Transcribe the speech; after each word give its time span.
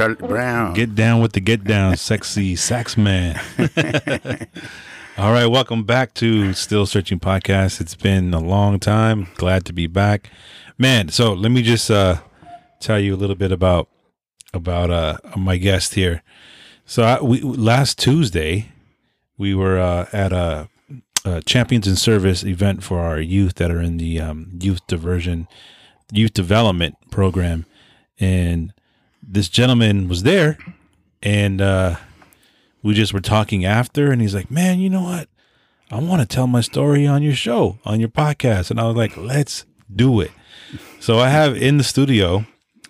Get 0.00 0.06
down. 0.06 0.16
Charlie 0.16 0.28
Brown. 0.28 0.74
Get 0.74 0.94
down 0.94 1.20
with 1.20 1.32
the 1.32 1.40
get 1.40 1.64
down, 1.64 1.96
sexy 1.98 2.56
sax 2.56 2.96
man. 2.96 3.38
All 5.18 5.30
right, 5.30 5.44
welcome 5.44 5.84
back 5.84 6.14
to 6.14 6.54
Still 6.54 6.86
Searching 6.86 7.20
Podcast. 7.20 7.82
It's 7.82 7.94
been 7.94 8.32
a 8.32 8.40
long 8.40 8.78
time. 8.78 9.28
Glad 9.36 9.66
to 9.66 9.74
be 9.74 9.86
back. 9.86 10.30
Man, 10.78 11.10
so 11.10 11.34
let 11.34 11.52
me 11.52 11.62
just 11.62 11.90
uh 11.90 12.20
tell 12.80 12.98
you 12.98 13.14
a 13.14 13.18
little 13.18 13.36
bit 13.36 13.52
about 13.52 13.88
about 14.54 14.90
uh 14.90 15.18
my 15.36 15.58
guest 15.58 15.92
here. 15.92 16.22
So 16.86 17.02
I, 17.02 17.22
we 17.22 17.42
last 17.42 17.98
Tuesday 17.98 18.72
we 19.36 19.54
were 19.54 19.78
uh, 19.78 20.06
at 20.14 20.32
a, 20.32 20.70
a 21.26 21.42
Champions 21.42 21.86
in 21.86 21.96
Service 21.96 22.42
event 22.42 22.82
for 22.82 23.00
our 23.00 23.20
youth 23.20 23.56
that 23.56 23.70
are 23.70 23.82
in 23.82 23.98
the 23.98 24.18
um, 24.18 24.50
youth 24.60 24.86
diversion 24.86 25.46
youth 26.10 26.32
development 26.32 26.96
program 27.10 27.66
and 28.18 28.72
this 29.22 29.48
gentleman 29.48 30.08
was 30.08 30.22
there 30.22 30.58
and 31.22 31.60
uh 31.60 31.96
we 32.82 32.94
just 32.94 33.12
were 33.12 33.20
talking 33.20 33.64
after 33.64 34.10
and 34.10 34.20
he's 34.22 34.34
like 34.34 34.50
man 34.50 34.78
you 34.78 34.90
know 34.90 35.02
what? 35.02 35.28
I 35.92 35.98
want 35.98 36.22
to 36.22 36.26
tell 36.26 36.46
my 36.46 36.60
story 36.60 37.06
on 37.06 37.22
your 37.22 37.34
show 37.34 37.78
on 37.84 37.98
your 37.98 38.08
podcast. 38.08 38.70
And 38.70 38.80
i 38.80 38.84
was 38.84 38.96
like 38.96 39.16
let's 39.16 39.64
do 39.94 40.20
it. 40.20 40.30
So 41.00 41.18
i 41.18 41.28
have 41.28 41.56
in 41.56 41.78
the 41.78 41.84
studio 41.84 42.44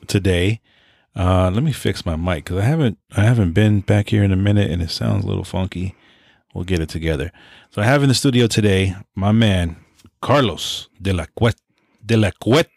today 0.06 0.61
uh 1.17 1.50
let 1.53 1.62
me 1.62 1.72
fix 1.72 2.06
my 2.06 2.17
mic 2.17 2.44
because 2.44 2.59
i 2.59 2.65
haven't 2.65 2.98
i 3.17 3.22
haven't 3.22 3.53
been 3.53 3.81
back 3.81 4.09
here 4.09 4.22
in 4.22 4.33
a 4.33 4.37
minute 4.37 4.70
and 4.70 4.81
it 4.83 4.91
sounds 4.91 5.25
a 5.25 5.28
little 5.28 5.44
funky. 5.44 5.94
We'll 6.55 6.65
get 6.65 6.81
it 6.81 6.89
together. 6.89 7.33
So 7.70 7.83
i 7.83 7.84
have 7.84 8.03
in 8.03 8.09
the 8.09 8.15
studio 8.15 8.47
today 8.47 8.97
my 9.15 9.33
man 9.33 9.77
carlos 10.22 10.89
de 11.00 11.12
la 11.12 11.27
Cuesta 11.34 11.62
de 12.05 12.17
la 12.17 12.31
Cuesta 12.31 12.70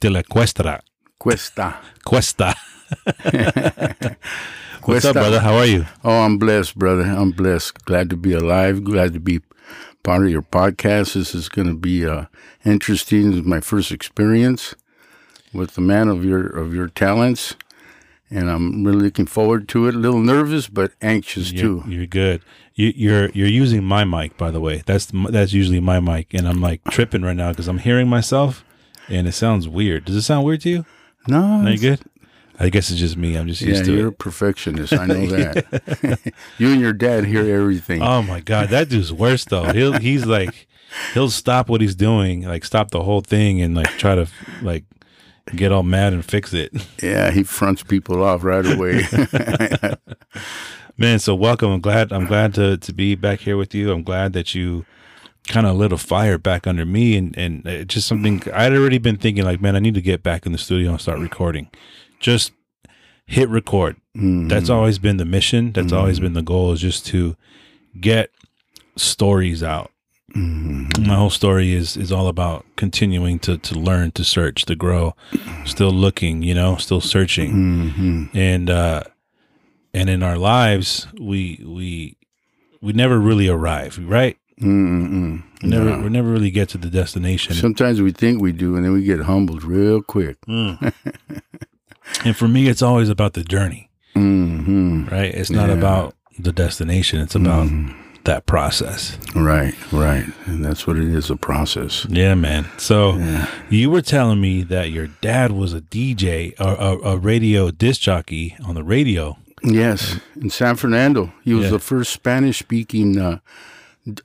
de 0.00 0.10
la 0.10 0.22
Cuesta 0.22 0.82
Cuesta. 1.22 1.80
Cuesta. 2.04 2.56
What's 4.84 5.04
up, 5.04 5.14
brother? 5.14 5.40
How 5.40 5.54
are 5.54 5.66
you? 5.66 5.86
Oh, 6.04 6.22
I'm 6.22 6.38
blessed, 6.38 6.76
brother. 6.76 7.02
I'm 7.04 7.30
blessed. 7.30 7.84
Glad 7.84 8.10
to 8.10 8.16
be 8.16 8.32
alive. 8.32 8.84
Glad 8.84 9.12
to 9.14 9.20
be 9.20 9.40
part 10.02 10.24
of 10.24 10.30
your 10.30 10.42
podcast. 10.42 11.14
This 11.14 11.34
is 11.34 11.48
going 11.48 11.68
to 11.68 11.74
be 11.74 12.04
uh, 12.06 12.26
interesting. 12.64 13.30
This 13.30 13.40
is 13.40 13.46
my 13.46 13.60
first 13.60 13.92
experience 13.92 14.74
with 15.52 15.74
the 15.74 15.80
man 15.80 16.08
of 16.08 16.24
your 16.24 16.46
of 16.46 16.74
your 16.74 16.88
talents, 16.88 17.54
and 18.30 18.50
I'm 18.50 18.84
really 18.84 19.04
looking 19.04 19.26
forward 19.26 19.68
to 19.70 19.86
it. 19.86 19.94
A 19.94 19.98
little 19.98 20.20
nervous, 20.20 20.68
but 20.68 20.92
anxious 21.00 21.52
You're, 21.52 21.82
too. 21.82 21.84
you're 21.86 22.06
good. 22.06 22.42
You, 22.74 22.92
you're 22.96 23.28
you're 23.30 23.46
using 23.48 23.84
my 23.84 24.04
mic, 24.04 24.36
by 24.36 24.50
the 24.50 24.60
way. 24.60 24.82
That's 24.84 25.06
that's 25.30 25.52
usually 25.52 25.80
my 25.80 26.00
mic, 26.00 26.34
and 26.34 26.48
I'm 26.48 26.60
like 26.60 26.82
tripping 26.90 27.22
right 27.22 27.36
now 27.36 27.50
because 27.50 27.68
I'm 27.68 27.78
hearing 27.78 28.08
myself, 28.08 28.64
and 29.08 29.28
it 29.28 29.32
sounds 29.32 29.68
weird. 29.68 30.06
Does 30.06 30.16
it 30.16 30.22
sound 30.22 30.44
weird 30.44 30.62
to 30.62 30.70
you? 30.70 30.86
No, 31.28 31.62
Are 31.64 31.70
you 31.70 31.78
good? 31.78 32.00
I 32.62 32.68
guess 32.68 32.90
it's 32.90 33.00
just 33.00 33.16
me. 33.16 33.36
I'm 33.36 33.48
just 33.48 33.60
Yeah, 33.60 33.70
used 33.70 33.84
to 33.86 33.92
you're 33.94 34.08
a 34.08 34.12
perfectionist. 34.12 34.92
I 34.92 35.04
know 35.06 35.26
that. 35.26 36.32
you 36.58 36.68
and 36.70 36.80
your 36.80 36.92
dad 36.92 37.24
hear 37.24 37.40
everything. 37.54 38.00
Oh 38.02 38.22
my 38.22 38.40
god, 38.40 38.68
that 38.68 38.88
dude's 38.88 39.12
worse 39.12 39.44
though. 39.44 39.72
He'll 39.72 39.98
he's 39.98 40.24
like 40.24 40.68
he'll 41.12 41.30
stop 41.30 41.68
what 41.68 41.80
he's 41.80 41.96
doing, 41.96 42.42
like 42.42 42.64
stop 42.64 42.90
the 42.92 43.02
whole 43.02 43.20
thing, 43.20 43.60
and 43.60 43.74
like 43.74 43.88
try 43.98 44.14
to 44.14 44.28
like 44.62 44.84
get 45.56 45.72
all 45.72 45.82
mad 45.82 46.12
and 46.12 46.24
fix 46.24 46.52
it. 46.54 46.72
Yeah, 47.02 47.32
he 47.32 47.42
fronts 47.42 47.82
people 47.82 48.22
off 48.22 48.44
right 48.44 48.64
away. 48.64 49.02
Man, 50.96 51.18
so 51.18 51.34
welcome. 51.34 51.70
I'm 51.72 51.80
glad. 51.80 52.12
I'm 52.12 52.26
glad 52.26 52.54
to 52.54 52.76
to 52.76 52.92
be 52.92 53.14
back 53.16 53.40
here 53.40 53.56
with 53.56 53.74
you. 53.74 53.90
I'm 53.90 54.02
glad 54.04 54.34
that 54.34 54.54
you 54.54 54.84
kind 55.48 55.66
of 55.66 55.74
lit 55.76 55.92
a 55.92 55.98
fire 55.98 56.38
back 56.38 56.66
under 56.66 56.84
me, 56.84 57.16
and 57.16 57.36
and 57.36 57.66
it's 57.66 57.94
just 57.94 58.06
something 58.06 58.42
I'd 58.54 58.72
already 58.72 58.98
been 58.98 59.16
thinking. 59.16 59.44
Like, 59.44 59.60
man, 59.60 59.74
I 59.74 59.80
need 59.80 59.94
to 59.94 60.02
get 60.02 60.22
back 60.22 60.46
in 60.46 60.52
the 60.52 60.58
studio 60.58 60.90
and 60.90 61.00
start 61.00 61.18
recording. 61.18 61.70
Just 62.22 62.52
hit 63.26 63.48
record. 63.48 63.96
Mm-hmm. 64.16 64.48
That's 64.48 64.70
always 64.70 64.98
been 64.98 65.18
the 65.18 65.24
mission. 65.24 65.72
That's 65.72 65.88
mm-hmm. 65.88 65.96
always 65.96 66.20
been 66.20 66.32
the 66.32 66.42
goal. 66.42 66.72
Is 66.72 66.80
just 66.80 67.04
to 67.06 67.36
get 68.00 68.30
stories 68.96 69.62
out. 69.62 69.90
Mm-hmm. 70.34 71.06
My 71.06 71.16
whole 71.16 71.30
story 71.30 71.74
is 71.74 71.96
is 71.96 72.10
all 72.10 72.28
about 72.28 72.64
continuing 72.76 73.38
to 73.40 73.58
to 73.58 73.74
learn, 73.74 74.12
to 74.12 74.24
search, 74.24 74.64
to 74.64 74.74
grow, 74.74 75.14
still 75.66 75.90
looking, 75.90 76.42
you 76.42 76.54
know, 76.54 76.76
still 76.76 77.02
searching, 77.02 78.30
and 78.32 78.70
uh, 78.70 79.02
and 79.92 80.08
in 80.08 80.22
our 80.22 80.38
lives, 80.38 81.06
we 81.20 81.62
we 81.66 82.16
we 82.80 82.92
never 82.92 83.18
really 83.18 83.48
arrive, 83.48 83.98
right? 84.02 84.38
Mm-mm. 84.60 85.42
We 85.62 85.68
never 85.68 85.98
we 86.02 86.08
never 86.08 86.30
really 86.30 86.50
get 86.50 86.68
to 86.70 86.78
the 86.78 86.88
destination. 86.88 87.54
Sometimes 87.54 88.00
we 88.00 88.12
think 88.12 88.40
we 88.40 88.52
do, 88.52 88.76
and 88.76 88.84
then 88.84 88.92
we 88.92 89.02
get 89.02 89.20
humbled 89.20 89.64
real 89.64 90.02
quick. 90.02 90.40
Mm. 90.48 90.92
and 92.24 92.36
for 92.36 92.48
me, 92.48 92.68
it's 92.68 92.82
always 92.82 93.08
about 93.08 93.32
the 93.34 93.44
journey, 93.44 93.90
hmm 94.14 95.06
right? 95.10 95.34
It's 95.34 95.50
not 95.50 95.68
Yeah. 95.68 95.74
about 95.76 96.14
the 96.38 96.52
destination. 96.52 97.20
It's 97.20 97.34
about 97.34 97.68
that 98.24 98.46
process. 98.46 99.18
Right, 99.34 99.74
right, 99.92 100.24
and 100.46 100.64
that's 100.64 100.86
what 100.86 100.96
it 100.96 101.08
is—a 101.08 101.36
process. 101.36 102.06
Yeah, 102.08 102.34
man. 102.34 102.66
So 102.78 103.18
you 103.68 103.90
were 103.90 104.02
telling 104.02 104.40
me 104.40 104.62
that 104.64 104.90
your 104.90 105.08
dad 105.20 105.52
was 105.52 105.74
a 105.74 105.80
DJ 105.80 106.54
or 106.60 106.74
a, 106.78 107.12
a 107.14 107.16
radio 107.16 107.70
disc 107.70 108.00
jockey 108.00 108.56
on 108.64 108.74
the 108.74 108.84
radio. 108.84 109.36
Yes, 109.64 110.18
in 110.40 110.50
San 110.50 110.76
Fernando, 110.76 111.32
he 111.44 111.54
was 111.54 111.64
Yeah. 111.64 111.70
the 111.70 111.78
first 111.78 112.12
Spanish-speaking 112.12 113.18
uh, 113.18 113.38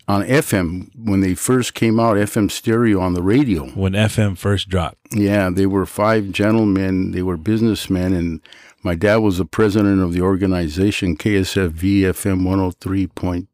on 0.07 0.23
FM 0.23 0.89
when 0.95 1.19
they 1.21 1.35
first 1.35 1.73
came 1.73 1.99
out. 1.99 2.17
FM 2.17 2.49
stereo 2.49 2.99
on 2.99 3.13
the 3.13 3.21
radio. 3.21 3.65
when 3.69 3.93
FM 3.93 4.37
first 4.37 4.69
dropped. 4.69 4.97
Yeah, 5.11 5.49
they 5.49 5.65
were 5.65 5.85
five 5.85 6.31
gentlemen. 6.31 7.11
They 7.11 7.21
were 7.21 7.37
businessmen, 7.37 8.13
and 8.13 8.41
my 8.83 8.95
dad 8.95 9.17
was 9.17 9.37
the 9.37 9.45
president 9.45 10.01
of 10.01 10.13
the 10.13 10.21
organization 10.21 11.15
KSFV 11.17 12.01
FM 12.01 12.43
103 12.45 13.07
point 13.07 13.47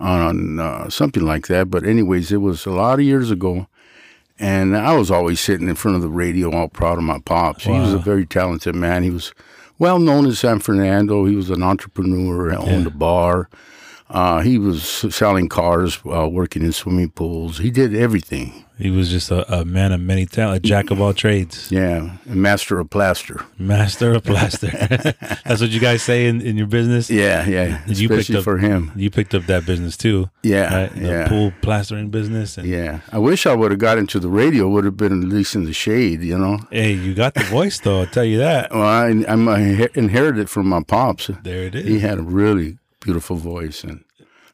on 0.00 0.58
uh, 0.58 0.90
something 0.90 1.24
like 1.24 1.46
that. 1.46 1.70
But 1.70 1.84
anyways, 1.84 2.32
it 2.32 2.38
was 2.38 2.66
a 2.66 2.70
lot 2.70 2.98
of 2.98 3.04
years 3.04 3.30
ago, 3.30 3.68
and 4.38 4.76
I 4.76 4.94
was 4.96 5.10
always 5.10 5.40
sitting 5.40 5.68
in 5.68 5.76
front 5.76 5.96
of 5.96 6.02
the 6.02 6.08
radio, 6.08 6.50
all 6.52 6.68
proud 6.68 6.98
of 6.98 7.04
my 7.04 7.20
pops. 7.20 7.64
He 7.64 7.70
was 7.70 7.94
a 7.94 7.98
very 7.98 8.26
talented 8.26 8.74
man. 8.74 9.02
He 9.02 9.10
was 9.10 9.32
well 9.78 9.98
known 9.98 10.26
in 10.26 10.32
San 10.34 10.58
Fernando. 10.58 11.24
He 11.24 11.36
was 11.36 11.48
an 11.50 11.62
entrepreneur, 11.62 12.52
owned 12.54 12.86
a 12.86 12.90
bar. 12.90 13.48
Uh, 14.12 14.40
he 14.42 14.58
was 14.58 14.82
selling 15.14 15.48
cars, 15.48 15.98
uh, 16.06 16.28
working 16.28 16.62
in 16.62 16.72
swimming 16.72 17.10
pools. 17.10 17.58
He 17.58 17.70
did 17.70 17.94
everything. 17.96 18.64
He 18.78 18.90
was 18.90 19.10
just 19.10 19.30
a, 19.30 19.60
a 19.60 19.64
man 19.64 19.92
of 19.92 20.00
many 20.00 20.26
talents, 20.26 20.58
a 20.66 20.68
jack 20.68 20.90
of 20.90 21.00
all 21.00 21.14
trades, 21.14 21.70
Yeah, 21.70 22.16
a 22.28 22.34
master 22.34 22.80
of 22.80 22.90
plaster. 22.90 23.44
master 23.56 24.12
of 24.12 24.24
plaster. 24.24 24.66
That's 25.46 25.60
what 25.60 25.70
you 25.70 25.78
guys 25.78 26.02
say 26.02 26.26
in, 26.26 26.40
in 26.40 26.56
your 26.58 26.66
business. 26.66 27.08
Yeah, 27.08 27.46
yeah. 27.46 27.80
You 27.86 28.08
picked 28.08 28.20
Especially 28.22 28.36
up- 28.38 28.44
for 28.44 28.58
him. 28.58 28.90
You 28.96 29.08
picked 29.08 29.34
up 29.34 29.44
that 29.46 29.64
business 29.66 29.96
too. 29.96 30.30
Yeah, 30.42 30.74
right? 30.82 30.94
The 30.94 31.00
yeah. 31.08 31.28
pool 31.28 31.52
plastering 31.62 32.10
business. 32.10 32.58
And 32.58 32.66
Yeah. 32.66 33.00
I 33.12 33.18
wish 33.18 33.46
I 33.46 33.54
would 33.54 33.70
have 33.70 33.78
got 33.80 33.98
into 33.98 34.18
the 34.18 34.28
radio. 34.28 34.68
Would 34.68 34.84
have 34.84 34.96
been 34.96 35.22
at 35.22 35.28
least 35.28 35.54
in 35.54 35.64
the 35.64 35.72
shade, 35.72 36.22
you 36.22 36.36
know. 36.36 36.58
Hey, 36.70 36.92
you 36.92 37.14
got 37.14 37.34
the 37.34 37.44
voice 37.44 37.78
though. 37.78 38.00
I'll 38.00 38.06
tell 38.06 38.24
you 38.24 38.38
that. 38.38 38.72
Well, 38.72 38.82
I, 38.82 39.06
I'm 39.28 39.48
I 39.48 39.88
inherited 39.94 40.40
it 40.40 40.48
from 40.48 40.66
my 40.68 40.82
pops. 40.82 41.30
There 41.44 41.62
it 41.64 41.74
is. 41.76 41.86
He 41.86 42.00
had 42.00 42.18
a 42.18 42.22
really 42.22 42.78
beautiful 43.02 43.36
voice, 43.36 43.84
and 43.84 44.04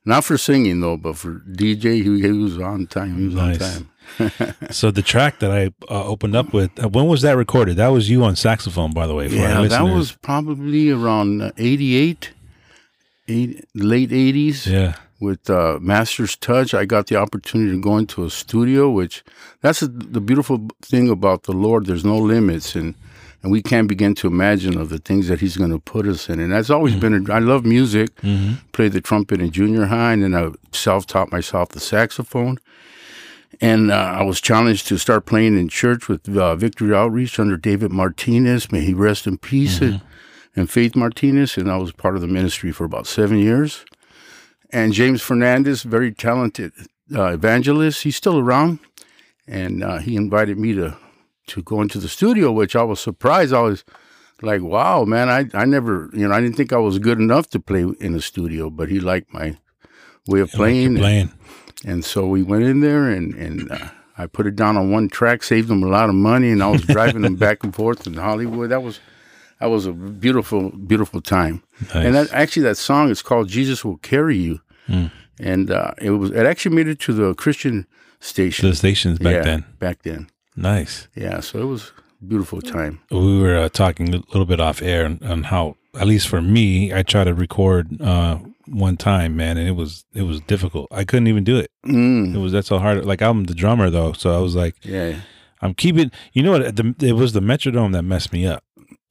not 0.05 0.25
for 0.25 0.37
singing 0.39 0.81
though, 0.81 0.97
but 0.97 1.17
for 1.17 1.41
DJ, 1.53 2.03
he, 2.03 2.21
he 2.23 2.33
was 2.33 2.59
on 2.59 2.87
time. 2.87 3.17
He 3.19 3.25
was 3.27 3.35
Nice. 3.35 3.63
on 3.63 3.73
time. 3.73 3.89
So 4.71 4.91
the 4.91 5.03
track 5.03 5.39
that 5.41 5.51
I 5.51 5.67
uh, 5.91 6.05
opened 6.05 6.35
up 6.35 6.55
with, 6.55 6.71
uh, 6.83 6.89
when 6.89 7.07
was 7.09 7.21
that 7.23 7.37
recorded? 7.37 7.77
That 7.77 7.89
was 7.89 8.09
you 8.09 8.25
on 8.25 8.37
saxophone, 8.37 8.93
by 8.95 9.07
the 9.07 9.15
way. 9.15 9.29
For 9.29 9.35
Yeah, 9.35 9.67
that 9.69 9.83
was 9.83 10.13
probably 10.13 10.91
around 10.91 11.43
uh, 11.43 11.51
88, 11.59 12.33
eight, 13.29 13.65
late 13.75 14.11
80s. 14.11 14.67
Yeah. 14.67 14.95
with 15.21 15.51
uh, 15.51 15.79
Master's 15.83 16.37
Touch, 16.37 16.73
I 16.73 16.85
got 16.87 17.09
the 17.09 17.17
opportunity 17.17 17.73
to 17.73 17.81
go 17.81 17.99
into 17.99 18.25
a 18.25 18.31
studio, 18.31 18.89
which 18.89 19.23
that's 19.61 19.81
the 19.81 19.89
the 19.89 20.21
beautiful 20.21 20.59
thing 20.81 21.11
about 21.11 21.43
the 21.43 21.53
Lord. 21.53 21.85
There's 21.87 22.05
no 22.05 22.17
limits, 22.19 22.75
and 22.77 22.95
and 23.43 23.53
we 23.53 23.63
can't 23.63 23.89
begin 23.89 24.15
to 24.17 24.27
imagine 24.27 24.79
of 24.79 24.89
the 24.89 24.99
things 24.99 25.29
that 25.29 25.41
He's 25.41 25.57
going 25.57 25.71
to 25.71 25.79
put 25.79 26.07
us 26.07 26.29
in. 26.29 26.41
And 26.41 26.53
that's 26.53 26.71
always 26.71 26.95
been. 26.95 27.15
A, 27.15 27.33
I 27.33 27.39
love 27.39 27.65
music. 27.65 28.11
Played 28.73 28.93
the 28.93 29.01
trumpet 29.01 29.41
in 29.41 29.51
junior 29.51 29.87
high, 29.87 30.13
and 30.13 30.23
then 30.23 30.35
I 30.35 30.51
self-taught 30.73 31.31
myself 31.31 31.71
the 31.71 31.81
saxophone. 31.81 32.59
And 33.61 33.91
uh, 33.91 33.95
I 33.95 34.23
was 34.23 34.41
challenged 34.41 34.87
to 34.89 34.99
start 34.99 35.27
playing 35.27 35.59
in 35.59 35.69
church 35.69 36.09
with 36.09 36.29
uh, 36.37 36.55
Victory 36.57 36.95
Outreach 36.95 37.39
under 37.39 37.57
David 37.57 37.93
Martinez. 37.93 38.71
May 38.71 38.81
he 38.81 38.95
rest 38.95 39.27
in 39.27 39.39
peace. 39.39 39.81
And, 39.81 40.01
and 40.57 40.69
Faith 40.69 40.97
Martinez. 40.97 41.57
And 41.57 41.71
I 41.71 41.77
was 41.77 41.93
part 41.93 42.17
of 42.17 42.21
the 42.21 42.27
ministry 42.27 42.73
for 42.73 42.85
about 42.85 43.07
seven 43.07 43.39
years 43.39 43.85
and 44.71 44.93
James 44.93 45.23
Fernandez, 45.23 45.83
very 45.83 46.13
talented 46.13 46.73
uh, 47.15 47.33
evangelist. 47.33 48.03
He's 48.03 48.17
still 48.17 48.39
around, 48.39 48.81
and 49.47 49.83
uh, 49.83 49.99
he 49.99 50.17
invited 50.17 50.59
me 50.59 50.75
to 50.75 50.97
to 51.49 51.63
go 51.63 51.81
into 51.83 51.99
the 51.99 52.09
studio, 52.09 52.53
which 52.53 52.75
I 52.77 52.83
was 52.83 53.01
surprised. 53.01 53.53
I 53.53 53.63
was 53.63 53.85
like, 54.43 54.63
"Wow, 54.63 55.05
man! 55.05 55.29
I 55.29 55.47
I 55.55 55.65
never, 55.65 56.11
you 56.13 56.27
know, 56.29 56.35
I 56.35 56.41
didn't 56.41 56.57
think 56.57 56.73
I 56.73 56.79
was 56.79 56.99
good 56.99 57.19
enough 57.19 57.49
to 57.51 57.61
play 57.61 57.85
in 58.01 58.15
a 58.15 58.21
studio." 58.21 58.71
But 58.71 58.89
he 58.89 59.01
liked 59.01 59.33
my 59.35 59.57
way 60.27 60.41
of 60.41 60.51
playing, 60.51 60.97
playing. 60.97 61.31
and 61.85 62.05
so 62.05 62.27
we 62.27 62.43
went 62.43 62.65
in 62.65 62.81
there, 62.81 63.09
and 63.11 63.35
and 63.35 63.71
uh, 63.71 63.89
I 64.17 64.27
put 64.27 64.47
it 64.47 64.57
down 64.57 64.77
on 64.77 64.91
one 64.91 65.09
track, 65.09 65.43
saved 65.43 65.69
them 65.69 65.83
a 65.83 65.89
lot 65.89 66.09
of 66.09 66.15
money, 66.15 66.51
and 66.51 66.63
I 66.63 66.69
was 66.71 66.83
driving 66.83 67.23
them 67.23 67.37
back 67.37 67.65
and 67.65 67.75
forth 67.75 68.07
in 68.07 68.15
Hollywood. 68.15 68.71
That 68.71 68.83
was 68.83 69.01
that 69.61 69.71
was 69.71 69.87
a 69.87 69.93
beautiful, 69.93 70.71
beautiful 70.71 71.21
time. 71.21 71.63
And 71.93 72.15
that, 72.15 72.33
actually, 72.33 72.63
that 72.63 72.77
song 72.77 73.11
is 73.11 73.23
called 73.23 73.49
"Jesus 73.49 73.85
Will 73.85 73.99
Carry 73.99 74.37
You," 74.37 74.61
Mm. 74.89 75.11
and 75.41 75.71
uh, 75.71 75.93
it 76.01 76.11
was 76.11 76.31
it 76.31 76.47
actually 76.47 76.77
made 76.77 76.89
it 76.89 76.99
to 77.01 77.13
the 77.13 77.35
Christian 77.35 77.87
station 78.21 78.69
the 78.71 78.75
stations 78.77 79.19
back 79.19 79.35
Yeah, 79.35 79.43
then. 79.43 79.65
Back 79.79 80.03
then, 80.03 80.29
Nice. 80.59 81.09
yeah. 81.15 81.41
So 81.41 81.61
it 81.61 81.67
was 81.67 81.93
beautiful 82.27 82.61
time. 82.61 83.01
we 83.13 83.41
were 83.41 83.57
uh, 83.57 83.69
talking 83.69 84.09
a 84.13 84.19
little 84.33 84.45
bit 84.45 84.61
off 84.61 84.83
air 84.83 85.05
on, 85.05 85.21
on 85.23 85.43
how 85.45 85.77
at 85.95 86.07
least 86.09 86.27
for 86.27 86.43
me 86.43 86.93
i 86.93 87.01
try 87.01 87.23
to 87.23 87.33
record 87.33 88.01
uh 88.03 88.37
one 88.67 88.97
time 88.97 89.37
man 89.37 89.57
and 89.57 89.69
it 89.69 89.77
was 89.77 90.05
it 90.15 90.23
was 90.23 90.41
difficult 90.41 90.89
i 90.91 91.05
couldn't 91.05 91.29
even 91.29 91.45
do 91.45 91.57
it 91.59 91.71
Mm, 91.87 92.35
it 92.35 92.39
was 92.39 92.51
that's 92.53 92.67
so 92.69 92.79
hard 92.79 93.05
like 93.05 93.23
i'm 93.23 93.45
the 93.45 93.55
drummer 93.55 93.89
though 93.89 94.13
so 94.13 94.35
i 94.37 94.41
was 94.41 94.57
like 94.57 94.75
yeah, 94.85 95.21
i'm 95.63 95.75
keeping 95.75 96.11
you 96.33 96.43
know 96.43 96.51
what 96.53 96.75
the, 96.77 96.93
it 97.01 97.13
was 97.13 97.33
the 97.35 97.41
metrodome 97.41 97.93
that 97.93 98.03
messed 98.03 98.33
me 98.33 98.47
up 98.47 98.65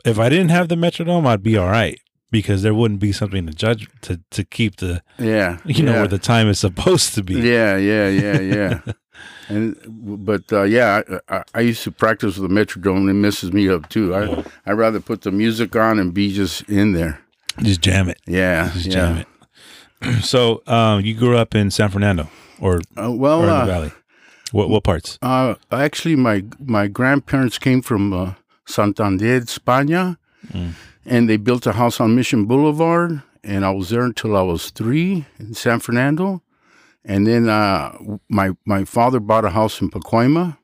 if 0.06 0.20
i 0.20 0.28
didn't 0.28 0.50
have 0.50 0.68
the 0.68 0.76
metrodome 0.76 1.26
i'd 1.28 1.42
be 1.42 1.56
all 1.58 1.70
right 1.70 2.00
because 2.30 2.62
there 2.62 2.74
wouldn't 2.74 3.00
be 3.00 3.14
something 3.14 3.48
to 3.48 3.54
judge 3.54 3.88
to 4.02 4.20
to 4.32 4.44
keep 4.44 4.76
the 4.78 5.02
yeah. 5.18 5.60
you 5.66 5.82
know 5.82 5.94
yeah. 5.94 6.00
where 6.00 6.08
the 6.10 6.20
time 6.20 6.50
is 6.50 6.60
supposed 6.60 7.14
to 7.16 7.24
be 7.24 7.36
Yeah, 7.36 7.78
yeah, 7.78 8.10
yeah, 8.10 8.40
yeah. 8.42 8.80
and 9.50 9.76
but 10.26 10.44
uh, 10.52 10.64
yeah, 10.64 11.02
I, 11.30 11.36
I, 11.38 11.44
I 11.56 11.60
used 11.62 11.84
to 11.84 11.92
practice 11.92 12.38
with 12.38 12.50
the 12.50 12.54
Metrodome, 12.56 12.98
and 12.98 13.10
it 13.10 13.14
messes 13.14 13.52
me 13.54 13.70
up 13.70 13.90
too. 13.90 14.14
I 14.16 14.44
I 14.66 14.72
rather 14.74 15.00
put 15.00 15.22
the 15.22 15.32
music 15.32 15.76
on 15.76 16.00
and 16.00 16.14
be 16.14 16.34
just 16.34 16.64
in 16.70 16.94
there. 16.94 17.20
just 17.62 17.82
jam 17.82 18.10
it 18.10 18.20
Yeah, 18.28 18.70
just 18.74 18.86
yeah. 18.88 18.94
jam 18.94 19.18
it 19.18 19.28
so 20.24 20.62
um 20.68 21.02
you 21.06 21.14
grew 21.16 21.36
up 21.38 21.56
in 21.56 21.72
san 21.72 21.90
fernando 21.90 22.28
or, 22.62 22.82
Uh, 22.96 23.12
well, 23.12 23.40
or 23.42 23.44
in 23.44 23.50
the 23.50 23.56
uh, 23.64 23.66
valley 23.66 23.92
what 24.52 24.70
what 24.70 24.84
parts 24.84 25.18
uh, 25.22 25.56
actually, 25.72 26.16
my 26.16 26.44
my 26.60 26.88
grandparents 26.88 27.58
came 27.60 27.82
from 27.82 28.14
uh, 28.14 28.34
Santander, 28.66 29.42
España, 29.42 30.18
Mm. 30.54 30.72
and 31.06 31.28
they 31.28 31.38
built 31.38 31.66
a 31.68 31.74
house 31.74 32.00
on 32.04 32.16
Mission 32.16 32.46
Boulevard, 32.46 33.22
and 33.44 33.66
I 33.66 33.72
was 33.72 33.90
there 33.90 34.04
until 34.06 34.38
I 34.38 34.42
was 34.44 34.72
three 34.72 35.26
in 35.40 35.54
San 35.56 35.80
Fernando, 35.80 36.42
and 37.08 37.26
then 37.26 37.50
uh, 37.50 37.98
my 38.30 38.52
my 38.66 38.86
father 38.86 39.20
bought 39.20 39.46
a 39.46 39.50
house 39.50 39.82
in 39.82 39.90
Pacoima, 39.90 40.58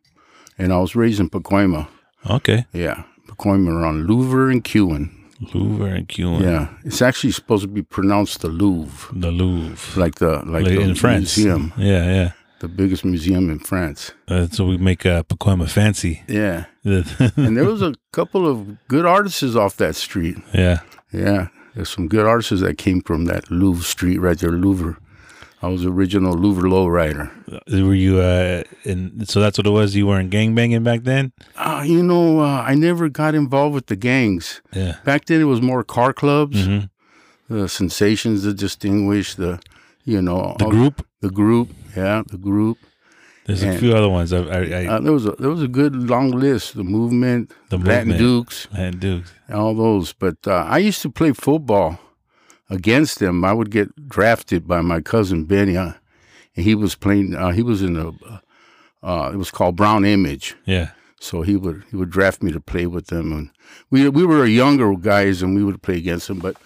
and 0.60 0.72
I 0.72 0.78
was 0.78 0.96
raised 0.96 1.20
in 1.20 1.30
Pacoima. 1.30 1.88
okay 2.30 2.66
Yeah, 2.74 3.04
Pacoima 3.28 3.70
around 3.70 4.06
Louvre 4.08 4.52
and 4.52 4.64
Kewen. 4.64 5.10
Louvre 5.54 5.88
and 5.98 6.08
Kewen. 6.08 6.42
Yeah, 6.42 6.68
it's 6.86 7.02
actually 7.02 7.32
supposed 7.34 7.64
to 7.64 7.68
be 7.70 7.82
pronounced 7.84 8.42
the 8.42 8.48
Louvre, 8.50 9.12
The 9.20 9.32
Louvre. 9.32 10.00
like 10.00 10.16
the 10.16 10.32
like, 10.46 10.64
Like 10.64 10.66
the 10.76 10.82
in 10.82 10.96
France. 10.96 11.36
museum, 11.38 11.74
Yeah, 11.78 12.06
yeah. 12.18 12.32
the 12.60 12.68
biggest 12.70 13.04
museum 13.04 13.50
in 13.50 13.60
France. 13.60 14.14
Uh, 14.30 14.48
so 14.52 14.64
we 14.66 14.78
make 14.78 15.06
uh, 15.06 15.24
Pacoima 15.24 15.68
fancy. 15.68 16.22
Yeah, 16.30 16.66
and 16.86 17.58
there 17.58 17.66
was 17.66 17.82
a 17.82 17.94
couple 18.12 18.48
of 18.48 18.58
good 18.88 19.06
artists 19.06 19.56
off 19.56 19.76
that 19.78 19.96
street. 19.96 20.38
yeah. 20.54 20.80
Yeah, 21.12 21.48
there's 21.76 21.90
some 21.90 22.08
good 22.08 22.26
artists 22.26 22.62
that 22.62 22.78
came 22.78 23.02
from 23.02 23.26
that 23.26 23.52
Louvre 23.52 23.84
street 23.84 24.20
right 24.20 24.40
there, 24.40 24.52
Louvre. 24.52 24.98
I 25.64 25.68
was 25.68 25.86
original 25.86 26.34
Louvre 26.44 26.68
lowrider. 26.70 27.28
Were 27.88 27.94
you 28.06 28.20
uh 28.20 28.64
in 28.84 29.26
so 29.26 29.40
that's 29.44 29.58
what 29.58 29.66
it 29.66 29.76
was? 29.80 29.96
You 29.96 30.06
weren't 30.08 30.30
gangbanging 30.36 30.84
back 30.84 31.02
then? 31.04 31.32
Uh, 31.56 31.84
you 31.94 32.04
know, 32.04 32.42
uh, 32.42 32.62
I 32.72 32.76
never 32.76 33.08
got 33.10 33.34
involved 33.34 33.74
with 33.74 33.88
the 33.88 33.96
gangs. 33.96 34.62
Yeah. 34.74 34.96
Back 35.06 35.26
then, 35.26 35.40
it 35.42 35.46
was 35.54 35.62
more 35.62 35.84
car 35.84 36.12
clubs, 36.14 36.66
hmm 36.66 36.80
the 37.50 37.68
sensations, 37.70 38.44
the 38.44 38.54
distinguished, 38.54 39.36
the, 39.38 39.60
you 40.06 40.22
know, 40.22 40.56
The 40.60 40.70
group? 40.70 41.06
the 41.22 41.30
group, 41.30 41.68
yeah, 41.96 42.24
the 42.36 42.38
group. 42.38 42.78
There's 43.46 43.62
a 43.64 43.78
few 43.78 43.92
other 43.96 44.10
ones. 44.10 44.32
I, 44.34 44.40
I, 44.40 44.62
I 44.82 44.86
Uh, 44.88 45.00
there 45.06 45.12
was 45.20 45.26
a 45.32 45.34
there 45.42 45.50
was 45.56 45.62
a 45.62 45.68
good 45.80 45.94
long 46.14 46.32
list. 46.32 46.66
The 46.76 46.84
movement, 46.98 47.52
The 47.70 47.78
Latin 47.78 48.08
Movement. 48.08 48.20
Dukes, 48.20 48.58
had 48.74 49.00
Dukes. 49.00 49.30
all 49.60 49.74
those. 49.76 50.14
But 50.24 50.38
uh, 50.48 50.76
I 50.76 50.80
used 50.90 51.02
to 51.06 51.10
play 51.20 51.32
football 51.34 51.90
against 52.70 53.20
them. 53.20 53.44
I 53.44 53.54
would 53.54 53.72
get 53.72 54.08
drafted 54.08 54.68
by 54.68 54.82
my 54.82 55.02
cousin 55.02 55.46
Benny. 55.46 55.78
Uh, 55.78 55.94
and 56.56 56.66
he 56.66 56.76
was 56.76 56.96
playing. 56.96 57.36
Uh, 57.36 57.52
he 57.52 57.64
was 57.64 57.82
in 57.82 57.98
a. 57.98 58.12
Uh, 59.06 59.32
it 59.34 59.38
was 59.38 59.52
called 59.52 59.76
Brown 59.76 60.06
Image. 60.06 60.56
Yeah. 60.66 60.92
So 61.20 61.42
he 61.42 61.56
would 61.56 61.84
he 61.90 61.96
would 61.96 62.10
draft 62.10 62.44
me 62.44 62.52
to 62.52 62.60
play 62.60 62.86
with 62.86 63.08
them, 63.08 63.32
and 63.32 63.50
we 63.90 64.08
we 64.10 64.26
were 64.26 64.46
younger 64.46 64.94
guys, 64.96 65.42
and 65.42 65.56
we 65.56 65.64
would 65.64 65.82
play 65.82 65.98
against 65.98 66.28
them. 66.28 66.40
But 66.40 66.58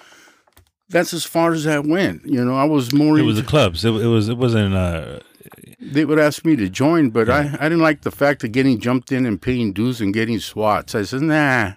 that's 0.90 1.14
as 1.14 1.26
far 1.26 1.54
as 1.54 1.64
that 1.66 1.86
went. 1.86 2.26
You 2.26 2.44
know, 2.44 2.56
I 2.56 2.64
was 2.64 2.92
more. 2.92 3.20
It 3.20 3.24
was 3.24 3.38
the 3.38 3.44
clubs. 3.44 3.86
It, 3.86 3.90
it 3.90 4.08
was 4.08 4.30
it 4.30 4.38
wasn't 4.38 4.74
uh 4.74 5.20
they 5.80 6.06
would 6.06 6.20
ask 6.20 6.44
me 6.44 6.56
to 6.56 6.70
join, 6.70 7.10
but 7.12 7.30
I, 7.30 7.56
I 7.60 7.70
didn't 7.70 7.80
like 7.80 8.02
the 8.02 8.12
fact 8.12 8.44
of 8.44 8.52
getting 8.52 8.80
jumped 8.80 9.12
in 9.12 9.26
and 9.26 9.42
paying 9.42 9.74
dues 9.74 10.02
and 10.02 10.14
getting 10.14 10.40
swats. 10.40 10.96
I 10.96 11.04
said, 11.04 11.22
nah. 11.22 11.74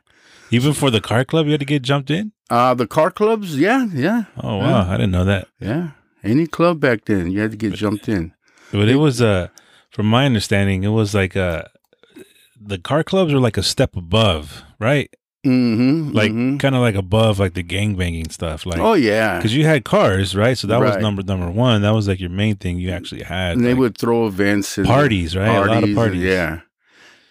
Even 0.51 0.73
for 0.73 0.91
the 0.91 1.01
car 1.01 1.25
club 1.25 1.47
you 1.47 1.53
had 1.53 1.61
to 1.61 1.67
get 1.67 1.83
jumped 1.83 2.11
in? 2.11 2.33
Uh, 2.49 2.75
the 2.75 2.87
car 2.87 3.11
clubs, 3.11 3.59
yeah, 3.59 3.87
yeah, 3.93 4.25
Oh 4.43 4.57
wow, 4.59 4.89
I 4.89 4.93
didn't 4.93 5.13
know 5.13 5.25
that. 5.25 5.49
yeah. 5.59 5.91
Any 6.23 6.47
club 6.47 6.81
back 6.81 7.07
then, 7.07 7.31
you 7.31 7.41
had 7.41 7.53
to 7.53 7.57
get 7.57 7.73
jumped 7.73 8.09
in. 8.09 8.35
But 8.73 8.89
it 8.89 8.97
was 8.97 9.23
uh 9.23 9.49
from 9.91 10.07
my 10.07 10.27
understanding, 10.27 10.85
it 10.85 10.89
was 10.89 11.15
like 11.15 11.37
uh 11.37 11.63
the 12.61 12.79
car 12.79 13.03
clubs 13.03 13.33
were 13.33 13.41
like 13.41 13.57
a 13.57 13.63
step 13.63 13.97
above, 13.97 14.63
right? 14.79 15.11
Mm-hmm. 15.47 16.15
Like 16.15 16.33
mhm. 16.33 16.61
kind 16.61 16.75
of 16.75 16.83
like 16.83 16.95
above 16.95 17.39
like 17.39 17.55
the 17.55 17.63
gang 17.63 17.95
banging 17.95 18.29
stuff. 18.29 18.67
Like 18.67 18.79
oh 18.79 18.93
yeah. 18.93 19.39
because 19.39 19.57
you 19.57 19.65
had 19.65 19.85
cars, 19.85 20.37
right? 20.37 20.59
So 20.59 20.67
that 20.67 20.81
was 20.81 20.97
number 20.99 21.23
number 21.23 21.51
one. 21.51 21.81
That 21.83 21.95
was 21.95 22.07
like 22.07 22.21
your 22.21 22.31
main 22.31 22.57
thing 22.57 22.79
you 22.79 22.91
actually 22.91 23.23
had. 23.23 23.57
And 23.57 23.65
they 23.65 23.75
would 23.75 23.97
throw 23.97 24.27
events 24.27 24.77
and 24.77 24.87
parties, 24.87 25.35
right? 25.35 25.49
a 25.49 25.73
lot 25.73 25.83
of 25.83 25.95
parties. 25.95 26.23
Yeah, 26.23 26.61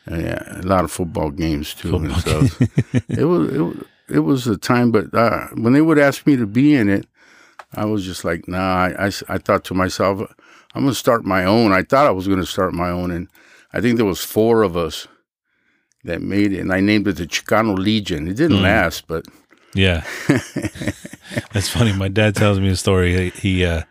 yeah, 0.09 0.59
a 0.59 0.63
lot 0.63 0.83
of 0.83 0.91
football 0.91 1.29
games 1.31 1.73
too 1.73 1.95
and 1.95 2.11
Football. 2.13 2.47
stuff. 2.47 3.03
it 3.09 3.25
was 3.25 3.53
it 3.53 3.59
was 3.59 3.77
it 4.09 4.19
was 4.19 4.47
a 4.47 4.57
time, 4.57 4.91
but 4.91 5.13
uh, 5.13 5.47
when 5.55 5.73
they 5.73 5.81
would 5.81 5.99
ask 5.99 6.25
me 6.25 6.35
to 6.35 6.47
be 6.47 6.73
in 6.75 6.89
it, 6.89 7.05
I 7.75 7.85
was 7.85 8.03
just 8.05 8.23
like, 8.25 8.47
nah. 8.47 8.85
I 8.97 9.11
I 9.27 9.37
thought 9.37 9.63
to 9.65 9.73
myself, 9.73 10.21
I'm 10.73 10.83
gonna 10.83 10.93
start 10.95 11.25
my 11.25 11.45
own. 11.45 11.71
I 11.73 11.83
thought 11.83 12.07
I 12.07 12.11
was 12.11 12.27
gonna 12.27 12.45
start 12.45 12.73
my 12.73 12.89
own, 12.89 13.11
and 13.11 13.27
I 13.73 13.81
think 13.81 13.97
there 13.97 14.05
was 14.05 14.23
four 14.23 14.63
of 14.63 14.75
us 14.75 15.07
that 16.05 16.21
made 16.21 16.53
it, 16.53 16.59
and 16.59 16.73
I 16.73 16.79
named 16.79 17.07
it 17.07 17.17
the 17.17 17.27
Chicano 17.27 17.77
Legion. 17.77 18.27
It 18.27 18.35
didn't 18.37 18.57
Mm. 18.57 18.63
last, 18.63 19.05
but 19.07 19.25
yeah, 19.75 20.03
that's 21.51 21.69
funny. 21.69 21.93
My 21.93 22.07
dad 22.07 22.35
tells 22.35 22.59
me 22.59 22.69
a 22.69 22.75
story. 22.75 23.29
He, 23.29 23.29
he 23.41 23.65
uh, 23.65 23.83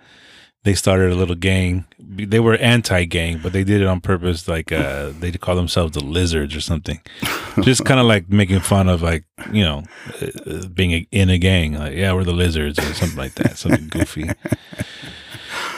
they 0.64 0.74
started 0.74 1.12
a 1.12 1.14
little 1.14 1.34
gang. 1.36 1.84
They 1.98 2.40
were 2.40 2.56
anti-gang, 2.56 3.40
but 3.42 3.52
they 3.52 3.64
did 3.64 3.80
it 3.80 3.86
on 3.86 4.00
purpose. 4.00 4.48
Like 4.48 4.72
uh, 4.72 5.12
they 5.18 5.30
call 5.32 5.56
themselves 5.56 5.92
the 5.92 6.04
Lizards 6.04 6.54
or 6.54 6.60
something. 6.60 7.00
Just 7.62 7.84
kind 7.84 8.00
of 8.00 8.06
like 8.06 8.28
making 8.28 8.60
fun 8.60 8.88
of 8.88 9.00
like 9.02 9.24
you 9.52 9.62
know 9.64 9.84
uh, 10.20 10.26
uh, 10.50 10.66
being 10.68 10.92
a, 10.92 11.06
in 11.12 11.30
a 11.30 11.38
gang. 11.38 11.74
Like 11.74 11.94
yeah, 11.94 12.12
we're 12.12 12.24
the 12.24 12.32
Lizards 12.32 12.78
or 12.78 12.94
something 12.94 13.16
like 13.18 13.34
that. 13.36 13.56
Something 13.58 13.88
goofy. 13.90 14.30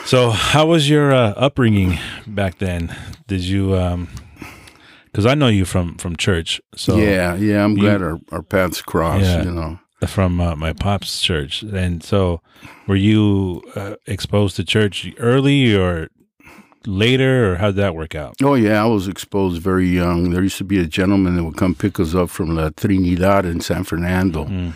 So, 0.06 0.30
how 0.30 0.66
was 0.66 0.88
your 0.88 1.12
uh, 1.12 1.34
upbringing 1.36 1.98
back 2.26 2.58
then? 2.58 2.96
Did 3.28 3.42
you? 3.42 3.76
um 3.76 4.08
Because 5.04 5.26
I 5.26 5.34
know 5.34 5.48
you 5.48 5.64
from 5.64 5.96
from 5.98 6.16
church. 6.16 6.60
So 6.74 6.96
yeah, 6.96 7.34
yeah. 7.36 7.64
I'm 7.64 7.76
you- 7.76 7.82
glad 7.82 8.02
our, 8.02 8.18
our 8.32 8.42
paths 8.42 8.82
crossed. 8.82 9.24
Yeah. 9.24 9.44
You 9.44 9.50
know. 9.52 9.78
From 10.08 10.40
uh, 10.40 10.56
my 10.56 10.72
pop's 10.72 11.20
church. 11.20 11.62
And 11.62 12.02
so, 12.02 12.40
were 12.86 12.96
you 12.96 13.62
uh, 13.76 13.96
exposed 14.06 14.56
to 14.56 14.64
church 14.64 15.12
early 15.18 15.74
or 15.76 16.08
later, 16.86 17.52
or 17.52 17.56
how 17.56 17.66
did 17.66 17.76
that 17.76 17.94
work 17.94 18.14
out? 18.14 18.34
Oh 18.42 18.54
yeah, 18.54 18.82
I 18.82 18.86
was 18.86 19.06
exposed 19.08 19.60
very 19.62 19.86
young. 19.88 20.30
There 20.30 20.42
used 20.42 20.58
to 20.58 20.64
be 20.64 20.78
a 20.78 20.86
gentleman 20.86 21.36
that 21.36 21.44
would 21.44 21.56
come 21.56 21.74
pick 21.74 22.00
us 22.00 22.14
up 22.14 22.30
from 22.30 22.54
La 22.56 22.70
Trinidad 22.70 23.44
in 23.44 23.60
San 23.60 23.84
Fernando, 23.84 24.44
Mm. 24.46 24.72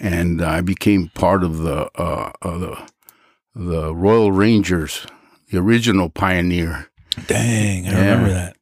and 0.00 0.42
I 0.42 0.60
became 0.60 1.08
part 1.14 1.42
of 1.42 1.58
the 1.58 1.90
uh, 2.00 2.32
of 2.42 2.60
the 2.60 2.76
the 3.54 3.94
Royal 3.94 4.32
Rangers, 4.32 5.06
the 5.50 5.58
original 5.58 6.10
pioneer, 6.10 6.88
Dang, 7.26 7.88
I 7.88 7.90
Yeah. 7.92 7.98
remember 8.10 8.32
that. 8.34 8.56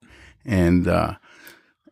and 0.47 0.87
uh, 0.89 1.15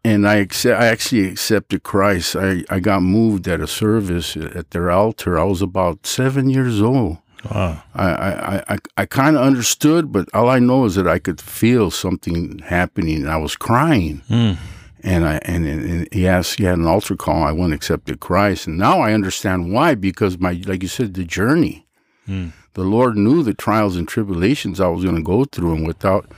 and 0.04 0.26
I 0.26 0.36
accept, 0.36 0.80
I 0.80 0.86
actually 0.86 1.28
accepted 1.28 1.82
Christ. 1.82 2.36
I, 2.36 2.64
I 2.68 2.80
got 2.80 3.02
moved 3.02 3.46
at 3.48 3.60
a 3.60 3.66
service 3.66 4.36
at 4.36 4.70
their 4.70 4.90
altar. 4.90 5.38
I 5.38 5.44
was 5.44 5.62
about 5.62 6.06
seven 6.06 6.50
years 6.50 6.80
old. 6.82 7.18
Wow. 7.50 7.82
I 7.94 8.08
I, 8.08 8.64
I, 8.68 8.78
I 8.98 9.06
kind 9.06 9.36
of 9.36 9.42
understood, 9.42 10.12
but 10.12 10.28
all 10.32 10.48
I 10.48 10.58
know 10.58 10.84
is 10.84 10.94
that 10.94 11.08
I 11.08 11.18
could 11.18 11.40
feel 11.40 11.90
something 11.90 12.60
happening. 12.60 13.26
I 13.26 13.36
was 13.36 13.56
crying. 13.56 14.22
Mm. 14.28 14.58
And 15.04 15.24
I 15.26 15.40
and, 15.42 15.66
and 15.66 16.08
he 16.12 16.28
asked, 16.28 16.58
he 16.58 16.64
had 16.64 16.78
an 16.78 16.86
altar 16.86 17.16
call. 17.16 17.42
I 17.42 17.50
went 17.50 17.72
and 17.72 17.74
accepted 17.74 18.20
Christ, 18.20 18.68
and 18.68 18.78
now 18.78 19.00
I 19.00 19.12
understand 19.12 19.72
why. 19.72 19.96
Because 19.96 20.38
my, 20.38 20.62
like 20.66 20.82
you 20.82 20.88
said, 20.88 21.14
the 21.14 21.24
journey. 21.24 21.86
Mm. 22.28 22.52
The 22.74 22.84
Lord 22.84 23.16
knew 23.16 23.42
the 23.42 23.52
trials 23.52 23.96
and 23.96 24.06
tribulations 24.06 24.80
I 24.80 24.86
was 24.86 25.02
going 25.02 25.16
to 25.16 25.22
go 25.22 25.44
through, 25.44 25.74
and 25.74 25.86
without, 25.86 26.30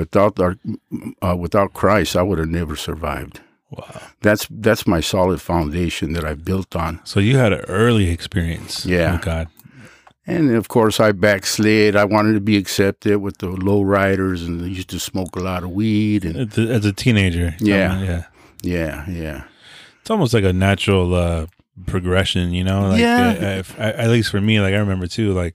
without 0.00 0.34
our, 0.40 0.54
uh, 1.26 1.36
without 1.44 1.72
Christ, 1.80 2.16
I 2.16 2.22
would 2.26 2.38
have 2.38 2.48
never 2.60 2.76
survived. 2.76 3.40
Wow. 3.70 4.00
That's 4.26 4.44
that's 4.50 4.84
my 4.94 5.00
solid 5.00 5.40
foundation 5.40 6.12
that 6.14 6.24
I've 6.24 6.44
built 6.44 6.74
on. 6.74 6.98
So 7.04 7.20
you 7.20 7.36
had 7.36 7.52
an 7.52 7.64
early 7.68 8.10
experience 8.10 8.84
Yeah. 8.86 9.12
with 9.12 9.22
God. 9.22 9.46
And 10.26 10.50
of 10.56 10.66
course, 10.68 11.00
I 11.08 11.12
backslid. 11.12 11.94
I 11.96 12.04
wanted 12.04 12.34
to 12.34 12.40
be 12.40 12.56
accepted 12.56 13.16
with 13.24 13.36
the 13.38 13.48
low 13.48 13.82
riders, 13.82 14.42
and 14.42 14.60
they 14.60 14.68
used 14.78 14.90
to 14.90 14.98
smoke 15.00 15.36
a 15.36 15.40
lot 15.40 15.62
of 15.64 15.70
weed. 15.70 16.24
And 16.24 16.36
As 16.58 16.84
a- 16.86 16.92
teenager. 16.92 17.54
Yeah. 17.60 18.00
Yeah. 18.02 18.22
yeah, 18.62 19.04
yeah, 19.10 19.42
It's 20.00 20.10
almost 20.10 20.34
like 20.34 20.44
a 20.44 20.52
natural 20.52 21.14
uh, 21.14 21.46
progression, 21.86 22.52
you 22.52 22.64
know? 22.64 22.88
Like, 22.90 23.00
Yeah. 23.00 23.28
uh, 23.40 23.58
if, 23.62 23.68
at 23.80 24.08
least 24.10 24.30
for 24.30 24.40
me, 24.40 24.60
like 24.60 24.74
I 24.74 24.78
remember 24.78 25.06
too, 25.06 25.32
like, 25.42 25.54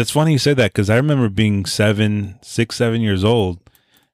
it's 0.00 0.10
funny 0.10 0.32
you 0.32 0.38
say 0.38 0.54
that 0.54 0.72
because 0.72 0.88
I 0.90 0.96
remember 0.96 1.28
being 1.28 1.64
seven, 1.66 2.38
six, 2.42 2.76
seven 2.76 3.00
years 3.00 3.24
old 3.24 3.58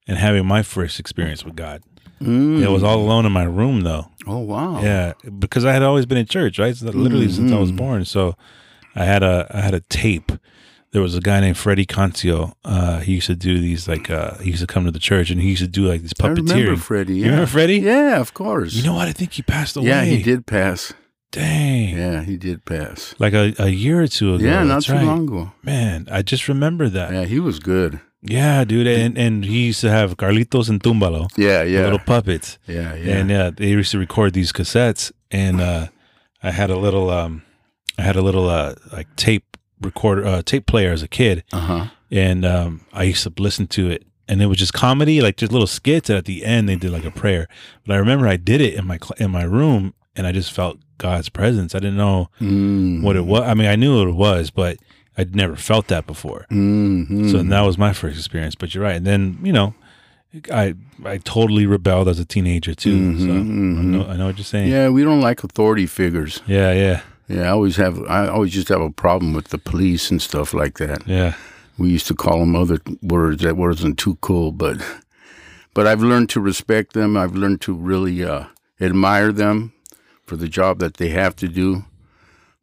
and 0.07 0.19
having 0.19 0.47
my 0.47 0.63
first 0.63 1.01
experience 1.01 1.45
with 1.45 1.57
God. 1.57 1.83
Mm. 2.21 2.63
It 2.63 2.71
was 2.71 2.83
all 2.83 2.99
alone 3.01 3.27
in 3.27 3.33
my 3.33 3.43
room 3.45 3.81
though. 3.83 4.07
Oh 4.27 4.39
wow. 4.39 4.81
Yeah, 4.83 5.13
because 5.39 5.65
I 5.65 5.73
had 5.73 5.83
always 5.83 6.07
been 6.07 6.19
in 6.19 6.27
church, 6.27 6.59
right? 6.59 6.75
So 6.77 6.87
literally 6.87 7.29
since 7.29 7.53
I 7.53 7.59
was 7.59 7.73
Mhm. 7.73 7.77
born. 7.77 8.05
So 8.05 8.37
I 8.95 9.05
had 9.05 9.23
a 9.23 9.47
I 9.51 9.61
had 9.61 9.75
a 9.75 9.81
tape. 9.81 10.33
There 10.93 11.03
was 11.03 11.17
a 11.17 11.21
guy 11.21 11.41
named 11.41 11.57
Freddie 11.59 11.87
Concio. 11.87 12.53
Uh, 12.65 13.01
he 13.01 13.15
used 13.15 13.27
to 13.27 13.35
do 13.35 13.59
these 13.59 13.89
like 13.89 14.09
uh, 14.11 14.39
he 14.39 14.51
used 14.51 14.61
to 14.61 14.67
come 14.69 14.85
to 14.85 14.93
the 14.93 15.01
church 15.01 15.29
and 15.31 15.41
he 15.41 15.51
used 15.51 15.63
to 15.63 15.69
do 15.69 15.87
like 15.89 16.03
these 16.03 16.13
I 16.21 16.29
remember 16.29 16.53
puppeteering. 16.55 16.79
Freddie. 16.79 17.15
You 17.17 17.21
Yeah. 17.25 17.31
remember 17.31 17.47
Freddie? 17.51 17.79
Yeah, 17.81 18.21
of 18.21 18.33
course. 18.33 18.75
You 18.75 18.85
know 18.85 18.95
what? 18.95 19.09
I 19.09 19.13
think 19.13 19.33
he 19.33 19.43
passed 19.43 19.77
away. 19.77 19.89
yeah, 19.89 20.05
he 20.05 20.23
did 20.23 20.47
pass. 20.47 20.93
Dang. 21.35 21.97
Yeah, 21.97 22.23
he 22.23 22.37
did 22.37 22.65
pass. 22.65 23.15
Like 23.19 23.33
a, 23.35 23.55
a 23.59 23.69
year 23.69 24.03
or 24.03 24.07
two 24.09 24.35
ago. 24.35 24.45
yeah, 24.45 24.63
not 24.63 24.75
That's 24.75 24.87
too 24.87 24.93
right. 24.95 25.05
long 25.05 25.25
ago. 25.29 25.53
Man, 25.63 26.07
I 26.11 26.23
just 26.23 26.49
remember 26.49 26.89
that. 26.89 27.13
Yeah, 27.13 27.21
Yeah, 27.21 27.27
he 27.27 27.41
was 27.41 27.59
good. 27.59 28.01
Yeah, 28.23 28.65
dude. 28.65 28.87
And 28.87 29.19
and 29.19 29.45
he 29.45 29.67
used 29.67 29.81
to 29.83 29.91
have 29.91 30.17
Carlitos 30.17 30.69
and 30.71 30.83
Tumbalo, 30.83 31.29
Yeah, 31.37 31.63
yeah, 31.63 31.83
little 31.83 31.99
puppets. 31.99 32.59
yeah, 32.67 32.95
yeah. 32.95 33.17
and 33.19 33.31
uh, 33.33 33.51
they 33.55 33.69
used 33.69 33.91
to 33.93 33.99
record 33.99 34.33
these 34.33 34.51
cassettes 34.53 35.13
and 35.31 35.61
uh, 35.61 35.89
i 36.43 36.51
had 36.51 36.71
a 36.71 36.77
little 36.79 37.11
um, 37.11 37.43
i 37.99 38.03
had 38.03 38.17
a 38.17 38.23
little 38.23 38.49
uh, 38.49 38.75
like 38.93 39.09
tape 39.17 39.57
recorder 39.81 40.25
uh, 40.27 40.43
tape 40.43 40.67
player 40.67 40.93
as 40.93 41.03
a 41.03 41.09
kid 41.09 41.43
uh 41.53 41.61
huh. 41.61 41.85
and 42.11 42.45
um, 42.45 42.81
i 42.93 43.03
used 43.03 43.23
to 43.25 43.33
listen 43.43 43.67
to 43.67 43.91
it 43.91 44.07
and 44.29 44.41
it 44.41 44.47
was 44.47 44.59
just 44.59 44.73
comedy 44.73 45.21
like 45.21 45.37
just 45.37 45.53
little 45.53 45.67
skits 45.67 46.09
and 46.09 46.17
at 46.19 46.25
the 46.25 46.45
end 46.45 46.69
they 46.69 46.77
did 46.77 46.91
like 46.93 47.05
a 47.05 47.11
prayer 47.11 47.47
but 47.87 47.95
i 47.95 47.99
remember 47.99 48.27
i 48.29 48.37
did 48.37 48.61
it 48.61 48.75
in 48.75 48.87
my 48.87 48.97
cl- 48.99 49.17
in 49.19 49.31
my 49.31 49.43
room 49.45 49.93
and 50.17 50.27
i 50.27 50.33
just 50.33 50.53
felt 50.53 50.79
god's 51.07 51.29
presence 51.39 51.71
i 51.75 51.79
didn't 51.85 52.01
know 52.07 52.29
Mm. 52.41 53.03
what 53.05 53.15
it 53.21 53.27
was 53.33 53.43
i 53.51 53.53
mean 53.59 53.69
i 53.75 53.77
knew 53.81 53.93
what 54.01 54.09
it 54.15 54.19
was 54.29 54.51
but 54.61 54.75
i'd 55.19 55.35
never 55.43 55.57
felt 55.57 55.87
that 55.89 56.05
before 56.13 56.43
Mm-hmm. 56.51 57.29
so 57.31 57.37
that 57.53 57.61
was 57.69 57.77
my 57.87 57.93
first 58.01 58.17
experience 58.23 58.55
but 58.61 58.69
you're 58.75 58.85
right 58.89 58.97
and 59.01 59.07
then 59.13 59.23
you 59.49 59.53
know 59.53 59.75
I 60.65 60.75
I 61.13 61.19
totally 61.19 61.65
rebelled 61.77 62.09
as 62.09 62.19
a 62.19 62.25
teenager 62.25 62.75
too. 62.75 62.99
so 63.25 63.27
Mhm, 63.27 63.79
I 63.79 63.83
know 63.93 64.03
I 64.13 64.17
know 64.19 64.27
what 64.29 64.37
you're 64.39 64.53
saying. 64.55 64.69
yeah, 64.77 64.89
we 64.97 65.03
don't 65.09 65.21
like 65.29 65.45
authority 65.49 65.87
figures. 65.87 66.43
Yeah, 66.49 66.73
yeah, 66.85 66.99
Yeah, 67.29 67.45
I 67.49 67.51
always 67.57 67.77
have. 67.77 67.95
I 68.09 68.27
always 68.35 68.53
just 68.59 68.69
have 68.75 68.83
a 68.83 68.91
problem 69.05 69.31
with 69.37 69.49
the 69.55 69.59
police 69.71 70.05
and 70.13 70.21
stuff 70.21 70.53
like 70.53 70.75
that. 70.85 71.01
yeah, 71.07 71.33
We 71.79 71.87
used 71.97 72.09
to 72.09 72.15
call 72.25 72.39
them 72.41 72.57
other 72.63 72.79
words 73.01 73.43
that 73.43 73.57
wasn't 73.57 73.97
too 74.05 74.17
cool, 74.27 74.51
but 74.51 74.77
but 75.75 75.87
I've 75.87 76.03
learned 76.11 76.29
to 76.35 76.41
respect 76.41 76.93
them. 76.95 77.17
I've 77.17 77.37
learned 77.43 77.61
to 77.67 77.73
really 77.91 78.17
uh, 78.25 78.45
admire 78.81 79.33
them 79.33 79.73
for 80.27 80.37
the 80.37 80.49
job 80.49 80.79
that 80.81 80.95
they 80.95 81.09
have 81.11 81.35
to 81.37 81.49
do. 81.49 81.85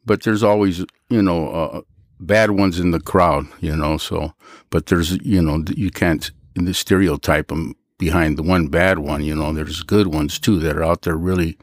But 0.05 0.23
there's 0.23 0.43
always, 0.43 0.79
you 1.09 1.21
know, 1.21 1.49
uh, 1.49 1.81
bad 2.19 2.51
ones 2.51 2.79
in 2.79 2.91
the 2.91 2.99
crowd, 2.99 3.45
you 3.59 3.75
know. 3.75 3.97
So, 3.97 4.33
but 4.69 4.87
there's, 4.87 5.11
you 5.23 5.41
know, 5.41 5.63
you 5.75 5.91
can't 5.91 6.31
stereotype 6.71 7.47
them 7.49 7.75
behind 7.97 8.37
the 8.37 8.43
one 8.43 8.67
bad 8.67 8.99
one. 8.99 9.23
You 9.23 9.35
know, 9.35 9.53
there's 9.53 9.83
good 9.83 10.07
ones 10.07 10.39
too 10.39 10.59
that 10.59 10.75
are 10.75 10.83
out 10.83 11.03
there 11.03 11.15
really 11.17 11.57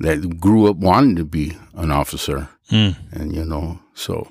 that 0.00 0.38
grew 0.40 0.68
up 0.70 0.76
wanting 0.76 1.16
to 1.16 1.24
be 1.24 1.56
an 1.74 1.90
officer, 1.90 2.48
Mm, 2.70 2.96
and 3.12 3.34
you 3.34 3.44
know, 3.44 3.80
so 3.94 4.30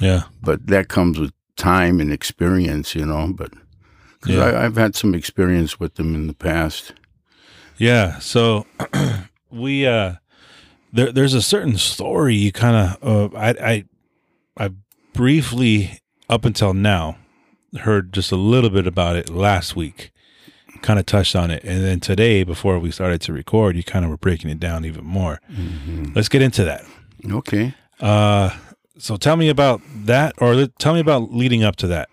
yeah, 0.00 0.24
but 0.42 0.66
that 0.66 0.88
comes 0.88 1.18
with 1.20 1.32
time 1.56 2.00
and 2.00 2.12
experience, 2.12 2.94
you 2.94 3.06
know. 3.06 3.32
But 3.34 3.52
because 4.20 4.36
Yeah. 4.36 4.60
I've 4.64 4.76
had 4.76 4.94
some 4.96 5.14
experience 5.14 5.78
with 5.80 5.94
them 5.94 6.14
in 6.14 6.26
the 6.26 6.34
past. 6.34 6.92
yeah. 7.78 8.18
So 8.18 8.66
we 9.50 9.86
uh, 9.86 10.14
there 10.96 11.12
there's 11.12 11.34
a 11.34 11.42
certain 11.42 11.76
story 11.76 12.34
you 12.34 12.52
kind 12.52 12.96
of 13.02 13.32
uh, 13.34 13.36
I 13.36 13.50
I 13.50 13.84
I 14.66 14.70
briefly 15.12 16.00
up 16.28 16.44
until 16.44 16.74
now 16.74 17.18
heard 17.80 18.12
just 18.12 18.32
a 18.32 18.36
little 18.36 18.70
bit 18.70 18.86
about 18.86 19.16
it 19.16 19.30
last 19.30 19.76
week. 19.76 20.10
Kind 20.82 20.98
of 20.98 21.06
touched 21.06 21.34
on 21.34 21.50
it, 21.50 21.64
and 21.64 21.82
then 21.82 22.00
today, 22.00 22.44
before 22.44 22.78
we 22.78 22.90
started 22.90 23.20
to 23.22 23.32
record, 23.32 23.76
you 23.76 23.82
kind 23.82 24.04
of 24.04 24.10
were 24.10 24.18
breaking 24.18 24.50
it 24.50 24.60
down 24.60 24.84
even 24.84 25.04
more. 25.04 25.40
Let's 26.14 26.28
get 26.28 26.42
into 26.42 26.64
that. 26.64 26.84
Okay. 27.28 27.74
Uh, 27.98 28.50
so 28.98 29.16
tell 29.16 29.36
me 29.36 29.48
about 29.48 29.80
that, 30.04 30.34
or 30.38 30.66
tell 30.78 30.92
me 30.94 31.00
about 31.00 31.32
leading 31.32 31.64
up 31.64 31.76
to 31.76 31.86
that 31.88 32.08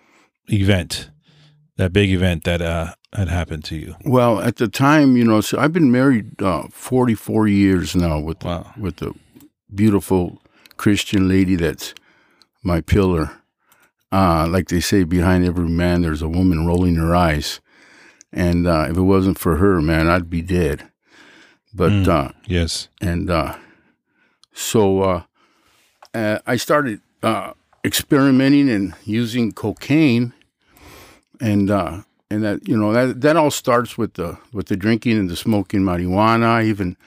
event, 0.47 1.09
that 1.75 1.91
big 1.91 2.09
event 2.09 2.45
that 2.45 2.61
uh 2.61 2.93
had 3.15 3.27
happened 3.29 3.63
to 3.65 3.75
you. 3.75 3.95
Well, 4.05 4.39
at 4.41 4.55
the 4.57 4.67
time, 4.67 5.15
you 5.17 5.23
know, 5.23 5.41
so 5.41 5.59
I've 5.59 5.73
been 5.73 5.91
married 5.91 6.41
uh, 6.41 6.63
44 6.71 7.47
years 7.47 7.95
now 7.95 8.19
with 8.19 8.43
Wow. 8.43 8.71
with 8.77 9.01
a 9.01 9.13
beautiful 9.73 10.41
Christian 10.77 11.27
lady 11.27 11.55
that's 11.55 11.93
my 12.63 12.81
pillar. 12.81 13.31
Uh, 14.11 14.47
like 14.47 14.67
they 14.67 14.79
say, 14.79 15.03
behind 15.03 15.45
every 15.45 15.67
man, 15.69 16.01
there's 16.01 16.21
a 16.21 16.29
woman 16.29 16.65
rolling 16.67 16.95
her 16.95 17.15
eyes. 17.15 17.59
And 18.31 18.67
uh, 18.67 18.87
if 18.89 18.97
it 18.97 19.01
wasn't 19.01 19.37
for 19.39 19.57
her, 19.57 19.81
man, 19.81 20.07
I'd 20.07 20.29
be 20.29 20.41
dead. 20.41 20.87
But 21.73 21.91
Mm. 21.91 22.07
uh, 22.07 22.31
Yes. 22.45 22.89
and 23.01 23.29
uh, 23.29 23.55
so 24.53 25.01
uh, 25.01 25.23
uh, 26.13 26.39
I 26.45 26.55
started 26.57 27.01
uh, 27.23 27.53
experimenting 27.83 28.69
and 28.69 28.93
using 29.05 29.51
cocaine, 29.51 30.33
and 31.41 31.71
uh, 31.71 32.01
and 32.33 32.43
that 32.43 32.67
you 32.67 32.75
know 32.75 32.91
that 32.91 33.21
that 33.21 33.37
all 33.37 33.51
starts 33.51 33.97
with 33.97 34.15
the 34.15 34.37
with 34.51 34.67
the 34.67 34.75
drinking 34.75 35.19
and 35.19 35.29
the 35.29 35.35
smoking 35.35 35.81
marijuana. 35.81 36.45
I 36.45 36.63
even 36.63 36.97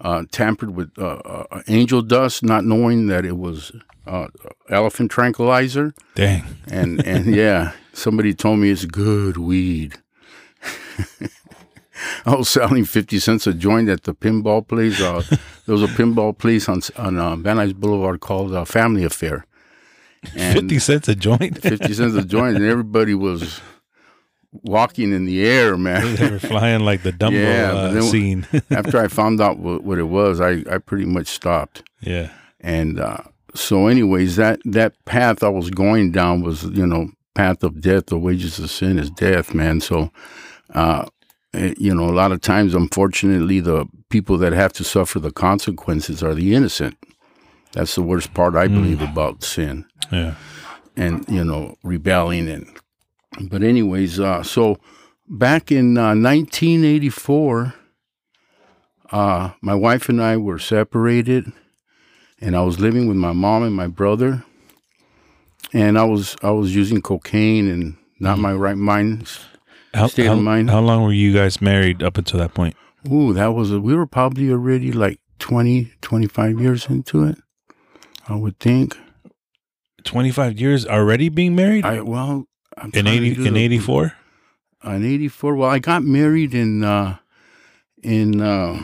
uh, 0.00 0.24
tampered 0.32 0.74
with 0.74 0.90
uh, 0.98 1.20
uh, 1.24 1.62
angel 1.68 2.00
dust, 2.00 2.42
not 2.42 2.64
knowing 2.64 3.06
that 3.08 3.26
it 3.26 3.36
was 3.36 3.72
uh, 4.06 4.28
elephant 4.70 5.10
tranquilizer, 5.10 5.92
Dang. 6.14 6.44
and 6.66 7.04
and 7.06 7.34
yeah, 7.42 7.72
somebody 7.92 8.32
told 8.32 8.58
me 8.58 8.70
it's 8.70 8.86
good 8.86 9.36
weed. 9.36 9.98
I 12.24 12.34
was 12.34 12.48
selling 12.48 12.86
fifty 12.86 13.18
cents 13.18 13.46
a 13.46 13.52
joint 13.52 13.90
at 13.90 14.04
the 14.04 14.14
pinball 14.14 14.66
place. 14.66 14.98
Uh, 14.98 15.22
there 15.66 15.74
was 15.74 15.82
a 15.82 15.88
pinball 15.88 16.36
place 16.36 16.70
on 16.70 16.80
on 16.96 17.18
uh, 17.18 17.36
Van 17.36 17.58
Nuys 17.58 17.74
Boulevard 17.74 18.20
called 18.20 18.54
uh, 18.54 18.64
Family 18.64 19.04
Affair. 19.04 19.44
And 20.36 20.60
Fifty 20.60 20.78
cents 20.78 21.08
a 21.08 21.14
joint. 21.14 21.62
50 21.62 21.94
cents 21.94 22.14
a 22.14 22.22
joint, 22.22 22.56
and 22.56 22.64
everybody 22.66 23.14
was 23.14 23.60
walking 24.52 25.12
in 25.12 25.24
the 25.26 25.44
air, 25.46 25.76
man. 25.76 26.14
they 26.16 26.30
were 26.30 26.38
flying 26.38 26.80
like 26.84 27.02
the 27.02 27.12
Dumbo 27.12 27.32
Yeah, 27.42 27.72
uh, 27.72 27.92
then- 27.92 28.02
scene. 28.02 28.46
After 28.70 28.98
I 28.98 29.08
found 29.08 29.40
out 29.40 29.58
what, 29.58 29.84
what 29.84 29.98
it 29.98 30.04
was, 30.08 30.40
I, 30.40 30.62
I 30.70 30.78
pretty 30.78 31.06
much 31.06 31.28
stopped. 31.28 31.82
yeah. 32.00 32.30
And 32.62 33.00
uh, 33.00 33.18
so, 33.54 33.86
anyways, 33.86 34.36
that 34.36 34.60
that 34.66 34.92
path 35.06 35.42
I 35.42 35.48
was 35.48 35.70
going 35.70 36.12
down 36.12 36.42
was, 36.42 36.64
you 36.64 36.86
know, 36.86 37.08
path 37.34 37.62
of 37.64 37.80
death. 37.80 38.06
The 38.06 38.18
wages 38.18 38.58
of 38.58 38.70
sin 38.70 38.98
is 38.98 39.08
death, 39.10 39.54
man. 39.54 39.80
So, 39.80 40.10
uh, 40.74 41.06
eh, 41.54 41.72
you 41.78 41.94
know, 41.94 42.04
a 42.10 42.12
lot 42.12 42.32
of 42.32 42.42
times, 42.42 42.74
unfortunately, 42.74 43.60
the 43.60 43.86
people 44.10 44.36
that 44.38 44.52
have 44.52 44.74
to 44.74 44.84
suffer 44.84 45.18
the 45.18 45.30
consequences 45.32 46.22
are 46.22 46.34
the 46.34 46.54
innocent. 46.54 46.98
That's 47.72 47.94
the 47.94 48.02
worst 48.02 48.34
part 48.34 48.54
I 48.56 48.66
believe 48.68 49.00
about 49.00 49.42
sin 49.42 49.86
Yeah. 50.12 50.34
and 50.96 51.24
you 51.28 51.44
know 51.44 51.76
rebelling 51.82 52.46
and. 52.48 52.66
But 53.40 53.62
anyways, 53.62 54.18
uh, 54.18 54.42
so 54.42 54.78
back 55.28 55.70
in 55.70 55.96
uh, 55.96 56.14
1984, 56.14 57.74
uh, 59.12 59.50
my 59.60 59.74
wife 59.74 60.08
and 60.08 60.20
I 60.20 60.36
were 60.36 60.58
separated, 60.58 61.52
and 62.40 62.56
I 62.56 62.62
was 62.62 62.80
living 62.80 63.06
with 63.06 63.16
my 63.16 63.32
mom 63.32 63.62
and 63.62 63.74
my 63.74 63.86
brother, 63.86 64.44
and 65.72 65.98
I 65.98 66.04
was 66.04 66.36
I 66.42 66.50
was 66.50 66.74
using 66.74 67.00
cocaine 67.02 67.68
and 67.68 67.96
not 68.18 68.38
my 68.38 68.52
right 68.52 68.76
mind. 68.76 69.28
How, 69.94 70.06
State 70.06 70.26
how, 70.26 70.34
of 70.34 70.42
mind. 70.42 70.70
how 70.70 70.80
long 70.80 71.02
were 71.02 71.12
you 71.12 71.34
guys 71.34 71.60
married 71.60 72.02
up 72.02 72.16
until 72.16 72.38
that 72.38 72.54
point? 72.54 72.76
Ooh, 73.10 73.32
that 73.32 73.54
was 73.54 73.72
a, 73.72 73.80
we 73.80 73.96
were 73.96 74.06
probably 74.06 74.50
already 74.52 74.92
like 74.92 75.18
20, 75.40 75.90
25 76.00 76.60
years 76.60 76.86
into 76.86 77.24
it. 77.24 77.38
I 78.28 78.36
would 78.36 78.58
think. 78.60 78.96
Twenty 80.04 80.30
five 80.30 80.58
years 80.58 80.86
already 80.86 81.28
being 81.28 81.54
married 81.54 81.84
I 81.84 82.00
well 82.00 82.46
I'm 82.80 82.90
in 82.94 83.06
eighty 83.06 83.46
in 83.46 83.56
eighty 83.56 83.78
four. 83.78 84.14
in 84.84 85.04
84 85.04 85.54
well 85.56 85.70
i 85.70 85.78
got 85.78 86.02
married 86.02 86.54
in 86.54 86.82
uh 86.82 87.16
in 88.02 88.40
uh 88.40 88.82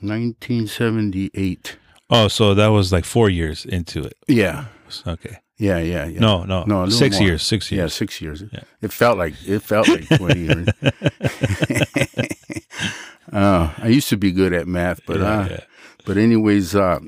1978 0.00 1.76
Oh, 2.08 2.28
so 2.28 2.54
that 2.54 2.68
was 2.68 2.92
like 2.92 3.04
four 3.04 3.28
years 3.30 3.64
into 3.64 4.02
it. 4.04 4.14
yeah 4.28 4.66
Okay. 5.06 5.38
yeah 5.58 5.78
yeah 5.78 6.06
yeah 6.06 6.20
No, 6.20 6.44
no, 6.44 6.64
No, 6.64 6.88
six 6.88 7.18
more. 7.18 7.28
years. 7.28 7.42
Six 7.42 7.70
yeah 7.72 7.78
years. 7.82 7.94
six 7.94 8.20
years 8.20 8.42
Yeah. 8.52 8.60
it 8.82 8.92
felt 8.92 9.18
like 9.18 9.34
it 9.46 9.60
felt 9.62 9.88
like 9.88 10.08
20 10.08 10.40
years 10.40 10.68
uh 13.32 13.72
i 13.78 13.88
used 13.88 14.08
to 14.08 14.16
be 14.16 14.32
good 14.32 14.52
at 14.52 14.66
math 14.66 15.00
but 15.06 15.20
Yeah, 15.20 15.40
uh 15.40 15.46
yeah. 15.50 15.60
but 16.04 16.16
anyways 16.16 16.74
uh 16.74 17.00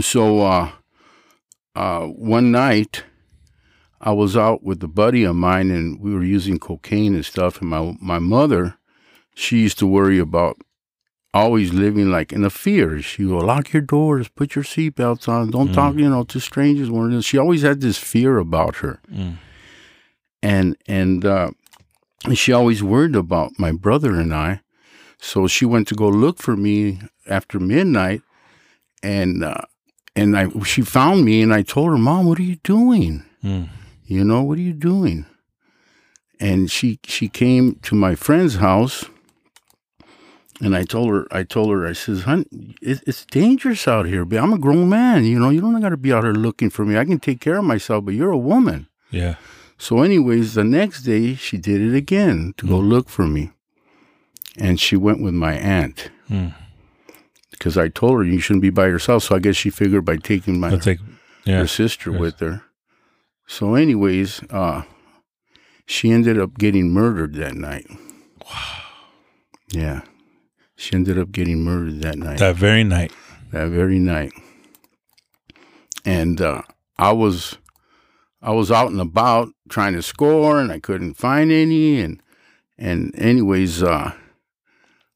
so 0.00 0.40
uh 0.42 0.70
uh, 1.74 2.06
one 2.06 2.50
night 2.50 3.04
I 4.00 4.12
was 4.12 4.36
out 4.36 4.62
with 4.62 4.82
a 4.82 4.88
buddy 4.88 5.24
of 5.24 5.36
mine 5.36 5.70
and 5.70 6.00
we 6.00 6.14
were 6.14 6.24
using 6.24 6.58
cocaine 6.58 7.14
and 7.14 7.24
stuff. 7.24 7.60
And 7.60 7.70
my, 7.70 7.96
my 8.00 8.18
mother, 8.18 8.76
she 9.34 9.58
used 9.58 9.78
to 9.78 9.86
worry 9.86 10.18
about 10.18 10.56
always 11.32 11.72
living 11.72 12.10
like 12.10 12.32
in 12.32 12.44
a 12.44 12.50
fear. 12.50 13.00
She 13.02 13.24
would 13.24 13.44
lock 13.44 13.72
your 13.72 13.82
doors, 13.82 14.28
put 14.28 14.54
your 14.54 14.64
seatbelts 14.64 15.28
on, 15.28 15.50
don't 15.50 15.72
talk, 15.72 15.94
you 15.96 16.08
know, 16.08 16.24
to 16.24 16.40
strangers. 16.40 17.24
She 17.24 17.38
always 17.38 17.62
had 17.62 17.80
this 17.80 17.98
fear 17.98 18.38
about 18.38 18.76
her. 18.76 19.00
And, 20.42 20.76
and, 20.86 21.24
uh, 21.24 21.50
she 22.34 22.52
always 22.52 22.82
worried 22.82 23.14
about 23.14 23.52
my 23.58 23.72
brother 23.72 24.18
and 24.18 24.34
I. 24.34 24.60
So 25.18 25.46
she 25.46 25.64
went 25.64 25.88
to 25.88 25.94
go 25.94 26.08
look 26.08 26.38
for 26.38 26.56
me 26.56 27.00
after 27.26 27.58
midnight, 27.58 28.22
and 29.02 29.42
uh, 29.42 29.62
and 30.14 30.36
I 30.36 30.48
she 30.64 30.82
found 30.82 31.24
me, 31.24 31.42
and 31.42 31.54
I 31.54 31.62
told 31.62 31.90
her, 31.90 31.98
"Mom, 31.98 32.26
what 32.26 32.38
are 32.38 32.42
you 32.42 32.56
doing? 32.56 33.24
Mm. 33.42 33.68
You 34.06 34.24
know, 34.24 34.42
what 34.42 34.58
are 34.58 34.62
you 34.62 34.72
doing?" 34.72 35.26
And 36.40 36.70
she 36.70 36.98
she 37.04 37.28
came 37.28 37.76
to 37.82 37.94
my 37.94 38.14
friend's 38.14 38.56
house, 38.56 39.04
and 40.60 40.76
I 40.76 40.84
told 40.84 41.10
her, 41.10 41.26
I 41.30 41.42
told 41.44 41.70
her, 41.70 41.86
I 41.86 41.92
says, 41.94 42.22
"Hun, 42.22 42.46
it, 42.82 43.02
it's 43.06 43.24
dangerous 43.26 43.88
out 43.88 44.06
here. 44.06 44.24
But 44.24 44.38
I'm 44.38 44.52
a 44.52 44.58
grown 44.58 44.88
man. 44.88 45.24
You 45.24 45.38
know, 45.38 45.50
you 45.50 45.60
don't 45.60 45.80
got 45.80 45.90
to 45.90 45.96
be 45.96 46.12
out 46.12 46.24
here 46.24 46.32
looking 46.32 46.70
for 46.70 46.84
me. 46.84 46.96
I 46.96 47.04
can 47.04 47.18
take 47.18 47.40
care 47.40 47.58
of 47.58 47.64
myself. 47.64 48.04
But 48.04 48.14
you're 48.14 48.30
a 48.30 48.38
woman." 48.38 48.86
Yeah. 49.10 49.36
So, 49.78 50.02
anyways, 50.02 50.54
the 50.54 50.64
next 50.64 51.02
day 51.02 51.34
she 51.34 51.58
did 51.58 51.80
it 51.82 51.94
again 51.94 52.54
to 52.56 52.66
go 52.66 52.78
look 52.78 53.08
for 53.10 53.26
me. 53.26 53.50
And 54.58 54.80
she 54.80 54.96
went 54.96 55.20
with 55.22 55.34
my 55.34 55.52
aunt 55.54 56.10
Mm. 56.30 56.54
because 57.50 57.76
I 57.76 57.88
told 57.88 58.18
her 58.18 58.24
you 58.24 58.40
shouldn't 58.40 58.62
be 58.62 58.70
by 58.70 58.86
yourself. 58.86 59.24
So 59.24 59.36
I 59.36 59.38
guess 59.38 59.54
she 59.54 59.68
figured 59.70 60.04
by 60.06 60.16
taking 60.16 60.58
my 60.58 60.70
I'll. 60.70 60.80
Yeah. 61.44 61.58
her 61.58 61.66
sister 61.66 62.10
yes. 62.10 62.20
with 62.20 62.40
her. 62.40 62.62
So, 63.46 63.74
anyways, 63.74 64.42
uh, 64.50 64.82
she 65.86 66.10
ended 66.10 66.38
up 66.38 66.58
getting 66.58 66.90
murdered 66.90 67.34
that 67.34 67.54
night. 67.54 67.86
Wow. 68.44 68.82
Yeah, 69.70 70.02
she 70.76 70.94
ended 70.94 71.18
up 71.18 71.32
getting 71.32 71.62
murdered 71.62 72.00
that 72.02 72.18
night. 72.18 72.38
That 72.38 72.56
very 72.56 72.84
night. 72.84 73.12
that 73.52 73.68
very 73.68 73.98
night. 73.98 74.32
And 76.04 76.40
uh, 76.40 76.62
I 76.98 77.12
was 77.12 77.58
I 78.42 78.52
was 78.52 78.70
out 78.70 78.90
and 78.90 79.00
about 79.00 79.48
trying 79.68 79.94
to 79.94 80.02
score, 80.02 80.60
and 80.60 80.70
I 80.70 80.78
couldn't 80.78 81.14
find 81.14 81.50
any. 81.50 82.00
And 82.00 82.22
and 82.78 83.12
anyways, 83.18 83.82
uh, 83.82 84.12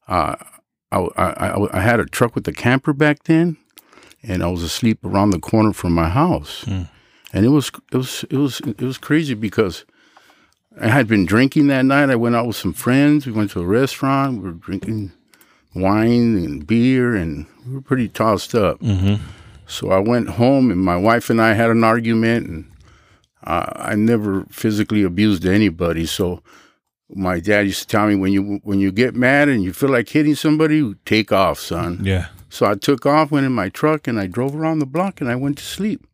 uh, 0.07 0.35
I, 0.91 0.97
I 0.97 1.29
I 1.49 1.77
I 1.77 1.81
had 1.81 1.99
a 1.99 2.05
truck 2.05 2.35
with 2.35 2.47
a 2.47 2.53
camper 2.53 2.91
back 2.93 3.23
then, 3.23 3.57
and 4.21 4.43
I 4.43 4.47
was 4.47 4.63
asleep 4.63 4.99
around 5.05 5.29
the 5.29 5.39
corner 5.39 5.71
from 5.73 5.93
my 5.93 6.09
house, 6.09 6.65
Mm. 6.65 6.89
And 7.33 7.45
it 7.45 7.49
was 7.49 7.71
it 7.91 7.97
was 7.97 8.25
it 8.29 8.37
was 8.37 8.59
it 8.61 8.81
was 8.81 8.97
crazy 8.97 9.33
because. 9.33 9.85
I 10.79 10.87
had 10.87 11.05
been 11.05 11.25
drinking 11.25 11.67
that 11.67 11.83
night. 11.83 12.09
I 12.09 12.15
went 12.15 12.33
out 12.33 12.47
with 12.47 12.55
some 12.55 12.71
friends. 12.71 13.25
We 13.25 13.33
went 13.33 13.51
to 13.51 13.59
a 13.59 13.65
restaurant. 13.65 14.37
We 14.37 14.43
were 14.43 14.53
drinking 14.53 15.11
wine 15.75 16.37
and 16.37 16.65
beer, 16.65 17.13
and 17.13 17.45
we 17.67 17.73
were 17.73 17.81
pretty 17.81 18.07
tossed 18.07 18.55
up. 18.55 18.79
Mm-hmm. 18.79 19.21
So 19.67 19.91
I 19.91 19.99
went 19.99 20.29
home, 20.29 20.71
and 20.71 20.79
my 20.79 20.95
wife 20.95 21.29
and 21.29 21.41
I 21.41 21.55
had 21.55 21.71
an 21.71 21.83
argument, 21.83 22.47
and 22.47 22.71
uh, 23.43 23.65
I 23.75 23.95
never 23.95 24.45
physically 24.49 25.03
abused 25.03 25.45
anybody. 25.45 26.05
So 26.05 26.41
my 27.09 27.41
dad 27.41 27.65
used 27.65 27.81
to 27.81 27.87
tell 27.87 28.07
me, 28.07 28.15
when 28.15 28.31
you 28.31 28.61
when 28.63 28.79
you 28.79 28.93
get 28.93 29.13
mad 29.13 29.49
and 29.49 29.65
you 29.65 29.73
feel 29.73 29.89
like 29.89 30.07
hitting 30.07 30.35
somebody, 30.35 30.95
take 31.05 31.33
off, 31.33 31.59
son. 31.59 31.99
Yeah. 32.01 32.27
So 32.49 32.65
I 32.65 32.75
took 32.75 33.05
off, 33.05 33.29
went 33.29 33.45
in 33.45 33.51
my 33.51 33.67
truck, 33.67 34.07
and 34.07 34.17
I 34.17 34.27
drove 34.27 34.55
around 34.55 34.79
the 34.79 34.85
block, 34.85 35.19
and 35.19 35.29
I 35.29 35.35
went 35.35 35.57
to 35.57 35.65
sleep. 35.65 36.07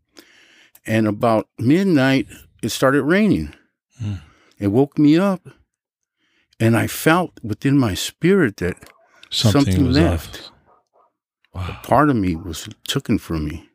And 0.87 1.05
about 1.05 1.47
midnight, 1.59 2.27
it 2.63 2.69
started 2.69 3.03
raining. 3.03 3.53
Mm. 4.01 4.21
It 4.57 4.67
woke 4.67 4.97
me 4.97 5.17
up, 5.17 5.47
and 6.59 6.75
I 6.75 6.87
felt 6.87 7.39
within 7.43 7.77
my 7.77 7.93
spirit 7.93 8.57
that 8.57 8.77
Something, 9.29 9.61
Something 9.61 9.87
was 9.87 9.97
left. 9.97 10.51
Wow. 11.53 11.79
part 11.83 12.09
of 12.09 12.15
me 12.15 12.35
was 12.35 12.69
taken 12.87 13.17
from 13.17 13.45
me. 13.45 13.67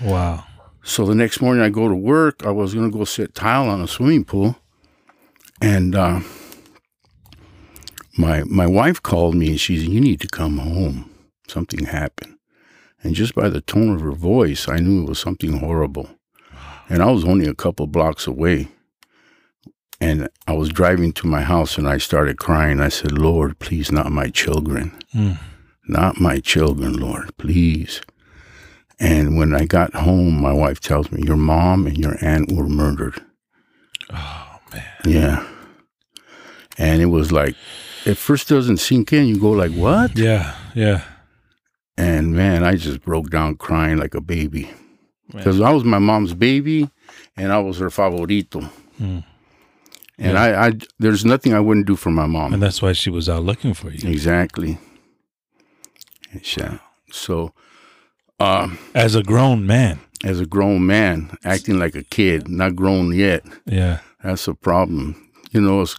Wow. 0.00 0.44
So 0.82 1.06
the 1.06 1.14
next 1.14 1.40
morning 1.40 1.62
I 1.62 1.68
go 1.68 1.88
to 1.88 1.94
work. 1.94 2.44
I 2.44 2.50
was 2.50 2.74
going 2.74 2.90
to 2.90 2.96
go 2.96 3.04
sit 3.04 3.34
tile 3.34 3.68
on 3.68 3.80
a 3.80 3.86
swimming 3.86 4.24
pool. 4.24 4.56
And 5.60 5.94
uh, 5.94 6.20
my 8.18 8.42
my 8.44 8.66
wife 8.66 9.02
called 9.02 9.34
me 9.34 9.48
and 9.50 9.60
she 9.60 9.78
said, 9.78 9.88
You 9.88 10.00
need 10.00 10.20
to 10.22 10.28
come 10.28 10.58
home. 10.58 11.10
Something 11.46 11.86
happened. 11.86 12.38
And 13.02 13.14
just 13.14 13.34
by 13.34 13.48
the 13.48 13.60
tone 13.60 13.94
of 13.94 14.00
her 14.00 14.12
voice, 14.12 14.66
I 14.68 14.78
knew 14.78 15.02
it 15.02 15.08
was 15.08 15.18
something 15.18 15.58
horrible. 15.58 16.08
And 16.88 17.02
I 17.02 17.10
was 17.10 17.24
only 17.24 17.46
a 17.46 17.54
couple 17.54 17.86
blocks 17.86 18.26
away. 18.26 18.68
And 20.00 20.28
I 20.46 20.52
was 20.52 20.68
driving 20.68 21.12
to 21.14 21.26
my 21.26 21.42
house 21.42 21.78
and 21.78 21.88
I 21.88 21.98
started 21.98 22.38
crying. 22.38 22.80
I 22.80 22.88
said, 22.88 23.12
Lord, 23.12 23.58
please, 23.58 23.90
not 23.90 24.12
my 24.12 24.28
children. 24.28 24.92
Mm. 25.14 25.38
Not 25.86 26.20
my 26.20 26.40
children, 26.40 26.94
Lord, 26.94 27.36
please. 27.36 28.02
And 28.98 29.36
when 29.36 29.54
I 29.54 29.64
got 29.64 29.94
home, 29.94 30.40
my 30.40 30.52
wife 30.52 30.80
tells 30.80 31.10
me, 31.10 31.22
Your 31.24 31.36
mom 31.36 31.86
and 31.86 31.98
your 31.98 32.16
aunt 32.22 32.52
were 32.52 32.68
murdered. 32.68 33.20
Oh 34.12 34.58
man. 34.72 34.84
Yeah. 35.04 35.46
And 36.78 37.00
it 37.00 37.06
was 37.06 37.32
like, 37.32 37.54
at 38.06 38.16
first 38.16 38.48
doesn't 38.48 38.78
sink 38.78 39.12
in. 39.12 39.26
You 39.26 39.38
go 39.38 39.50
like, 39.50 39.72
what? 39.72 40.16
Yeah. 40.16 40.54
Yeah. 40.74 41.02
And 41.96 42.34
man, 42.34 42.64
I 42.64 42.74
just 42.74 43.00
broke 43.02 43.30
down 43.30 43.56
crying 43.56 43.98
like 43.98 44.14
a 44.14 44.20
baby. 44.20 44.70
Because 45.32 45.60
I 45.60 45.70
was 45.70 45.84
my 45.84 45.98
mom's 45.98 46.34
baby 46.34 46.90
and 47.36 47.52
I 47.52 47.58
was 47.60 47.78
her 47.78 47.88
favorito. 47.90 48.70
Mm. 49.00 49.24
And 50.18 50.38
I, 50.38 50.68
I, 50.68 50.72
there's 51.00 51.24
nothing 51.24 51.54
I 51.54 51.60
wouldn't 51.60 51.86
do 51.86 51.96
for 51.96 52.10
my 52.10 52.26
mom. 52.26 52.52
And 52.54 52.62
that's 52.62 52.80
why 52.80 52.92
she 52.92 53.10
was 53.10 53.28
out 53.28 53.42
looking 53.42 53.74
for 53.74 53.90
you. 53.90 54.08
Exactly. 54.08 54.78
Yeah. 56.56 56.78
So, 57.10 57.52
um, 58.40 58.78
As 58.94 59.14
a 59.14 59.22
grown 59.22 59.66
man. 59.66 60.00
as 60.24 60.40
a 60.40 60.46
grown 60.46 60.86
man, 60.86 61.36
acting 61.44 61.78
like 61.78 61.94
a 61.94 62.02
kid, 62.02 62.48
not 62.48 62.74
grown 62.76 63.12
yet, 63.14 63.42
Yeah. 63.66 63.98
that's 64.22 64.48
a 64.48 64.54
problem. 64.54 65.30
You 65.52 65.60
know, 65.60 65.82
it's, 65.82 65.96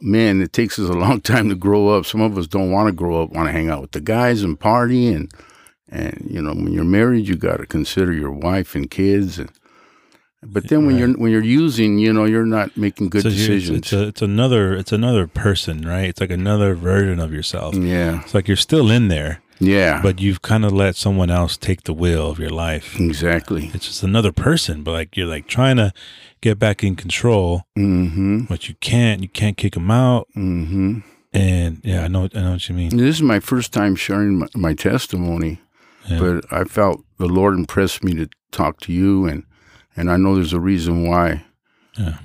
man, 0.00 0.40
it 0.40 0.52
takes 0.52 0.78
us 0.78 0.88
a 0.88 0.92
long 0.94 1.20
time 1.32 1.48
to 1.48 1.54
grow 1.54 1.88
up. 1.88 2.06
Some 2.06 2.20
of 2.20 2.36
us 2.38 2.46
don't 2.46 2.70
want 2.70 2.88
to 2.88 2.92
grow 2.92 3.22
up, 3.22 3.30
want 3.32 3.48
to 3.48 3.52
hang 3.52 3.68
out 3.68 3.80
with 3.82 3.92
the 3.92 4.00
guys 4.00 4.42
and 4.42 4.58
party, 4.58 5.08
and 5.08 5.30
and 5.90 6.26
you 6.30 6.40
know, 6.42 6.52
when 6.54 6.72
you're 6.72 6.84
married, 6.84 7.28
you 7.28 7.36
got 7.36 7.58
to 7.58 7.66
consider 7.66 8.12
your 8.12 8.30
wife 8.32 8.74
and 8.74 8.90
kids, 8.90 9.38
and 9.38 9.50
but 10.42 10.68
then 10.68 10.86
when 10.86 10.94
Right. 10.94 11.00
you're 11.08 11.18
when 11.18 11.32
you're 11.32 11.42
using, 11.42 11.98
you 11.98 12.12
know, 12.12 12.24
you're 12.24 12.46
not 12.46 12.76
making 12.76 13.08
good 13.08 13.22
So 13.22 13.30
decisions. 13.30 13.78
it's, 13.78 13.92
a, 13.92 14.06
it's 14.08 14.22
another 14.22 14.74
it's 14.74 14.92
another 14.92 15.26
person, 15.26 15.82
right? 15.86 16.08
It's 16.08 16.20
like 16.20 16.30
another 16.30 16.74
version 16.74 17.18
of 17.18 17.32
yourself. 17.32 17.74
yeah, 17.74 18.20
It's 18.22 18.34
like 18.34 18.46
you're 18.46 18.56
still 18.56 18.88
in 18.90 19.08
there, 19.08 19.40
yeah, 19.58 20.00
but 20.00 20.20
you've 20.20 20.40
kind 20.42 20.64
of 20.64 20.72
let 20.72 20.94
someone 20.94 21.28
else 21.30 21.56
take 21.56 21.82
the 21.82 21.92
wheel 21.92 22.30
of 22.30 22.38
your 22.38 22.50
life. 22.50 23.00
exactly. 23.00 23.70
It's 23.74 23.86
just 23.86 24.02
another 24.04 24.30
person, 24.30 24.84
but 24.84 24.92
like 24.92 25.16
you're 25.16 25.26
like 25.26 25.48
trying 25.48 25.76
to 25.76 25.92
get 26.40 26.56
back 26.58 26.84
in 26.84 26.94
control, 26.94 27.64
Mm-hmm. 27.76 28.42
but 28.48 28.68
you 28.68 28.76
can't. 28.80 29.22
You 29.22 29.28
can't 29.28 29.56
kick 29.56 29.72
them 29.74 29.90
out. 29.90 30.28
Mm-hmm. 30.36 31.00
And 31.32 31.80
yeah, 31.82 32.04
I 32.04 32.08
know. 32.08 32.28
I 32.32 32.40
know 32.40 32.52
what 32.52 32.68
you 32.68 32.74
mean. 32.76 32.96
This 32.96 33.16
is 33.16 33.22
my 33.22 33.40
first 33.40 33.72
time 33.72 33.96
sharing 33.96 34.38
my, 34.38 34.46
my 34.54 34.72
testimony. 34.74 35.58
Yeah. 36.08 36.18
but 36.18 36.52
I 36.52 36.64
felt 36.64 37.04
the 37.18 37.26
Lord 37.26 37.54
impressed 37.54 38.02
me 38.04 38.14
to 38.14 38.28
talk 38.52 38.80
to 38.80 38.92
you, 38.92 39.26
and 39.26 39.42
and 39.96 40.10
I 40.10 40.16
know 40.16 40.34
there's 40.34 40.52
a 40.52 40.60
reason 40.60 41.06
why 41.08 41.44
Yeah. 41.98 42.18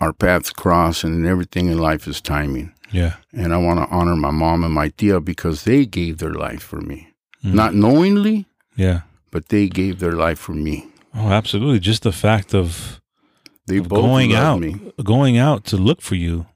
our 0.00 0.12
paths 0.12 0.50
cross, 0.50 1.04
and 1.04 1.26
everything 1.26 1.68
in 1.68 1.78
life 1.78 2.06
is 2.08 2.20
timing. 2.20 2.72
Yeah. 2.92 3.14
And 3.32 3.52
I 3.52 3.56
want 3.56 3.80
to 3.80 3.94
honor 3.94 4.14
my 4.16 4.30
mom 4.30 4.62
and 4.64 4.72
my 4.72 4.88
tia 4.90 5.20
because 5.20 5.64
they 5.64 5.86
gave 5.86 6.18
their 6.18 6.34
life 6.34 6.62
for 6.62 6.80
me, 6.80 7.08
Mm. 7.44 7.54
not 7.54 7.74
knowingly, 7.74 8.46
Yeah. 8.76 9.00
but 9.32 9.48
they 9.48 9.68
gave 9.68 9.98
their 9.98 10.12
life 10.12 10.38
for 10.38 10.54
me. 10.54 10.86
Oh, 11.14 11.28
absolutely. 11.30 11.80
Just 11.80 12.02
the 12.04 12.12
fact 12.12 12.54
of 12.54 13.00
They 13.66 13.78
of 13.78 13.88
both 13.88 14.02
going 14.02 14.34
out, 14.34 14.60
me. 14.60 14.76
going 15.02 15.36
out 15.38 15.64
to 15.64 15.76
look 15.76 16.00
for 16.00 16.14
you. 16.14 16.46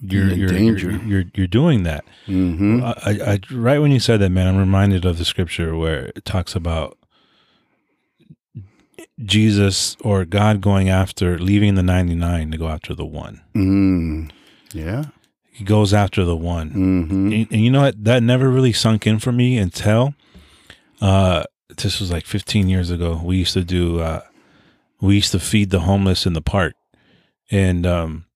You're 0.00 0.30
In 0.30 0.38
you're, 0.38 0.48
danger. 0.50 0.90
you're 0.92 1.02
you're 1.02 1.24
you're 1.34 1.46
doing 1.48 1.82
that. 1.82 2.04
hmm 2.26 2.82
I, 2.84 2.92
I, 3.04 3.40
right 3.52 3.78
when 3.80 3.90
you 3.90 3.98
said 4.00 4.20
that, 4.20 4.30
man, 4.30 4.46
I'm 4.46 4.56
reminded 4.56 5.04
of 5.04 5.18
the 5.18 5.24
scripture 5.24 5.74
where 5.76 6.12
it 6.14 6.24
talks 6.24 6.54
about 6.54 6.96
Jesus 9.24 9.96
or 10.00 10.24
God 10.24 10.60
going 10.60 10.88
after 10.88 11.38
leaving 11.38 11.74
the 11.74 11.82
99 11.82 12.50
to 12.52 12.56
go 12.58 12.68
after 12.68 12.94
the 12.94 13.04
one. 13.04 13.40
mm 13.54 14.30
Yeah. 14.72 15.06
He 15.50 15.64
goes 15.64 15.92
after 15.92 16.24
the 16.24 16.36
one. 16.36 16.70
hmm 16.70 17.32
And, 17.32 17.46
and 17.50 17.60
you 17.64 17.70
know 17.70 17.80
what? 17.82 18.02
That 18.04 18.22
never 18.22 18.48
really 18.48 18.72
sunk 18.72 19.06
in 19.06 19.18
for 19.18 19.32
me 19.32 19.58
until 19.58 20.14
uh, 21.00 21.44
this 21.76 21.98
was 22.00 22.12
like 22.12 22.26
15 22.26 22.68
years 22.68 22.90
ago. 22.90 23.20
We 23.24 23.36
used 23.38 23.54
to 23.54 23.64
do, 23.64 24.00
uh, 24.00 24.22
we 25.00 25.16
used 25.16 25.32
to 25.32 25.40
feed 25.40 25.70
the 25.70 25.80
homeless 25.80 26.26
in 26.26 26.32
the 26.34 26.40
park. 26.42 26.74
And 27.50 27.86
um, 27.86 28.26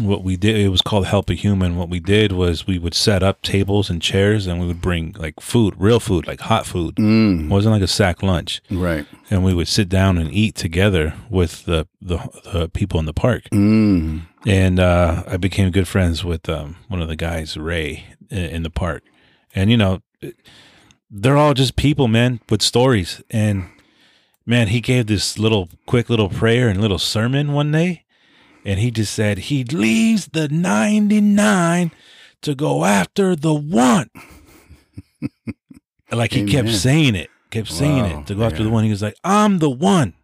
what 0.00 0.22
we 0.22 0.36
did 0.36 0.56
it 0.56 0.68
was 0.68 0.82
called 0.82 1.06
help 1.06 1.30
a 1.30 1.34
human 1.34 1.76
what 1.76 1.88
we 1.88 1.98
did 1.98 2.30
was 2.32 2.66
we 2.66 2.78
would 2.78 2.94
set 2.94 3.22
up 3.22 3.40
tables 3.42 3.88
and 3.90 4.02
chairs 4.02 4.46
and 4.46 4.60
we 4.60 4.66
would 4.66 4.80
bring 4.80 5.14
like 5.18 5.40
food 5.40 5.74
real 5.78 5.98
food 5.98 6.26
like 6.26 6.40
hot 6.40 6.66
food 6.66 6.94
Mm. 6.96 7.46
it 7.46 7.48
wasn't 7.50 7.72
like 7.72 7.82
a 7.82 7.86
sack 7.88 8.22
lunch 8.22 8.60
Right. 8.70 9.06
and 9.30 9.42
we 9.42 9.54
would 9.54 9.66
sit 9.68 9.88
down 9.88 10.18
and 10.18 10.32
eat 10.32 10.54
together 10.54 11.14
with 11.30 11.64
the 11.64 11.86
the, 12.02 12.18
the 12.52 12.68
people 12.68 13.00
in 13.00 13.06
the 13.06 13.14
park 13.14 13.44
Mm. 13.50 14.22
and 14.46 14.78
uh, 14.78 15.24
I 15.26 15.36
became 15.38 15.70
good 15.70 15.88
friends 15.88 16.22
with 16.24 16.48
um, 16.48 16.76
one 16.88 17.00
of 17.02 17.08
the 17.08 17.16
guys, 17.16 17.56
Ray, 17.56 18.04
in, 18.30 18.38
in 18.38 18.62
the 18.62 18.70
park. 18.70 19.02
And 19.54 19.70
you 19.70 19.76
know, 19.76 20.00
they're 21.10 21.36
all 21.36 21.54
just 21.54 21.74
people, 21.76 22.06
man, 22.08 22.40
with 22.50 22.62
stories. 22.62 23.22
And 23.30 23.64
man, 24.46 24.68
he 24.68 24.80
gave 24.80 25.06
this 25.06 25.38
little 25.38 25.68
quick 25.86 26.08
little 26.10 26.28
prayer 26.28 26.68
and 26.68 26.80
little 26.80 26.98
sermon 26.98 27.52
one 27.52 27.72
day, 27.72 28.04
and 28.64 28.78
he 28.80 28.90
just 28.90 29.12
said 29.14 29.38
he 29.38 29.64
leaves 29.64 30.26
the 30.28 30.48
ninety 30.48 31.20
nine 31.20 31.90
to 32.42 32.54
go 32.54 32.84
after 32.84 33.34
the 33.36 33.54
one. 33.54 34.10
like 36.12 36.32
he 36.32 36.44
kept 36.46 36.70
saying 36.70 37.14
it, 37.14 37.30
kept 37.50 37.68
saying 37.68 38.02
Wow, 38.04 38.20
it 38.20 38.26
to 38.28 38.34
go 38.34 38.44
after 38.44 38.58
yeah. 38.58 38.64
the 38.64 38.70
one. 38.70 38.84
He 38.84 38.90
was 38.90 39.02
like, 39.02 39.16
"I'm 39.24 39.58
the 39.58 39.70
one," 39.70 40.14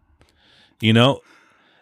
you 0.81 0.93
know 0.93 1.21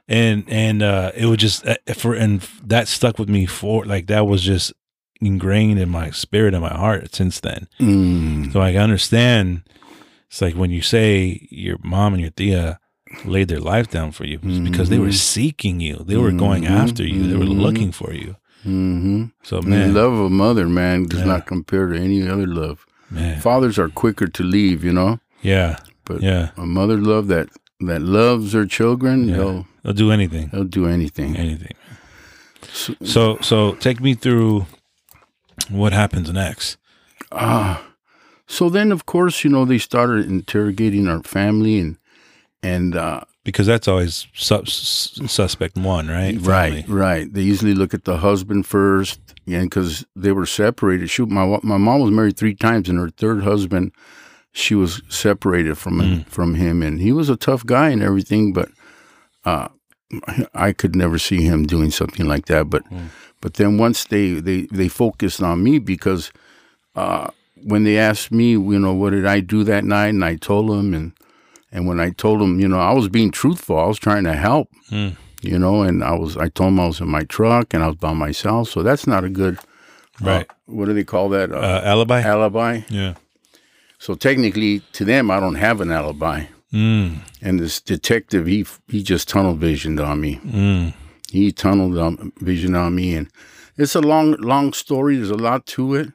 and 0.10 0.44
and 0.50 0.84
uh 0.84 1.14
it 1.16 1.26
was 1.28 1.38
just 1.38 1.66
uh, 1.66 1.78
for 1.96 2.14
and 2.14 2.42
that 2.62 2.90
stuck 2.90 3.18
with 3.18 3.30
me 3.30 3.46
for 3.46 3.86
like 3.86 4.08
that 4.08 4.28
was 4.28 4.42
just 4.44 4.74
ingrained 5.22 5.80
in 5.80 5.88
my 5.88 6.12
spirit 6.12 6.54
and 6.54 6.62
my 6.62 6.74
heart 6.74 7.16
since 7.16 7.40
then 7.40 7.70
Mm. 7.80 8.52
so 8.52 8.60
i 8.60 8.76
understand 8.76 9.64
it's 10.28 10.42
like 10.42 10.56
when 10.56 10.72
you 10.72 10.82
say 10.82 11.48
your 11.50 11.78
mom 11.82 12.14
and 12.14 12.22
your 12.22 12.32
tia 12.32 12.82
laid 13.26 13.48
their 13.48 13.60
life 13.74 13.90
down 13.90 14.12
for 14.12 14.26
you 14.26 14.40
it's 14.44 14.60
because 14.70 14.90
they 14.90 15.00
were 15.00 15.08
Mhm. 15.14 15.14
seeking 15.36 15.80
you 15.80 15.96
they 16.08 16.18
were 16.18 16.32
going 16.32 16.64
Mhm, 16.64 16.70
after 16.84 17.04
you 17.06 17.28
they 17.28 17.36
were 17.38 17.46
mhm. 17.56 17.62
looking 17.62 17.92
for 17.92 18.14
you 18.14 18.36
Mm-hmm. 18.66 19.24
so 19.44 19.60
The 19.62 19.88
love 19.88 20.14
of 20.14 20.20
a 20.20 20.30
mother, 20.30 20.70
man, 20.70 21.04
does 21.06 21.20
Yeah. 21.20 21.26
not 21.34 21.46
compare 21.46 21.88
to 21.92 21.98
any 22.00 22.20
other 22.34 22.48
love. 22.48 22.86
man 23.12 23.40
Fathers 23.42 23.78
are 23.78 23.90
quicker 23.90 24.28
to 24.38 24.44
leave, 24.44 24.84
you 24.88 24.94
know, 24.94 25.20
yeah 25.42 25.72
but 26.06 26.22
yeah 26.22 26.50
a 26.58 26.66
mother 26.66 26.98
love 26.98 27.28
that 27.28 27.48
that 27.90 28.02
loves 28.02 28.54
her 28.54 28.66
children, 28.66 29.28
Yeah. 29.28 29.36
they'll 29.38 29.68
they'll 29.84 29.94
do 30.06 30.12
anything 30.12 30.50
they'll 30.52 30.64
do 30.82 30.86
anything. 30.88 31.36
anything 31.38 31.76
So- 32.72 32.96
so 33.04 33.38
so 33.42 33.58
take 33.88 34.00
me 34.08 34.14
through 34.16 34.66
what 35.70 35.92
happens 35.94 36.32
next 36.32 36.78
Ah, 37.32 37.82
so 38.48 38.70
then 38.70 38.92
of 38.92 39.06
course, 39.06 39.44
you 39.44 39.50
know, 39.54 39.66
they 39.66 39.80
started 39.80 40.26
interrogating 40.28 41.08
our 41.08 41.22
family 41.24 41.80
and 41.80 41.98
and 42.64 42.96
uh, 42.96 43.22
because 43.44 43.68
that's 43.68 43.88
always 43.88 44.26
sus- 44.34 45.20
suspect 45.28 45.76
one 45.78 46.08
right 46.08 46.38
right, 46.42 46.86
Family. 46.86 46.86
right. 46.88 47.34
They 47.34 47.42
usually 47.42 47.74
look 47.74 47.94
at 47.94 48.06
the 48.06 48.18
husband 48.18 48.66
first, 48.66 49.20
and 49.46 49.70
because 49.70 50.06
they 50.16 50.32
were 50.32 50.46
separated. 50.46 51.10
Shoot, 51.10 51.30
my 51.30 51.60
my 51.62 51.78
mom 51.78 52.00
was 52.02 52.12
married 52.12 52.38
three 52.38 52.56
times, 52.56 52.90
and 52.90 52.98
her 52.98 53.10
third 53.10 53.44
husband, 53.44 53.92
she 54.54 54.74
was 54.76 55.02
separated 55.10 55.78
from 55.78 56.00
him, 56.00 56.24
from 56.24 56.56
him, 56.56 56.82
and 56.82 57.00
he 57.02 57.12
was 57.12 57.30
a 57.30 57.36
tough 57.36 57.66
guy 57.66 57.90
and 57.90 58.02
everything, 58.02 58.54
but 58.54 58.70
uh, 59.46 59.68
I 60.54 60.72
could 60.74 60.96
never 60.96 61.20
see 61.20 61.42
him 61.42 61.66
doing 61.66 61.92
something 61.92 62.26
like 62.28 62.46
that. 62.46 62.70
But 62.70 62.84
but 63.42 63.56
then 63.56 63.78
once 63.78 64.06
they 64.06 64.36
they 64.40 64.62
they 64.72 64.88
focused 64.88 65.42
on 65.42 65.64
me 65.64 65.80
because 65.80 66.32
uh, 66.96 67.28
when 67.66 67.84
they 67.84 67.98
asked 67.98 68.32
me, 68.32 68.52
you 68.52 68.80
know, 68.80 68.94
what 68.94 69.10
did 69.12 69.26
I 69.26 69.42
do 69.42 69.64
that 69.66 69.84
night, 69.84 70.10
and 70.10 70.24
I 70.24 70.36
told 70.36 70.70
them, 70.70 70.94
and 70.94 71.12
and 71.74 71.88
when 71.88 72.00
I 72.00 72.12
told 72.12 72.40
them, 72.40 72.60
you 72.62 72.68
know, 72.70 72.80
I 72.80 72.94
was 72.94 73.10
being 73.10 73.32
truthful, 73.32 73.78
I 73.78 73.86
was 73.88 74.00
trying 74.00 74.24
to 74.26 74.34
help, 74.36 74.70
Hmm. 74.90 75.10
you 75.42 75.58
know, 75.60 75.82
and 75.82 76.04
I 76.04 76.14
was 76.16 76.38
I 76.38 76.48
told 76.50 76.68
them 76.70 76.80
I 76.80 76.86
was 76.88 77.02
in 77.02 77.10
my 77.10 77.24
truck 77.26 77.74
and 77.74 77.84
I 77.84 77.88
was 77.88 77.98
by 77.98 78.14
myself, 78.14 78.70
so 78.70 78.84
that's 78.84 79.06
not 79.08 79.24
a 79.26 79.30
good 79.30 79.58
uh, 80.22 80.26
Right. 80.30 80.48
what 80.68 80.86
do 80.86 80.94
they 80.94 81.04
call 81.04 81.30
that? 81.30 81.52
Uh, 81.52 81.56
uh, 81.58 81.82
alibi 81.84 82.22
alibi. 82.22 82.82
yeah 82.90 83.14
So 84.00 84.16
technically, 84.16 84.82
to 84.98 85.04
them, 85.06 85.32
I 85.32 85.40
don't 85.40 85.56
have 85.68 85.82
an 85.82 85.92
alibi. 85.92 86.46
mm, 86.72 87.18
And 87.42 87.60
this 87.60 87.82
detective, 87.82 88.46
he 88.48 88.66
he 88.94 89.02
just 89.04 89.28
tunnel 89.30 89.56
visioned 89.56 90.00
on 90.00 90.20
me. 90.22 90.40
mm. 90.46 90.94
He 91.32 91.52
tunneled 91.52 91.98
um, 91.98 92.32
vision 92.42 92.76
on 92.76 92.94
me, 92.96 93.18
and 93.18 93.28
it's 93.78 93.96
a 93.96 94.02
long, 94.02 94.36
long 94.40 94.74
story. 94.74 95.16
There's 95.18 95.32
a 95.42 95.44
lot 95.52 95.66
to 95.76 95.96
it 95.96 96.10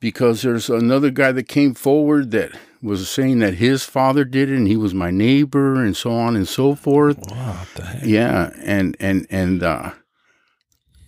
because 0.00 0.42
there's 0.42 0.68
another 0.68 1.10
guy 1.10 1.32
that 1.32 1.48
came 1.48 1.74
forward 1.74 2.30
that 2.32 2.50
was 2.82 3.08
saying 3.08 3.38
that 3.40 3.54
his 3.54 3.84
father 3.84 4.24
did 4.24 4.50
it, 4.50 4.56
and 4.56 4.68
he 4.68 4.76
was 4.76 4.94
my 4.94 5.10
neighbor, 5.10 5.82
and 5.82 5.96
so 5.96 6.12
on 6.12 6.36
and 6.36 6.46
so 6.46 6.74
forth. 6.74 7.18
What 7.18 7.68
the 7.74 7.84
heck? 7.84 8.04
Yeah, 8.04 8.50
and 8.62 8.96
and 9.00 9.26
and 9.30 9.62
uh, 9.62 9.92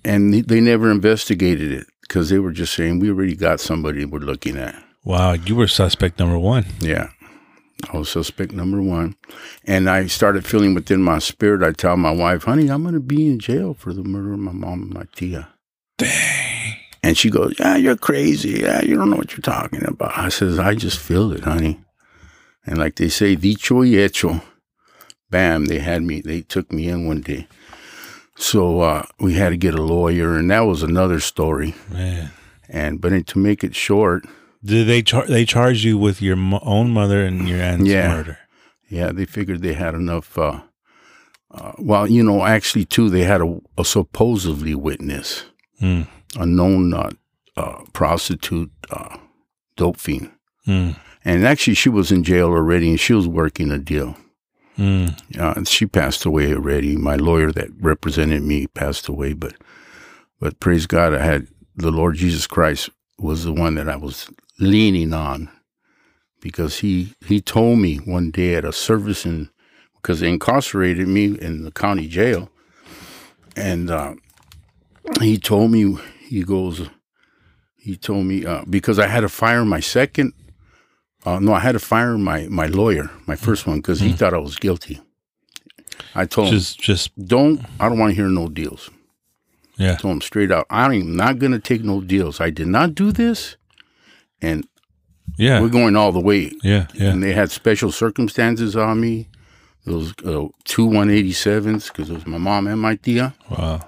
and 0.05 0.35
they 0.35 0.61
never 0.61 0.91
investigated 0.91 1.73
it 1.73 1.87
because 2.03 2.31
they 2.31 2.39
were 2.39 2.53
just 2.53 2.75
saying 2.75 2.99
we 2.99 3.11
already 3.11 3.37
got 3.37 3.61
somebody 3.61 4.05
we're 4.05 4.19
looking 4.19 4.57
at. 4.57 4.75
Wow, 5.05 5.33
you 5.33 5.57
were 5.57 5.69
suspect 5.69 6.19
number 6.19 6.39
one. 6.39 6.67
Yeah. 6.81 7.11
I 7.93 7.97
was 7.97 8.09
suspect 8.09 8.53
number 8.53 8.83
one. 8.83 9.15
And 9.65 9.89
I 9.89 10.07
started 10.07 10.45
feeling 10.45 10.75
within 10.75 11.01
my 11.03 11.21
spirit, 11.21 11.63
I 11.63 11.73
tell 11.73 11.97
my 11.97 12.11
wife, 12.11 12.43
honey, 12.45 12.69
I'm 12.69 12.83
going 12.83 12.95
to 12.95 13.01
be 13.01 13.29
in 13.29 13.39
jail 13.39 13.73
for 13.73 13.93
the 13.93 14.03
murder 14.03 14.33
of 14.33 14.41
my 14.41 14.53
mom 14.53 14.83
and 14.83 14.95
my 14.95 15.05
tia. 15.15 15.49
Dang. 15.97 16.58
And 17.03 17.17
she 17.17 17.31
goes, 17.31 17.55
yeah, 17.59 17.77
you're 17.77 17.97
crazy. 17.97 18.61
Yeah, 18.61 18.83
you 18.83 18.97
don't 18.97 19.11
know 19.11 19.17
what 19.17 19.33
you're 19.33 19.41
talking 19.43 19.85
about. 19.87 20.17
I 20.19 20.29
says, 20.31 20.59
I 20.59 20.75
just 20.75 20.99
feel 20.99 21.33
it, 21.33 21.45
honey. 21.45 21.81
And 22.67 22.77
like 22.79 22.97
they 22.97 23.09
say, 23.09 23.37
dicho 23.37 23.81
y 23.81 23.89
hecho. 23.97 24.43
Bam, 25.31 25.67
they 25.67 25.79
had 25.79 26.03
me, 26.03 26.21
they 26.21 26.41
took 26.43 26.73
me 26.73 26.89
in 26.89 27.07
one 27.07 27.21
day. 27.21 27.47
So 28.37 28.81
uh, 28.81 29.05
we 29.21 29.35
had 29.35 29.51
to 29.51 29.57
get 29.57 29.75
a 29.75 29.83
lawyer, 29.83 30.37
and 30.37 30.51
that 30.51 30.61
was 30.61 30.83
another 30.83 31.21
story. 31.21 31.75
Man. 31.91 32.31
And 32.69 33.01
but 33.01 33.27
to 33.29 33.39
make 33.39 33.63
it 33.65 33.75
short, 33.75 34.25
Did 34.65 34.87
they 34.89 35.03
char- 35.03 35.27
they 35.27 35.45
charge 35.45 35.85
you 35.85 35.99
with 35.99 36.21
your 36.23 36.37
mo- 36.37 36.61
own 36.63 36.91
mother 36.91 37.25
and 37.25 37.49
your 37.49 37.61
aunt's 37.61 37.87
Yeah. 37.89 38.09
murder? 38.09 38.39
Yeah, 38.89 39.13
they 39.13 39.25
figured 39.27 39.63
they 39.63 39.75
had 39.75 39.95
enough. 39.95 40.37
Uh, 40.39 40.61
uh, 41.51 41.73
well, 41.79 42.07
you 42.07 42.23
know, 42.23 42.45
actually, 42.45 42.85
too, 42.85 43.09
they 43.11 43.25
had 43.25 43.41
a, 43.41 43.61
a 43.77 43.85
supposedly 43.85 44.75
witness, 44.75 45.45
Mm. 45.81 46.07
A 46.37 46.47
known 46.47 46.95
uh, 46.95 47.11
uh, 47.57 47.83
prostitute, 47.93 48.71
uh, 48.91 49.17
dope 49.77 49.97
fiend. 49.97 50.31
Mm. 50.67 50.97
And 51.25 51.47
actually, 51.47 51.75
she 51.75 51.89
was 51.89 52.13
in 52.13 52.25
jail 52.25 52.49
already 52.49 52.91
and 52.91 53.01
she 53.01 53.13
was 53.13 53.29
working 53.29 53.71
a 53.71 53.79
deal. 53.79 54.17
Mm. 54.77 55.39
Uh, 55.39 55.55
and 55.57 55.67
she 55.67 55.87
passed 55.87 56.25
away 56.25 56.55
already. 56.55 56.97
My 56.97 57.17
lawyer 57.17 57.51
that 57.53 57.69
represented 57.81 58.43
me 58.43 58.67
passed 58.69 59.09
away, 59.09 59.33
but 59.33 59.55
but 60.41 60.61
praise 60.61 60.87
God, 60.87 61.15
I 61.15 61.25
had 61.25 61.49
the 61.75 61.91
Lord 61.91 62.15
Jesus 62.15 62.47
Christ 62.47 62.91
was 63.19 63.45
the 63.45 63.53
one 63.53 63.75
that 63.75 63.89
I 63.89 63.97
was 63.97 64.31
leaning 64.61 65.13
on 65.13 65.51
because 66.41 66.79
he 66.79 67.15
he 67.27 67.41
told 67.41 67.81
me 67.81 67.97
one 67.97 68.31
day 68.31 68.55
at 68.55 68.65
a 68.65 68.73
service 68.73 69.27
in 69.27 69.51
because 69.97 70.21
they 70.21 70.29
incarcerated 70.29 71.09
me 71.09 71.37
in 71.41 71.65
the 71.65 71.73
county 71.73 72.07
jail, 72.07 72.51
and 73.57 73.91
uh, 73.91 74.15
he 75.21 75.39
told 75.39 75.73
me 75.73 75.99
he 76.29 76.43
goes 76.43 76.89
he 77.77 77.97
told 77.97 78.27
me 78.27 78.45
uh, 78.45 78.65
because 78.69 78.99
I 78.99 79.07
had 79.07 79.21
to 79.21 79.29
fire 79.29 79.65
my 79.65 79.81
second 79.81 80.33
uh, 81.27 81.39
no 81.41 81.53
I 81.53 81.61
had 81.61 81.73
to 81.73 81.79
fire 81.79 82.17
my 82.19 82.47
my 82.49 82.67
lawyer 82.67 83.11
my 83.27 83.37
first 83.37 83.67
one 83.67 83.79
because 83.79 84.01
he 84.01 84.13
thought 84.13 84.35
I 84.35 84.39
was 84.39 84.57
guilty. 84.57 85.01
I 86.15 86.25
told 86.27 86.49
him 86.49 86.55
Just 86.55 86.81
just 86.81 87.11
don't 87.27 87.61
I 87.81 87.89
don't 87.89 87.99
want 87.99 88.11
to 88.11 88.15
hear 88.15 88.29
no 88.29 88.49
deals. 88.49 88.91
yeah. 89.77 89.97
told 89.97 90.15
him 90.15 90.21
straight 90.21 90.51
out, 90.53 90.67
I'm 90.71 91.17
not 91.17 91.39
going 91.39 91.53
to 91.53 91.59
take 91.71 91.83
no 91.85 92.01
deals. 92.01 92.41
I 92.41 92.51
did 92.51 92.67
not 92.69 92.95
do 92.95 93.13
this, 93.13 93.57
and 94.43 94.67
Yeah. 95.37 95.61
we're 95.61 95.69
going 95.81 95.97
all 95.97 96.13
the 96.13 96.21
way. 96.31 96.53
Yeah. 96.63 96.87
Yeah. 96.95 97.11
And 97.13 97.23
they 97.23 97.33
had 97.33 97.51
special 97.51 97.91
circumstances 97.93 98.75
on 98.77 99.01
me. 99.01 99.29
Those 99.85 100.13
uh, 100.25 100.49
two 100.65 100.87
187s, 100.89 101.89
because 101.89 102.11
it 102.11 102.15
was 102.15 102.27
my 102.27 102.39
mom 102.39 102.67
and 102.67 102.81
my 102.81 102.97
tia. 102.97 103.35
Wow. 103.51 103.81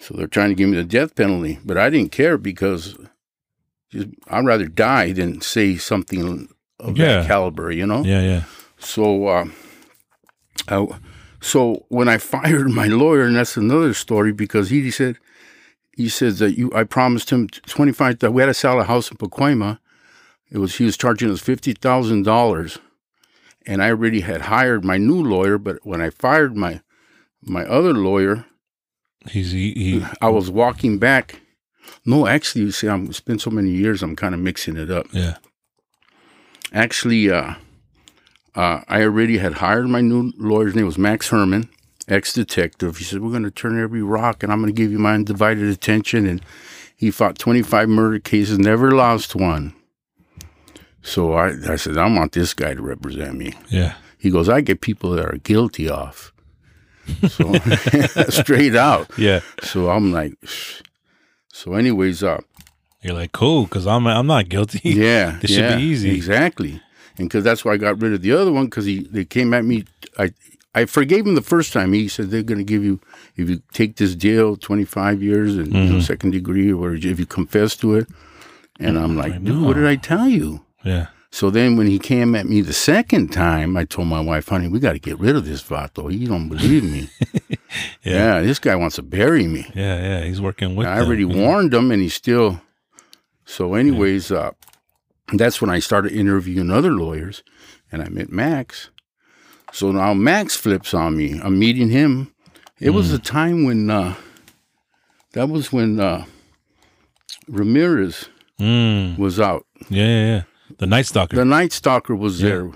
So 0.00 0.14
they're 0.16 0.26
trying 0.26 0.48
to 0.48 0.54
give 0.54 0.68
me 0.68 0.76
the 0.76 0.84
death 0.84 1.14
penalty. 1.14 1.58
But 1.64 1.76
I 1.78 1.90
didn't 1.90 2.10
care 2.12 2.38
because 2.38 2.96
just, 3.90 4.08
I'd 4.28 4.44
rather 4.46 4.66
die 4.66 5.12
than 5.12 5.40
say 5.42 5.76
something 5.76 6.48
of 6.78 6.96
Yeah. 6.96 7.20
that 7.20 7.26
caliber, 7.26 7.70
you 7.70 7.86
know? 7.86 8.02
Yeah. 8.04 8.22
Yeah. 8.22 8.42
So, 8.78 9.26
uh, 9.26 9.44
I, 10.68 10.86
so 11.40 11.84
when 11.88 12.08
I 12.08 12.18
fired 12.34 12.70
my 12.70 12.86
lawyer, 12.86 13.24
and 13.24 13.36
that's 13.36 13.56
another 13.56 13.92
story 13.94 14.32
because 14.32 14.70
he 14.70 14.90
said, 14.90 15.18
he 15.96 16.08
says 16.08 16.38
that 16.38 16.56
you, 16.56 16.72
I 16.74 16.84
promised 16.84 17.28
him 17.30 17.48
twenty 17.48 17.92
five. 17.92 18.20
That 18.20 18.30
we 18.32 18.40
had 18.40 18.46
to 18.46 18.54
sell 18.54 18.80
a 18.80 18.84
house 18.84 19.10
in 19.10 19.18
Pacoima. 19.18 19.80
It 20.50 20.56
was 20.58 20.76
he 20.76 20.84
was 20.84 20.96
charging 20.96 21.30
us 21.30 21.40
fifty 21.40 21.74
thousand 21.74 22.22
dollars, 22.22 22.78
and 23.66 23.82
I 23.82 23.90
already 23.90 24.20
had 24.20 24.42
hired 24.42 24.82
my 24.82 24.96
new 24.96 25.22
lawyer. 25.22 25.58
But 25.58 25.80
when 25.82 26.00
I 26.00 26.08
fired 26.08 26.56
my 26.56 26.80
my 27.42 27.64
other 27.66 27.92
lawyer, 27.92 28.46
He's 29.28 29.52
he, 29.52 29.72
he 29.72 30.04
I 30.20 30.28
was 30.28 30.50
walking 30.50 30.98
back. 30.98 31.40
No, 32.06 32.26
actually, 32.26 32.64
you 32.64 32.70
see, 32.70 32.88
I'm 32.88 33.06
it's 33.06 33.20
been 33.20 33.38
so 33.38 33.50
many 33.50 33.70
years. 33.70 34.02
I'm 34.02 34.16
kind 34.16 34.34
of 34.34 34.40
mixing 34.40 34.76
it 34.76 34.90
up 34.90 35.06
yeah. 35.12 35.36
actually 36.72 37.30
uh, 37.30 37.54
uh, 38.54 38.82
I 38.88 39.02
already 39.02 39.38
had 39.38 39.54
hired 39.54 39.88
my 39.88 40.00
new 40.00 40.32
lawyer's 40.36 40.74
name 40.74 40.86
was 40.86 40.98
Max 40.98 41.28
Herman, 41.28 41.68
ex 42.08 42.32
detective. 42.32 42.96
He 42.98 43.04
said, 43.04 43.20
We're 43.20 43.30
going 43.30 43.44
to 43.44 43.50
turn 43.50 43.80
every 43.80 44.02
rock 44.02 44.42
and 44.42 44.52
I'm 44.52 44.60
going 44.60 44.74
to 44.74 44.82
give 44.82 44.90
you 44.90 44.98
my 44.98 45.14
undivided 45.14 45.68
attention. 45.68 46.26
And 46.26 46.44
he 46.96 47.10
fought 47.10 47.38
25 47.38 47.88
murder 47.88 48.18
cases, 48.18 48.58
never 48.58 48.90
lost 48.90 49.34
one. 49.34 49.74
So 51.02 51.34
I, 51.34 51.54
I 51.68 51.76
said, 51.76 51.96
I 51.96 52.06
want 52.06 52.32
this 52.32 52.52
guy 52.52 52.74
to 52.74 52.82
represent 52.82 53.34
me. 53.34 53.54
Yeah. 53.68 53.94
He 54.18 54.30
goes, 54.30 54.48
I 54.48 54.60
get 54.60 54.82
people 54.82 55.12
that 55.12 55.24
are 55.24 55.38
guilty 55.38 55.88
off. 55.88 56.32
So 57.28 57.52
straight 58.42 58.74
out. 58.76 59.10
Yeah. 59.18 59.40
So 59.62 59.90
I'm 59.90 60.12
like, 60.12 60.34
"Shh." 60.44 60.80
so 61.52 61.74
anyways, 61.74 62.22
uh, 62.22 62.40
You're 63.02 63.14
like, 63.14 63.32
cool, 63.32 63.64
because 63.64 63.86
I'm 63.86 64.06
I'm 64.06 64.26
not 64.26 64.48
guilty. 64.48 64.80
yeah, 64.90 65.38
This 65.40 65.50
should 65.52 65.76
be 65.76 65.82
easy. 65.82 66.10
Exactly, 66.14 66.80
and 67.18 67.28
because 67.28 67.44
that's 67.44 67.64
why 67.64 67.72
I 67.72 67.76
got 67.76 68.00
rid 68.00 68.12
of 68.12 68.22
the 68.22 68.32
other 68.32 68.52
one 68.52 68.66
because 68.66 68.84
he 68.86 69.00
they 69.10 69.24
came 69.24 69.52
at 69.54 69.64
me. 69.64 69.84
I 70.18 70.32
I 70.74 70.84
forgave 70.86 71.26
him 71.26 71.34
the 71.34 71.42
first 71.42 71.72
time. 71.72 71.92
He 71.92 72.06
said 72.08 72.30
they're 72.30 72.42
going 72.44 72.58
to 72.58 72.64
give 72.64 72.84
you 72.84 73.00
if 73.36 73.48
you 73.50 73.62
take 73.72 73.96
this 73.96 74.14
deal, 74.14 74.56
twenty 74.56 74.84
five 74.84 75.22
years 75.22 75.56
and 75.56 75.68
Mm-hmm. 75.72 75.92
know, 75.92 76.00
second 76.00 76.30
degree, 76.32 76.72
or 76.72 76.94
if 76.94 77.18
you 77.18 77.26
confess 77.26 77.74
to 77.76 77.94
it. 77.96 78.06
And 78.78 78.96
I'm 78.98 79.14
like, 79.16 79.44
dude, 79.44 79.62
what 79.62 79.76
did 79.76 79.86
I 79.86 79.96
tell 79.96 80.26
you? 80.28 80.64
Yeah. 80.84 81.08
So 81.32 81.48
then 81.48 81.76
when 81.76 81.86
he 81.86 81.98
came 82.00 82.34
at 82.34 82.46
me 82.46 82.60
the 82.60 82.72
second 82.72 83.28
time, 83.32 83.76
I 83.76 83.84
told 83.84 84.08
my 84.08 84.20
wife, 84.20 84.48
honey, 84.48 84.66
we 84.68 84.80
got 84.80 84.92
to 84.94 84.98
get 84.98 85.18
rid 85.20 85.36
of 85.36 85.44
this 85.44 85.62
Vato. 85.62 86.10
He 86.10 86.26
don't 86.26 86.48
believe 86.48 86.82
me. 86.82 87.08
yeah. 88.02 88.40
this 88.40 88.58
guy 88.58 88.74
wants 88.74 88.96
to 88.96 89.02
bury 89.02 89.46
me. 89.46 89.64
Yeah. 89.74 90.00
Yeah. 90.00 90.24
He's 90.24 90.40
working 90.40 90.74
with. 90.74 90.86
I 90.88 90.96
them. 90.96 91.06
already 91.06 91.24
warned 91.24 91.72
him, 91.72 91.90
and 91.92 92.02
he 92.02 92.08
still. 92.08 92.60
So, 93.44 93.74
anyways, 93.74 94.32
uh, 94.32 94.50
that's 95.32 95.60
when 95.60 95.70
I 95.70 95.78
started 95.78 96.12
interviewing 96.12 96.70
other 96.70 96.90
lawyers, 96.92 97.44
and 97.92 98.02
I 98.02 98.08
met 98.08 98.30
Max. 98.32 98.90
So 99.72 99.92
now 99.92 100.14
Max 100.14 100.56
flips 100.56 100.92
on 100.94 101.16
me. 101.16 101.40
I'm 101.40 101.58
meeting 101.60 101.90
him. 101.90 102.34
It 102.80 102.90
was 102.90 103.12
a 103.12 103.18
time 103.20 103.64
when 103.64 103.88
uh, 103.88 104.14
that 105.34 105.48
was 105.48 105.72
when 105.72 106.00
uh, 106.00 106.24
Ramirez 107.48 108.28
Mm. 108.58 109.16
was 109.16 109.40
out. 109.40 109.64
Yeah, 109.88 110.04
yeah. 110.04 110.26
Yeah. 110.36 110.42
Yeah. 110.80 110.86
The 110.86 110.86
Night 110.90 111.06
Stalker. 111.06 111.36
The 111.36 111.44
Night 111.44 111.72
Stalker 111.72 112.14
was 112.16 112.40
there. 112.40 112.70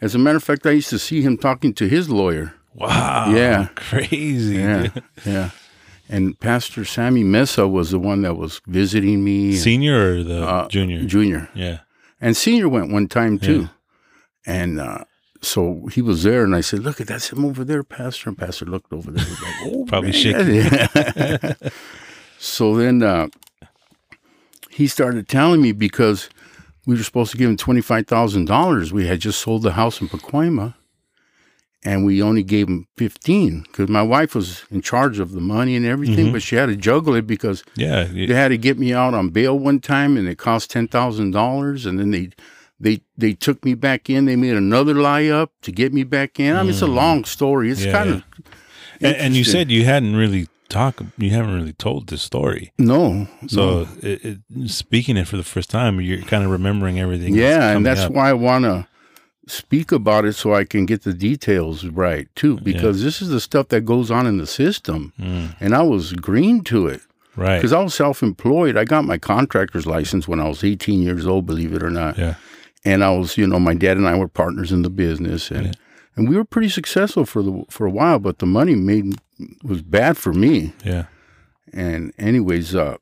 As 0.00 0.14
a 0.14 0.18
matter 0.18 0.36
of 0.38 0.42
fact, 0.44 0.66
I 0.66 0.70
used 0.70 0.88
to 0.90 0.98
see 0.98 1.20
him 1.20 1.36
talking 1.36 1.74
to 1.74 1.86
his 1.88 2.08
lawyer. 2.08 2.54
wow. 2.74 3.30
Yeah. 3.34 3.68
Crazy. 3.74 4.56
Yeah, 4.56 4.88
yeah. 5.26 5.50
And 6.08 6.38
Pastor 6.40 6.84
Sammy 6.84 7.22
Mesa 7.22 7.68
was 7.68 7.90
the 7.90 7.98
one 7.98 8.22
that 8.22 8.34
was 8.36 8.60
visiting 8.66 9.22
me. 9.22 9.54
Senior 9.56 10.14
or 10.16 10.22
the 10.24 10.42
Uh, 10.42 10.68
junior? 10.68 11.04
Junior. 11.04 11.48
yeah. 11.54 11.80
And 12.20 12.36
Senior 12.36 12.68
went 12.68 12.90
one 12.92 13.08
time 13.08 13.38
too. 13.38 13.68
And 14.46 14.80
uh, 14.80 15.04
so 15.42 15.86
he 15.92 16.02
was 16.02 16.22
there, 16.22 16.42
and 16.44 16.56
I 16.56 16.62
said, 16.62 16.80
Look, 16.80 16.96
that's 16.96 17.30
him 17.30 17.44
over 17.44 17.62
there, 17.64 17.82
Pastor. 17.84 18.30
And 18.30 18.38
Pastor 18.38 18.64
looked 18.66 18.92
over 18.92 19.10
there. 19.10 19.24
Like, 19.24 19.54
oh, 19.66 19.84
Probably 19.86 20.12
shaking. 20.12 20.64
so 22.38 22.74
then 22.76 23.02
uh, 23.02 23.28
he 24.70 24.86
started 24.86 25.28
telling 25.28 25.60
me 25.62 25.72
because 25.72 26.28
we 26.86 26.94
were 26.96 27.02
supposed 27.02 27.30
to 27.32 27.36
give 27.38 27.48
him 27.50 27.56
$25,000. 27.56 28.92
We 28.92 29.06
had 29.06 29.20
just 29.20 29.40
sold 29.40 29.62
the 29.62 29.72
house 29.72 30.00
in 30.00 30.08
Pacoima, 30.08 30.74
and 31.84 32.04
we 32.04 32.22
only 32.22 32.42
gave 32.42 32.68
him 32.68 32.86
15 32.96 33.62
because 33.62 33.88
my 33.88 34.02
wife 34.02 34.34
was 34.34 34.64
in 34.70 34.82
charge 34.82 35.18
of 35.18 35.32
the 35.32 35.40
money 35.40 35.76
and 35.76 35.86
everything, 35.86 36.32
but 36.32 36.42
she 36.42 36.56
had 36.56 36.66
to 36.66 36.76
juggle 36.76 37.14
it 37.14 37.26
because 37.26 37.62
Yeah. 37.76 38.04
they 38.04 38.26
had 38.34 38.48
to 38.48 38.58
get 38.58 38.78
me 38.78 38.92
out 38.92 39.14
on 39.14 39.30
bail 39.30 39.58
one 39.58 39.80
time 39.80 40.16
and 40.16 40.28
it 40.28 40.36
cost 40.38 40.70
ten 40.70 40.88
thousand 40.88 41.30
dollars 41.30 41.86
and 41.86 41.98
then 41.98 42.10
they 42.10 42.30
they 42.78 43.00
they 43.16 43.32
took 43.34 43.64
me 43.64 43.74
back 43.74 44.08
in 44.10 44.24
they 44.26 44.36
made 44.36 44.56
another 44.56 44.94
lie 44.94 45.26
up 45.28 45.52
to 45.62 45.70
get 45.72 45.92
me 45.92 46.02
back 46.02 46.40
in 46.40 46.56
i 46.56 46.62
mean 46.62 46.70
it's 46.70 46.80
a 46.82 46.86
long 46.86 47.24
story 47.24 47.70
it's 47.70 47.80
Mm. 47.82 47.86
Yeah, 47.86 47.92
kind 47.92 48.10
yeah. 48.10 48.16
of 48.16 48.22
And, 49.02 49.16
and 49.16 49.34
you 49.36 49.44
said 49.44 49.70
you 49.70 49.84
hadn't 49.84 50.16
really 50.16 50.48
talked. 50.70 51.02
You 51.18 51.30
haven't 51.30 51.54
really 51.54 51.72
told 51.74 52.06
this 52.08 52.22
story. 52.22 52.72
no 52.78 53.26
So, 53.48 53.86
it, 54.02 54.24
it, 54.24 54.38
speaking 54.70 55.16
it 55.16 55.26
for 55.28 55.36
the 55.36 55.42
first 55.54 55.68
time, 55.70 56.00
you're 56.00 56.22
kind 56.22 56.44
of 56.44 56.50
remembering 56.50 56.98
everything. 57.00 57.34
yeah 57.34 57.58
coming 57.58 57.76
and 57.78 57.86
that's 57.86 58.00
up. 58.08 58.12
why 58.12 58.30
i 58.30 58.32
want 58.32 58.64
to 58.64 58.86
speak 59.46 59.90
about 59.90 60.24
it 60.24 60.34
so 60.34 60.54
i 60.54 60.64
can 60.64 60.86
get 60.86 61.02
the 61.02 61.12
details 61.12 61.84
right 61.86 62.28
too 62.36 62.56
because 62.62 63.02
this 63.02 63.20
is 63.20 63.28
the 63.30 63.40
stuff 63.40 63.68
that 63.68 63.80
goes 63.82 64.10
on 64.10 64.26
in 64.26 64.36
the 64.38 64.46
system 64.46 65.12
Mm, 65.18 65.56
and 65.60 65.74
i 65.74 65.82
was 65.82 66.12
green 66.12 66.62
to 66.64 66.86
it 66.86 67.00
right. 67.36 67.56
because 67.58 67.72
i 67.72 67.82
was 67.82 67.94
self-employed 67.94 68.76
i 68.76 68.84
got 68.84 69.04
my 69.04 69.18
contractor's 69.18 69.86
license 69.86 70.28
when 70.28 70.40
i 70.40 70.46
was 70.48 70.62
18 70.62 71.02
years 71.02 71.26
old 71.26 71.46
believe 71.46 71.72
it 71.74 71.82
or 71.82 71.90
not 71.90 72.16
Yeah. 72.16 72.34
and 72.84 73.02
I 73.02 73.10
was, 73.10 73.36
you 73.36 73.46
know, 73.46 73.58
my 73.60 73.74
dad 73.74 73.96
and 73.98 74.06
I 74.08 74.16
were 74.16 74.28
partners 74.28 74.72
in 74.72 74.80
the 74.82 74.90
business, 74.90 75.50
and 75.50 75.76
and 76.16 76.28
we 76.30 76.34
were 76.36 76.44
pretty 76.54 76.70
successful 76.70 77.24
for 77.26 77.42
the 77.42 77.52
for 77.68 77.84
a 77.86 77.90
while, 77.90 78.18
but 78.18 78.38
the 78.38 78.46
money 78.46 78.74
made 78.74 79.04
was 79.62 79.82
bad 79.82 80.16
for 80.16 80.32
me. 80.32 80.72
Yeah. 80.84 81.06
And 81.72 82.12
anyways, 82.18 82.74
uh, 82.74 82.96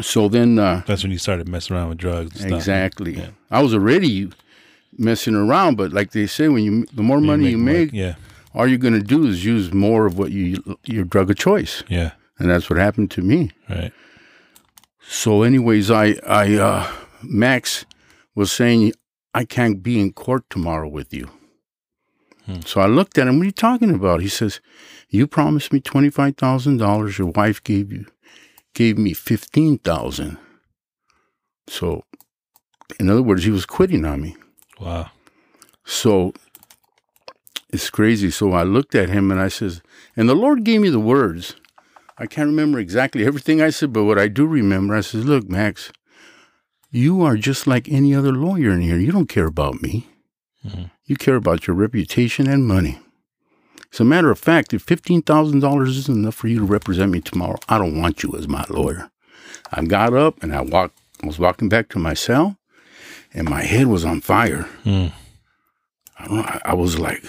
so 0.00 0.28
then 0.28 0.58
uh, 0.58 0.82
That's 0.86 1.02
when 1.02 1.12
you 1.12 1.18
started 1.18 1.48
messing 1.48 1.76
around 1.76 1.88
with 1.90 1.98
drugs. 1.98 2.40
And 2.40 2.48
stuff. 2.48 2.58
exactly, 2.58 3.22
I 3.50 3.62
was 3.62 3.74
already 3.74 4.30
messing 4.98 5.34
around, 5.34 5.76
but 5.76 5.92
like 5.92 6.10
they 6.12 6.26
say, 6.26 6.48
when 6.48 6.64
you 6.64 6.86
the 6.92 7.02
more 7.02 7.20
money 7.20 7.50
you 7.50 7.58
more- 7.58 7.72
make, 7.74 7.92
Yeah. 7.92 8.14
all 8.54 8.66
you're 8.66 8.78
gonna 8.78 9.00
do 9.02 9.26
is 9.26 9.44
use 9.44 9.72
more 9.72 10.06
of 10.06 10.18
what 10.18 10.30
you 10.32 10.62
your 10.84 11.04
drug 11.04 11.30
of 11.30 11.36
choice, 11.38 11.82
Yeah. 11.88 12.12
and 12.38 12.50
that's 12.50 12.68
what 12.70 12.78
happened 12.78 13.10
to 13.12 13.22
me. 13.22 13.50
Right. 13.68 13.92
So, 15.02 15.42
anyways, 15.42 15.90
I, 15.90 16.16
I, 16.26 16.54
uh, 16.54 16.92
Max 17.22 17.84
was 18.36 18.52
saying, 18.52 18.92
I 19.34 19.44
can't 19.44 19.82
be 19.82 19.98
in 20.00 20.12
court 20.12 20.44
tomorrow 20.50 20.88
with 20.88 21.12
you. 21.12 21.28
So 22.64 22.80
I 22.80 22.86
looked 22.86 23.16
at 23.18 23.28
him, 23.28 23.36
what 23.38 23.42
are 23.42 23.46
you 23.46 23.52
talking 23.52 23.90
about? 23.94 24.20
He 24.22 24.28
says, 24.28 24.60
You 25.10 25.26
promised 25.26 25.72
me 25.72 25.80
$25,000. 25.80 27.18
Your 27.18 27.28
wife 27.28 27.62
gave 27.62 27.92
you, 27.92 28.06
gave 28.74 28.96
me 28.96 29.12
15000 29.12 30.38
So, 31.68 32.04
in 32.98 33.10
other 33.10 33.22
words, 33.22 33.44
he 33.44 33.50
was 33.50 33.66
quitting 33.66 34.04
on 34.04 34.22
me. 34.22 34.36
Wow. 34.80 35.10
So 35.84 36.32
it's 37.72 37.90
crazy. 37.90 38.30
So 38.30 38.52
I 38.52 38.62
looked 38.62 38.94
at 38.94 39.08
him 39.10 39.30
and 39.30 39.40
I 39.40 39.48
says, 39.48 39.82
and 40.16 40.28
the 40.28 40.34
Lord 40.34 40.64
gave 40.64 40.80
me 40.80 40.88
the 40.90 41.00
words. 41.00 41.56
I 42.16 42.26
can't 42.26 42.48
remember 42.48 42.78
exactly 42.78 43.26
everything 43.26 43.60
I 43.60 43.70
said, 43.70 43.92
but 43.92 44.04
what 44.04 44.18
I 44.18 44.28
do 44.28 44.46
remember, 44.46 44.94
I 44.94 45.00
says, 45.00 45.24
look, 45.24 45.48
Max, 45.48 45.90
you 46.90 47.22
are 47.22 47.36
just 47.36 47.66
like 47.66 47.88
any 47.88 48.14
other 48.14 48.32
lawyer 48.32 48.70
in 48.72 48.80
here. 48.80 48.98
You 48.98 49.10
don't 49.10 49.28
care 49.28 49.46
about 49.46 49.80
me. 49.82 50.06
Mhm. 50.66 50.90
You 51.06 51.16
care 51.16 51.36
about 51.36 51.66
your 51.66 51.74
reputation 51.74 52.46
and 52.46 52.66
money. 52.66 52.98
As 53.92 54.00
a 54.00 54.04
matter 54.04 54.30
of 54.30 54.38
fact, 54.38 54.72
if 54.72 54.86
$15,000 54.86 55.88
isn't 55.88 56.14
enough 56.16 56.34
for 56.34 56.48
you 56.48 56.60
to 56.60 56.64
represent 56.64 57.10
me 57.10 57.20
tomorrow, 57.20 57.58
I 57.68 57.78
don't 57.78 58.00
want 58.00 58.22
you 58.22 58.36
as 58.36 58.46
my 58.46 58.64
lawyer. 58.70 59.10
I 59.72 59.84
got 59.84 60.14
up 60.14 60.42
and 60.42 60.54
I 60.54 60.60
walked, 60.60 60.98
I 61.22 61.26
was 61.26 61.38
walking 61.38 61.68
back 61.68 61.88
to 61.90 61.98
my 61.98 62.14
cell 62.14 62.56
and 63.32 63.48
my 63.48 63.62
head 63.62 63.88
was 63.88 64.04
on 64.04 64.20
fire. 64.20 64.68
Mm. 64.84 65.12
I, 66.18 66.26
don't 66.26 66.36
know, 66.36 66.60
I, 66.64 66.74
was 66.74 66.98
like, 66.98 67.24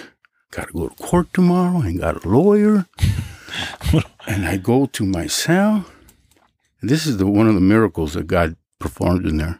got 0.51 0.67
to 0.67 0.73
go 0.73 0.87
to 0.87 1.03
court 1.03 1.33
tomorrow. 1.33 1.79
I 1.79 1.93
got 1.93 2.23
a 2.23 2.29
lawyer. 2.29 2.85
and 4.27 4.45
I 4.45 4.57
go 4.57 4.85
to 4.85 5.05
my 5.05 5.27
cell. 5.27 5.85
And 6.79 6.89
this 6.89 7.05
is 7.05 7.17
the 7.17 7.27
one 7.27 7.47
of 7.47 7.55
the 7.55 7.61
miracles 7.61 8.13
that 8.13 8.27
God 8.27 8.55
performed 8.79 9.25
in 9.25 9.37
there. 9.37 9.59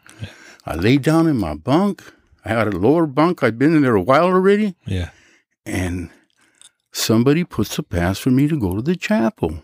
I 0.66 0.76
lay 0.76 0.98
down 0.98 1.28
in 1.28 1.38
my 1.38 1.56
bunk. 1.56 2.04
I 2.46 2.50
had 2.50 2.68
a 2.68 2.78
lower 2.78 3.06
bunk. 3.06 3.44
I'd 3.44 3.58
been 3.58 3.76
in 3.76 3.82
there 3.82 3.96
a 3.96 4.02
while 4.02 4.26
already. 4.26 4.76
Yeah. 4.86 5.10
And 5.66 6.10
somebody 6.92 7.44
puts 7.44 7.78
a 7.78 7.84
pass 7.84 8.20
for 8.20 8.32
me 8.32 8.48
to 8.48 8.60
go 8.60 8.76
to 8.76 8.82
the 8.82 8.96
chapel. 8.96 9.60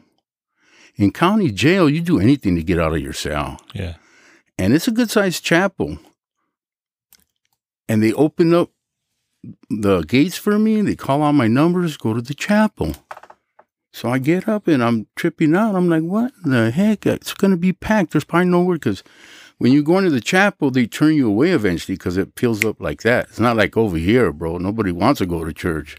In 0.95 1.11
county 1.11 1.51
jail, 1.51 1.89
you 1.89 2.01
do 2.01 2.19
anything 2.19 2.55
to 2.55 2.63
get 2.63 2.79
out 2.79 2.93
of 2.93 2.99
your 3.01 3.13
cell 3.13 3.59
Yeah. 3.73 3.95
and 4.57 4.73
it's 4.73 4.87
a 4.87 4.91
good 4.91 5.09
sized 5.11 5.43
chapel. 5.43 5.99
And 7.89 8.01
they 8.03 8.13
open 8.13 8.53
up 8.53 8.71
the 9.69 10.01
gates 10.01 10.37
for 10.37 10.57
me. 10.59 10.79
and 10.79 10.87
They 10.87 10.95
call 10.95 11.23
out 11.23 11.33
my 11.33 11.47
numbers, 11.47 11.97
go 11.97 12.13
to 12.13 12.21
the 12.21 12.33
chapel. 12.33 12.93
So 13.93 14.09
I 14.09 14.19
get 14.19 14.47
up 14.47 14.67
and 14.67 14.83
I'm 14.83 15.07
tripping 15.15 15.55
out. 15.55 15.75
I'm 15.75 15.89
like, 15.89 16.03
what 16.03 16.31
the 16.43 16.69
heck? 16.71 17.05
It's 17.05 17.33
going 17.33 17.51
to 17.51 17.57
be 17.57 17.73
packed. 17.73 18.11
There's 18.11 18.23
probably 18.25 18.49
nowhere 18.49 18.75
because 18.75 19.03
when 19.57 19.71
you 19.71 19.81
go 19.81 19.97
into 19.97 20.09
the 20.11 20.21
chapel, 20.21 20.69
they 20.69 20.85
turn 20.85 21.15
you 21.15 21.27
away 21.27 21.51
eventually 21.51 21.95
because 21.95 22.17
it 22.17 22.33
fills 22.35 22.63
up 22.65 22.79
like 22.81 23.01
that. 23.03 23.25
It's 23.29 23.39
not 23.39 23.55
like 23.57 23.75
over 23.77 23.97
here, 23.97 24.31
bro. 24.33 24.57
Nobody 24.57 24.91
wants 24.91 25.19
to 25.19 25.25
go 25.25 25.43
to 25.43 25.53
church. 25.53 25.97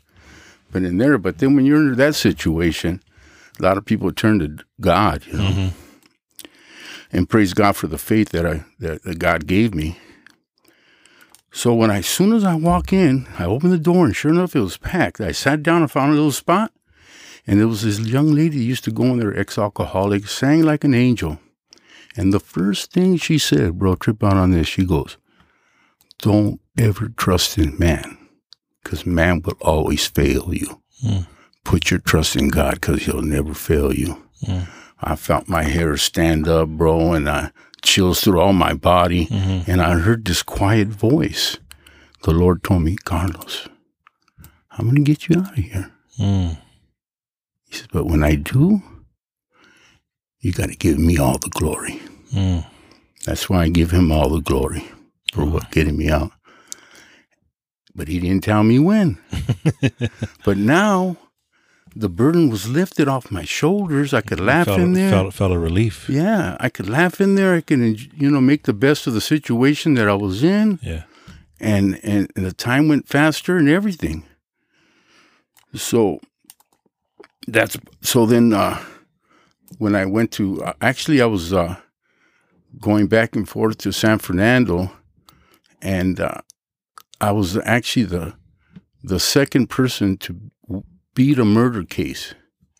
But 0.70 0.83
in 0.83 0.98
there, 0.98 1.18
but 1.18 1.38
then 1.38 1.57
when 1.57 1.64
you're 1.64 1.92
in 1.92 1.94
that 1.94 2.14
situation, 2.14 3.02
a 3.59 3.62
lot 3.62 3.78
of 3.78 3.85
people 3.85 4.12
turn 4.12 4.38
to 4.40 4.64
God, 4.81 5.26
you 5.26 5.33
know 5.35 5.44
mm-hmm. 5.44 6.46
and 7.11 7.28
praise 7.28 7.54
God 7.54 7.76
for 7.76 7.87
the 7.87 7.98
faith 7.98 8.31
that 8.31 8.46
I 8.46 8.64
that, 8.78 9.02
that 9.02 9.18
God 9.18 9.46
gave 9.46 9.74
me. 9.74 9.98
So 11.50 11.74
when 11.74 11.90
I, 11.90 11.98
as 11.98 12.07
soon 12.07 12.33
as 12.33 12.44
I 12.44 12.54
walk 12.54 12.92
in, 12.92 13.26
I 13.38 13.44
open 13.44 13.70
the 13.70 13.78
door 13.78 14.04
and 14.04 14.14
sure 14.14 14.31
enough 14.31 14.54
it 14.54 14.61
was 14.61 14.76
packed. 14.76 15.20
I 15.20 15.33
sat 15.33 15.62
down 15.62 15.83
and 15.83 15.90
found 15.90 16.12
a 16.12 16.14
little 16.14 16.31
spot, 16.31 16.72
and 17.46 17.59
there 17.59 17.66
was 17.66 17.83
this 17.83 17.98
young 17.98 18.33
lady 18.33 18.59
used 18.59 18.85
to 18.85 18.92
go 18.92 19.04
in 19.04 19.18
there, 19.18 19.37
ex-alcoholic, 19.37 20.28
sang 20.28 20.62
like 20.62 20.85
an 20.85 20.94
angel. 20.94 21.40
And 22.16 22.33
the 22.33 22.40
first 22.40 22.92
thing 22.92 23.16
she 23.16 23.38
said, 23.38 23.78
bro, 23.78 23.94
trip 23.94 24.22
out 24.22 24.37
on 24.37 24.50
this, 24.50 24.68
she 24.68 24.85
goes, 24.85 25.16
Don't 26.18 26.61
ever 26.76 27.09
trust 27.09 27.57
in 27.59 27.78
man, 27.78 28.18
because 28.88 29.05
man 29.05 29.42
will 29.42 29.59
always 29.61 30.07
fail 30.07 30.55
you. 30.55 30.81
Mm. 31.05 31.27
put 31.62 31.90
your 31.90 32.01
trust 32.01 32.37
in 32.37 32.48
God 32.48 32.74
because 32.74 33.03
He'll 33.03 33.20
never 33.20 33.53
fail 33.53 33.92
you. 33.92 34.16
Mm. 34.42 34.66
I 35.03 35.14
felt 35.14 35.46
my 35.46 35.62
hair 35.62 35.96
stand 35.98 36.48
up, 36.48 36.70
bro, 36.70 37.12
and 37.12 37.29
I 37.29 37.53
chills 37.83 38.22
through 38.22 38.40
all 38.40 38.55
my 38.55 38.72
body. 38.72 39.27
Mm-hmm. 39.27 39.70
And 39.70 39.83
I 39.83 39.98
heard 39.98 40.24
this 40.24 40.42
quiet 40.42 40.88
voice. 40.88 41.59
The 42.22 42.31
Lord 42.33 42.64
told 42.64 42.83
me, 42.83 42.96
Carlos, 42.96 43.68
I'm 44.72 44.87
going 44.87 44.96
to 44.96 45.03
get 45.03 45.29
you 45.29 45.40
out 45.40 45.59
of 45.59 45.64
here. 45.64 45.92
Mm. 46.18 46.57
He 47.68 47.77
says, 47.77 47.88
but 47.92 48.07
when 48.07 48.24
I 48.24 48.37
do, 48.37 48.83
you 50.40 50.53
got 50.53 50.70
to 50.70 50.77
give 50.77 50.98
me 50.98 51.18
all 51.18 51.37
the 51.37 51.51
glory. 51.51 52.01
Mm. 52.33 52.64
That's 53.27 53.51
why 53.51 53.64
I 53.64 53.68
give 53.68 53.90
him 53.90 54.11
all 54.11 54.31
the 54.31 54.40
glory 54.40 54.88
for 55.35 55.44
what 55.44 55.70
getting 55.70 55.98
me 55.98 56.09
out. 56.09 56.33
But 57.98 58.06
he 58.06 58.20
didn't 58.20 58.44
tell 58.44 58.62
me 58.62 58.78
when. 58.78 59.18
but 60.44 60.56
now 60.56 61.16
the 61.96 62.08
burden 62.08 62.48
was 62.48 62.68
lifted 62.68 63.08
off 63.08 63.32
my 63.32 63.44
shoulders. 63.44 64.14
I 64.14 64.20
could 64.20 64.38
laugh 64.38 64.66
felt, 64.66 64.78
in 64.78 64.92
there. 64.92 65.11
Felt, 65.11 65.34
felt 65.34 65.50
a 65.52 65.58
relief. 65.58 66.08
Yeah, 66.08 66.56
I 66.61 66.68
could 66.68 66.88
laugh 66.88 67.20
in 67.20 67.34
there. 67.34 67.54
I 67.56 67.61
could, 67.61 67.80
you 68.22 68.30
know, 68.30 68.40
make 68.40 68.62
the 68.62 68.72
best 68.72 69.08
of 69.08 69.14
the 69.14 69.20
situation 69.20 69.94
that 69.94 70.08
I 70.08 70.14
was 70.14 70.44
in, 70.44 70.78
Yeah. 70.80 71.02
and 71.58 71.98
and, 72.04 72.30
and 72.37 72.46
the 72.46 72.52
time 72.52 72.87
went 72.87 73.08
faster 73.08 73.56
and 73.56 73.68
everything. 73.68 74.22
So 75.74 76.20
that's 77.48 77.76
so. 78.00 78.26
Then 78.26 78.52
uh, 78.52 78.78
when 79.78 79.96
I 79.96 80.06
went 80.06 80.30
to, 80.32 80.62
uh, 80.62 80.74
actually, 80.80 81.20
I 81.20 81.26
was 81.26 81.52
uh, 81.52 81.76
going 82.80 83.08
back 83.08 83.34
and 83.34 83.48
forth 83.48 83.78
to 83.78 83.92
San 83.92 84.20
Fernando, 84.20 84.92
and 85.82 86.20
uh, 86.20 86.40
I 87.20 87.33
was 87.33 87.57
actually 87.64 88.04
the 88.04 88.35
the 89.02 89.18
second 89.20 89.68
person 89.68 90.16
to 90.18 90.37
beat 91.14 91.38
a 91.38 91.44
murder 91.44 91.85
case 91.85 92.35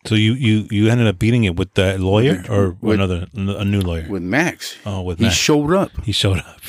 So 0.07 0.15
you, 0.15 0.33
you, 0.35 0.67
you 0.71 0.89
ended 0.91 1.07
up 1.07 1.19
beating 1.19 1.45
it 1.45 1.57
with 1.57 1.75
the 1.75 1.99
lawyer 1.99 2.45
or 2.49 2.77
With- 2.81 2.95
another 3.01 3.27
a 3.35 3.65
new 3.65 3.81
lawyer? 3.81 4.07
with 4.09 4.23
Max. 4.23 4.77
oh, 4.87 5.03
with 5.03 5.19
He 5.19 5.25
Matt. 5.27 5.35
showed 5.35 5.73
up. 5.73 5.91
he 6.05 6.13
showed 6.13 6.39
up. 6.39 6.61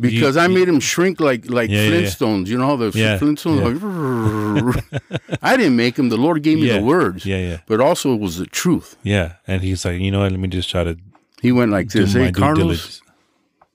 because 0.00 0.36
I 0.36 0.46
made 0.48 0.68
him 0.68 0.80
shrink 0.80 1.18
like 1.20 1.48
like 1.50 1.70
Yeah, 1.70 1.82
yeah, 1.82 1.88
yeah. 1.88 2.06
Flintstones. 2.06 2.46
You 2.48 2.58
know 2.58 2.76
the 2.76 2.90
Yeah, 2.98 3.18
Flintstones. 3.18 3.60
Like, 3.66 5.38
I 5.42 5.56
didn't 5.56 5.76
make 5.76 5.98
him. 5.98 6.08
The 6.08 6.16
Lord 6.16 6.42
gave 6.42 6.58
me 6.60 6.68
the 6.68 6.80
words. 6.82 7.24
Yeah, 7.26 7.38
yeah, 7.48 7.58
But 7.66 7.80
also 7.80 8.14
it 8.14 8.20
was 8.20 8.36
the 8.36 8.46
truth. 8.46 8.96
yeah. 9.02 9.36
And 9.46 9.62
he's 9.62 9.84
like, 9.84 10.00
you 10.00 10.10
know 10.10 10.20
what? 10.20 10.30
Let 10.32 10.40
me 10.40 10.48
just 10.48 10.70
try 10.70 10.84
to 10.84 10.96
He 11.42 11.52
went 11.52 11.70
like 11.72 11.88
this. 11.90 12.12
Hey, 12.12 12.30
Carlos. 12.32 12.56
diligence. 12.62 13.02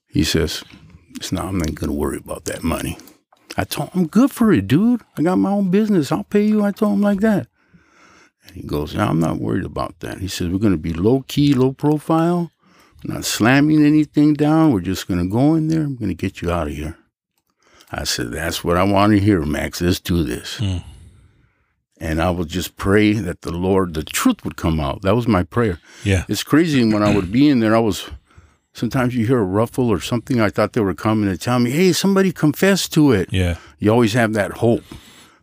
He 0.07 0.23
says, 0.23 0.63
"It's 1.15 1.31
not. 1.31 1.45
I'm 1.45 1.57
not 1.57 1.73
going 1.75 1.89
to 1.89 1.97
worry 2.03 2.17
about 2.25 2.45
that 2.45 2.63
money." 2.63 2.97
I 3.57 3.63
told 3.63 3.89
him, 3.89 4.01
"I'm 4.01 4.07
good 4.07 4.31
for 4.31 4.51
it, 4.51 4.67
dude. 4.67 5.01
I 5.17 5.21
got 5.21 5.37
my 5.37 5.51
own 5.51 5.69
business. 5.69 6.11
I'll 6.11 6.23
pay 6.23 6.45
you." 6.45 6.63
I 6.63 6.71
told 6.71 6.93
him 6.93 7.01
like 7.01 7.19
that. 7.21 7.47
And 8.45 8.55
he 8.55 8.63
goes, 8.63 8.93
"Yeah, 8.93 9.09
I'm 9.09 9.19
not 9.19 9.39
worried 9.39 9.65
about 9.65 9.99
that." 9.99 10.19
He 10.19 10.27
says, 10.27 10.49
"We're 10.49 10.59
going 10.59 10.73
to 10.73 10.77
be 10.77 10.93
low 10.93 11.23
key, 11.27 11.53
low 11.53 11.71
profile, 11.73 12.51
not 13.03 13.25
slamming 13.25 13.85
anything 13.85 14.33
down. 14.33 14.71
We're 14.71 14.81
just 14.81 15.07
going 15.07 15.19
to 15.19 15.29
go 15.29 15.55
in 15.55 15.67
there. 15.67 15.81
I'm 15.83 15.95
going 15.95 16.09
to 16.09 16.15
get 16.15 16.41
you 16.41 16.51
out 16.51 16.67
of 16.67 16.73
here." 16.73 16.97
I 17.91 18.05
said, 18.05 18.31
"That's 18.31 18.63
what 18.63 18.77
I 18.77 18.83
want 18.83 19.13
to 19.13 19.19
hear, 19.19 19.41
Max. 19.41 19.81
Let's 19.81 19.99
do 19.99 20.23
this." 20.23 20.57
Mm. 20.57 20.83
And 21.99 22.21
I 22.21 22.31
would 22.31 22.49
just 22.49 22.75
pray 22.75 23.13
that 23.13 23.43
the 23.43 23.51
Lord, 23.51 23.93
the 23.93 24.03
truth 24.03 24.43
would 24.43 24.57
come 24.57 24.79
out. 24.79 25.03
That 25.03 25.15
was 25.15 25.27
my 25.27 25.43
prayer. 25.43 25.79
Yeah, 26.03 26.25
It's 26.27 26.43
crazy 26.43 26.83
when 26.83 27.01
I 27.01 27.15
would 27.15 27.31
be 27.31 27.47
in 27.47 27.59
there. 27.61 27.75
I 27.75 27.79
was 27.79 28.09
sometimes 28.73 29.15
you 29.15 29.25
hear 29.25 29.39
a 29.39 29.43
ruffle 29.43 29.89
or 29.89 29.99
something. 30.01 30.41
I 30.41 30.49
thought 30.49 30.73
they 30.73 30.81
were 30.81 30.93
coming 30.95 31.29
to 31.29 31.37
tell 31.37 31.59
me, 31.59 31.71
"Hey, 31.71 31.91
somebody 31.93 32.31
confess 32.31 32.87
to 32.89 33.11
it." 33.11 33.29
yeah. 33.31 33.57
You 33.79 33.91
always 33.91 34.13
have 34.13 34.33
that 34.33 34.51
hope 34.53 34.83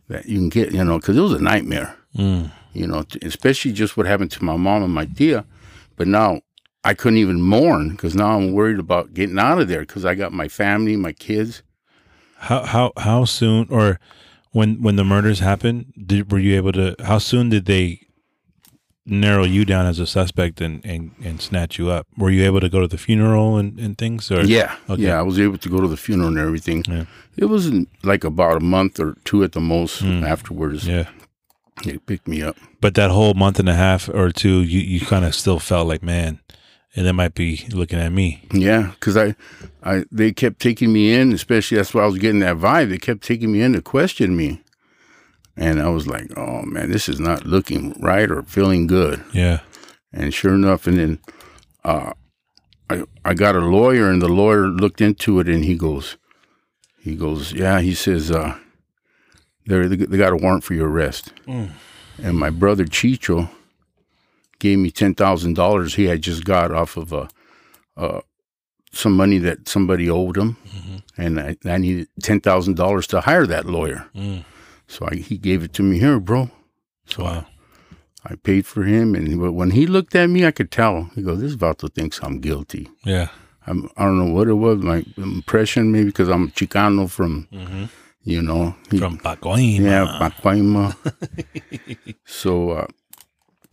that 0.07 0.25
you 0.27 0.37
can 0.37 0.49
get, 0.49 0.73
you 0.73 0.83
know, 0.83 0.99
because 0.99 1.17
it 1.17 1.21
was 1.21 1.33
a 1.33 1.39
nightmare, 1.41 1.95
Mm. 2.17 2.51
you 2.73 2.85
know, 2.87 3.03
especially 3.21 3.71
just 3.71 3.95
what 3.95 4.05
happened 4.05 4.31
to 4.31 4.43
my 4.43 4.57
mom 4.57 4.83
and 4.83 4.93
my 4.93 5.05
tia. 5.05 5.45
But 5.95 6.07
now 6.07 6.41
I 6.83 6.93
couldn't 6.93 7.19
even 7.19 7.41
mourn 7.41 7.89
because 7.91 8.15
now 8.15 8.37
I'm 8.37 8.51
worried 8.53 8.79
about 8.79 9.13
getting 9.13 9.39
out 9.39 9.59
of 9.61 9.67
there 9.67 9.81
because 9.81 10.03
I 10.05 10.15
got 10.15 10.33
my 10.33 10.47
family, 10.47 10.95
my 10.97 11.13
kids. 11.13 11.63
How 12.39 12.65
how 12.65 12.91
how 12.97 13.25
soon 13.25 13.67
or 13.69 13.99
when 14.51 14.81
when 14.81 14.95
the 14.95 15.03
murders 15.05 15.39
happened, 15.39 15.93
did 16.05 16.31
were 16.31 16.39
you 16.39 16.55
able 16.55 16.71
to? 16.73 16.95
How 17.05 17.19
soon 17.19 17.49
did 17.49 17.65
they 17.65 18.01
narrow 19.11 19.43
you 19.43 19.65
down 19.65 19.85
as 19.85 19.99
a 19.99 20.07
suspect 20.07 20.61
and 20.61 20.83
and, 20.85 21.11
and 21.23 21.41
snatch 21.41 21.77
you 21.77 21.91
up? 21.91 22.07
Were 22.17 22.31
you 22.31 22.43
able 22.45 22.61
to 22.61 22.69
go 22.69 22.79
to 22.79 22.87
the 22.87 22.97
funeral 22.97 23.57
and, 23.57 23.77
and 23.79 23.97
things? 23.97 24.31
Or 24.31 24.41
Yeah, 24.41 24.75
Okay. 24.89 25.03
yeah, 25.03 25.19
I 25.19 25.21
was 25.21 25.39
able 25.39 25.57
to 25.59 25.69
go 25.69 25.81
to 25.81 25.87
the 25.87 25.97
funeral 25.97 26.29
and 26.29 26.39
everything. 26.39 26.83
Yeah. 26.87 27.05
It 27.37 27.45
was 27.45 27.71
like 28.03 28.23
about 28.23 28.57
a 28.57 28.59
month 28.59 28.99
or 28.99 29.15
two 29.23 29.43
at 29.43 29.51
the 29.51 29.61
most 29.61 30.01
hmm. 30.01 30.23
afterwards. 30.23 30.87
yeah. 30.87 31.09
They 31.83 31.97
picked 31.97 32.27
me 32.27 32.43
up. 32.43 32.57
But 32.79 32.95
that 32.95 33.09
whole 33.11 33.33
month 33.33 33.59
and 33.59 33.69
a 33.69 33.73
half 33.73 34.09
or 34.09 34.31
two, 34.31 34.61
you 34.61 34.79
you 34.79 34.99
kind 35.01 35.25
of 35.25 35.33
still 35.33 35.59
felt 35.59 35.87
like 35.87 36.03
man, 36.03 36.39
and 36.95 37.05
they 37.05 37.11
might 37.11 37.33
be 37.33 37.65
looking 37.71 37.99
at 37.99 38.11
me. 38.11 38.43
Yeah, 38.53 38.91
because 38.93 39.17
I, 39.17 39.35
I, 39.83 40.05
they 40.11 40.31
kept 40.31 40.59
taking 40.59 40.93
me 40.93 41.13
in, 41.13 41.31
especially 41.33 41.77
that's 41.77 41.93
why 41.93 42.03
I 42.03 42.05
was 42.05 42.19
getting 42.19 42.41
that 42.41 42.57
vibe. 42.57 42.89
They 42.89 42.97
kept 42.97 43.23
taking 43.23 43.51
me 43.51 43.61
in 43.61 43.73
to 43.73 43.81
question 43.81 44.35
me, 44.35 44.61
and 45.57 45.81
I 45.81 45.89
was 45.89 46.07
like, 46.07 46.35
"Oh 46.37 46.61
man, 46.63 46.91
this 46.91 47.07
is 47.09 47.19
not 47.19 47.45
looking 47.45 47.93
right 47.99 48.29
or 48.29 48.43
feeling 48.43 48.87
good." 48.87 49.23
Yeah. 49.33 49.59
And 50.13 50.33
sure 50.33 50.53
enough, 50.53 50.87
and 50.87 50.97
then, 50.97 51.19
uh, 51.85 52.11
I, 52.89 53.03
I 53.23 53.33
got 53.33 53.55
a 53.55 53.59
lawyer, 53.59 54.09
and 54.09 54.21
the 54.21 54.27
lawyer 54.27 54.67
looked 54.67 54.99
into 54.99 55.39
it, 55.39 55.47
and 55.47 55.63
he 55.63 55.75
goes, 55.75 56.17
he 56.99 57.15
goes, 57.15 57.53
yeah, 57.53 57.79
he 57.79 57.93
says, 57.93 58.29
uh, 58.29 58.57
they 59.65 59.87
they 59.87 60.17
got 60.17 60.33
a 60.33 60.35
warrant 60.35 60.63
for 60.65 60.73
your 60.73 60.89
arrest, 60.89 61.31
and 61.47 62.37
my 62.37 62.49
brother 62.49 62.83
Chicho 62.85 63.49
gave 64.59 64.79
me 64.79 64.91
ten 64.91 65.15
thousand 65.15 65.55
dollars 65.55 65.95
he 65.95 66.05
had 66.07 66.21
just 66.21 66.43
got 66.43 66.71
off 66.71 66.97
of 66.97 67.13
a, 67.13 67.29
uh, 67.95 68.21
some 68.91 69.15
money 69.15 69.37
that 69.37 69.69
somebody 69.69 70.09
owed 70.09 70.35
him, 70.37 70.57
and 71.17 71.39
I, 71.39 71.55
I 71.65 71.77
needed 71.77 72.07
ten 72.21 72.41
thousand 72.41 72.75
dollars 72.75 73.07
to 73.07 73.21
hire 73.21 73.47
that 73.47 73.65
lawyer. 73.65 74.09
Mm. 74.13 74.43
So 74.91 75.07
I, 75.11 75.15
he 75.15 75.37
gave 75.37 75.63
it 75.63 75.71
to 75.77 75.83
me 75.83 75.99
here, 75.99 76.19
bro. 76.19 76.49
So 77.05 77.23
Wow. 77.23 77.45
I 78.29 78.35
paid 78.35 78.65
for 78.67 78.83
him, 78.83 79.15
and 79.15 79.39
but 79.39 79.53
when 79.53 79.71
he 79.71 79.87
looked 79.87 80.13
at 80.15 80.27
me, 80.29 80.45
I 80.45 80.51
could 80.51 80.69
tell. 80.69 81.09
He 81.15 81.21
goes, 81.23 81.39
"This 81.41 81.55
Vato 81.55 81.87
thinks 81.91 82.19
I'm 82.21 82.39
guilty." 82.39 82.87
Yeah. 83.03 83.29
I'm, 83.67 83.89
I 83.97 84.03
don't 84.05 84.17
know 84.17 84.33
what 84.33 84.47
it 84.47 84.53
was, 84.65 84.77
my 84.81 85.03
impression, 85.17 85.91
maybe 85.91 86.05
because 86.07 86.29
I'm 86.29 86.49
Chicano 86.51 87.07
from, 87.09 87.47
you 88.23 88.41
know, 88.41 88.75
he- 88.89 88.97
From 88.97 89.19
Pacoima. 89.19 89.79
yeah, 89.79 90.17
Pacoima. 90.19 90.95
so, 92.25 92.71
uh, 92.71 92.87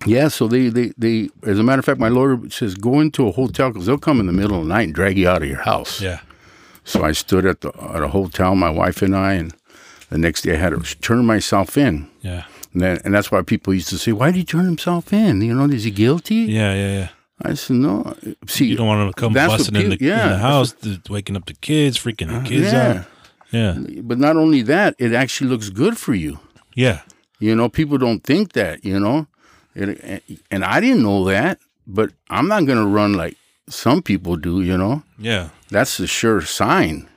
yeah, 0.07 0.29
so 0.29 0.47
they, 0.47 0.69
they, 0.69 0.93
they, 0.99 1.31
as 1.45 1.59
a 1.59 1.63
matter 1.63 1.79
of 1.81 1.87
fact, 1.87 1.99
my 2.01 2.09
lawyer 2.11 2.39
says, 2.51 2.75
go 2.75 3.01
into 3.01 3.27
a 3.27 3.33
hotel 3.33 3.71
because 3.71 3.87
they'll 3.87 3.97
come 3.99 4.21
in 4.21 4.27
the 4.27 4.33
middle 4.33 4.59
of 4.61 4.65
the 4.65 4.69
night 4.69 4.83
and 4.89 4.95
drag 4.95 5.17
you 5.17 5.27
out 5.29 5.43
of 5.43 5.49
your 5.49 5.63
house. 5.63 6.03
Yeah. 6.03 6.21
So 6.85 7.03
I 7.03 7.13
stood 7.13 7.45
at 7.47 7.63
the 7.63 7.69
at 7.95 8.03
a 8.03 8.09
hotel, 8.09 8.55
my 8.55 8.71
wife 8.71 9.01
and 9.03 9.17
I, 9.17 9.33
and 9.35 9.55
the 10.11 10.19
next 10.19 10.43
day 10.43 10.55
I 10.55 10.57
had 10.57 10.71
to 10.71 10.81
turn 11.01 11.25
myself 11.27 11.77
in. 11.77 12.09
Yeah. 12.21 12.45
And, 12.73 12.83
then, 12.83 13.01
and 13.05 13.15
that's 13.15 13.31
why 13.31 13.43
people 13.43 13.75
used 13.75 13.89
to 13.91 13.99
say, 13.99 14.13
why 14.13 14.27
did 14.27 14.37
he 14.37 14.45
turn 14.45 14.65
himself 14.65 15.13
in? 15.13 15.41
You 15.41 15.55
know, 15.55 15.65
is 15.65 15.85
he 15.85 15.91
guilty? 15.91 16.35
Yeah. 16.35 16.75
Yeah. 16.75 16.93
Yeah. 16.99 17.09
I 17.41 17.55
said, 17.55 17.77
no. 17.77 18.17
See, 18.47 18.67
You 18.67 18.77
don't 18.77 18.89
want 18.89 19.15
to 19.15 19.21
come 19.21 19.33
busting 19.33 19.77
in, 19.77 19.91
the, 19.91 19.99
yeah, 20.01 20.25
in 20.25 20.31
the 20.33 20.39
house, 20.39 20.73
th- 20.73 21.09
waking 21.09 21.37
up 21.37 21.47
the 21.47 21.55
kids, 21.55 21.97
freaking 21.97 22.29
the 22.29 22.39
uh, 22.39 22.45
kids 22.45 22.73
yeah. 22.73 22.91
out. 22.91 23.07
Yeah. 23.53 23.79
But 24.03 24.19
not 24.19 24.37
only 24.37 24.63
that, 24.63 24.97
it 24.99 25.13
actually 25.13 25.49
looks 25.49 25.71
good 25.71 25.97
for 25.97 26.15
you. 26.15 26.41
Yeah. 26.75 27.03
You 27.39 27.55
know, 27.55 27.69
people 27.69 27.97
don't 27.97 28.25
think 28.25 28.55
that, 28.55 28.85
you 28.85 28.99
know. 28.99 29.29
It, 29.75 30.25
and 30.51 30.65
I 30.65 30.81
didn't 30.81 31.05
know 31.05 31.25
that, 31.27 31.61
but 31.87 32.11
I'm 32.29 32.49
not 32.49 32.67
going 32.67 32.79
to 32.79 32.87
run 32.87 33.13
like 33.15 33.37
some 33.69 34.03
people 34.03 34.37
do, 34.37 34.61
you 34.61 34.77
know. 34.77 35.05
Yeah. 35.17 35.51
That's 35.71 36.01
a 36.01 36.07
sure 36.09 36.41
sign. 36.41 37.09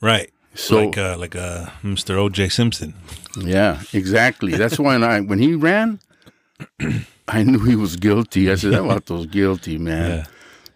Right. 0.00 0.32
So 0.54 0.84
like 0.86 0.98
uh, 0.98 1.16
like 1.18 1.36
uh, 1.36 1.66
Mr. 1.82 2.16
O.J. 2.16 2.48
Simpson. 2.48 2.94
yeah, 3.38 3.80
exactly. 3.92 4.52
That's 4.52 4.78
why 4.78 4.94
when 4.94 5.04
I 5.04 5.20
when 5.20 5.38
he 5.38 5.54
ran, 5.54 6.00
I 7.28 7.42
knew 7.44 7.60
he 7.60 7.76
was 7.76 7.96
guilty. 7.96 8.50
I 8.50 8.56
said, 8.56 8.72
"That 8.72 9.08
was 9.08 9.26
guilty, 9.26 9.78
man." 9.78 10.10
Yeah. 10.10 10.24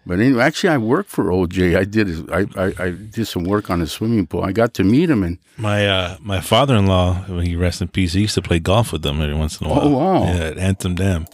But 0.07 0.19
anyway, 0.19 0.43
actually, 0.43 0.69
I 0.69 0.77
worked 0.77 1.09
for 1.09 1.25
OJ. 1.25 1.75
I 1.75 1.83
did 1.83 2.07
his, 2.07 2.21
I, 2.29 2.45
I 2.55 2.73
I 2.85 2.89
did 2.91 3.25
some 3.25 3.43
work 3.43 3.69
on 3.69 3.79
his 3.79 3.91
swimming 3.91 4.27
pool. 4.27 4.43
I 4.43 4.51
got 4.51 4.73
to 4.75 4.83
meet 4.83 5.09
him, 5.09 5.23
and 5.23 5.39
My 5.57 5.87
uh, 5.87 6.17
my 6.21 6.41
father 6.41 6.75
in 6.75 6.85
law, 6.85 7.15
when 7.27 7.45
he 7.45 7.55
rests 7.55 7.81
in 7.81 7.87
peace, 7.89 8.13
he 8.13 8.21
used 8.21 8.35
to 8.35 8.41
play 8.41 8.59
golf 8.59 8.91
with 8.93 9.01
them 9.01 9.19
every 9.21 9.35
once 9.35 9.59
in 9.59 9.67
a 9.67 9.69
while. 9.69 9.81
Oh, 9.81 9.89
wow. 9.97 10.23
Yeah, 10.23 10.51
at 10.51 10.57
Anthem 10.57 10.95
Dam. 10.95 11.25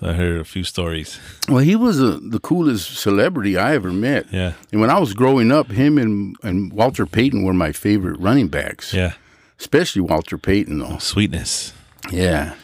So 0.00 0.08
I 0.08 0.12
heard 0.14 0.40
a 0.40 0.44
few 0.44 0.64
stories. 0.64 1.20
well, 1.46 1.58
he 1.58 1.76
was 1.76 2.00
a, 2.00 2.18
the 2.18 2.40
coolest 2.40 2.96
celebrity 2.96 3.58
I 3.58 3.74
ever 3.74 3.92
met. 3.92 4.26
Yeah. 4.32 4.54
And 4.72 4.80
when 4.80 4.88
I 4.88 4.98
was 4.98 5.12
growing 5.12 5.52
up, 5.52 5.70
him 5.70 5.98
and, 5.98 6.36
and 6.42 6.72
Walter 6.72 7.04
Payton 7.04 7.44
were 7.44 7.52
my 7.52 7.70
favorite 7.72 8.18
running 8.18 8.48
backs, 8.48 8.94
Yeah. 8.94 9.12
especially 9.58 10.00
Walter 10.00 10.38
Payton, 10.38 10.78
though. 10.78 10.96
Sweetness. 10.98 11.74
Yeah, 12.10 12.54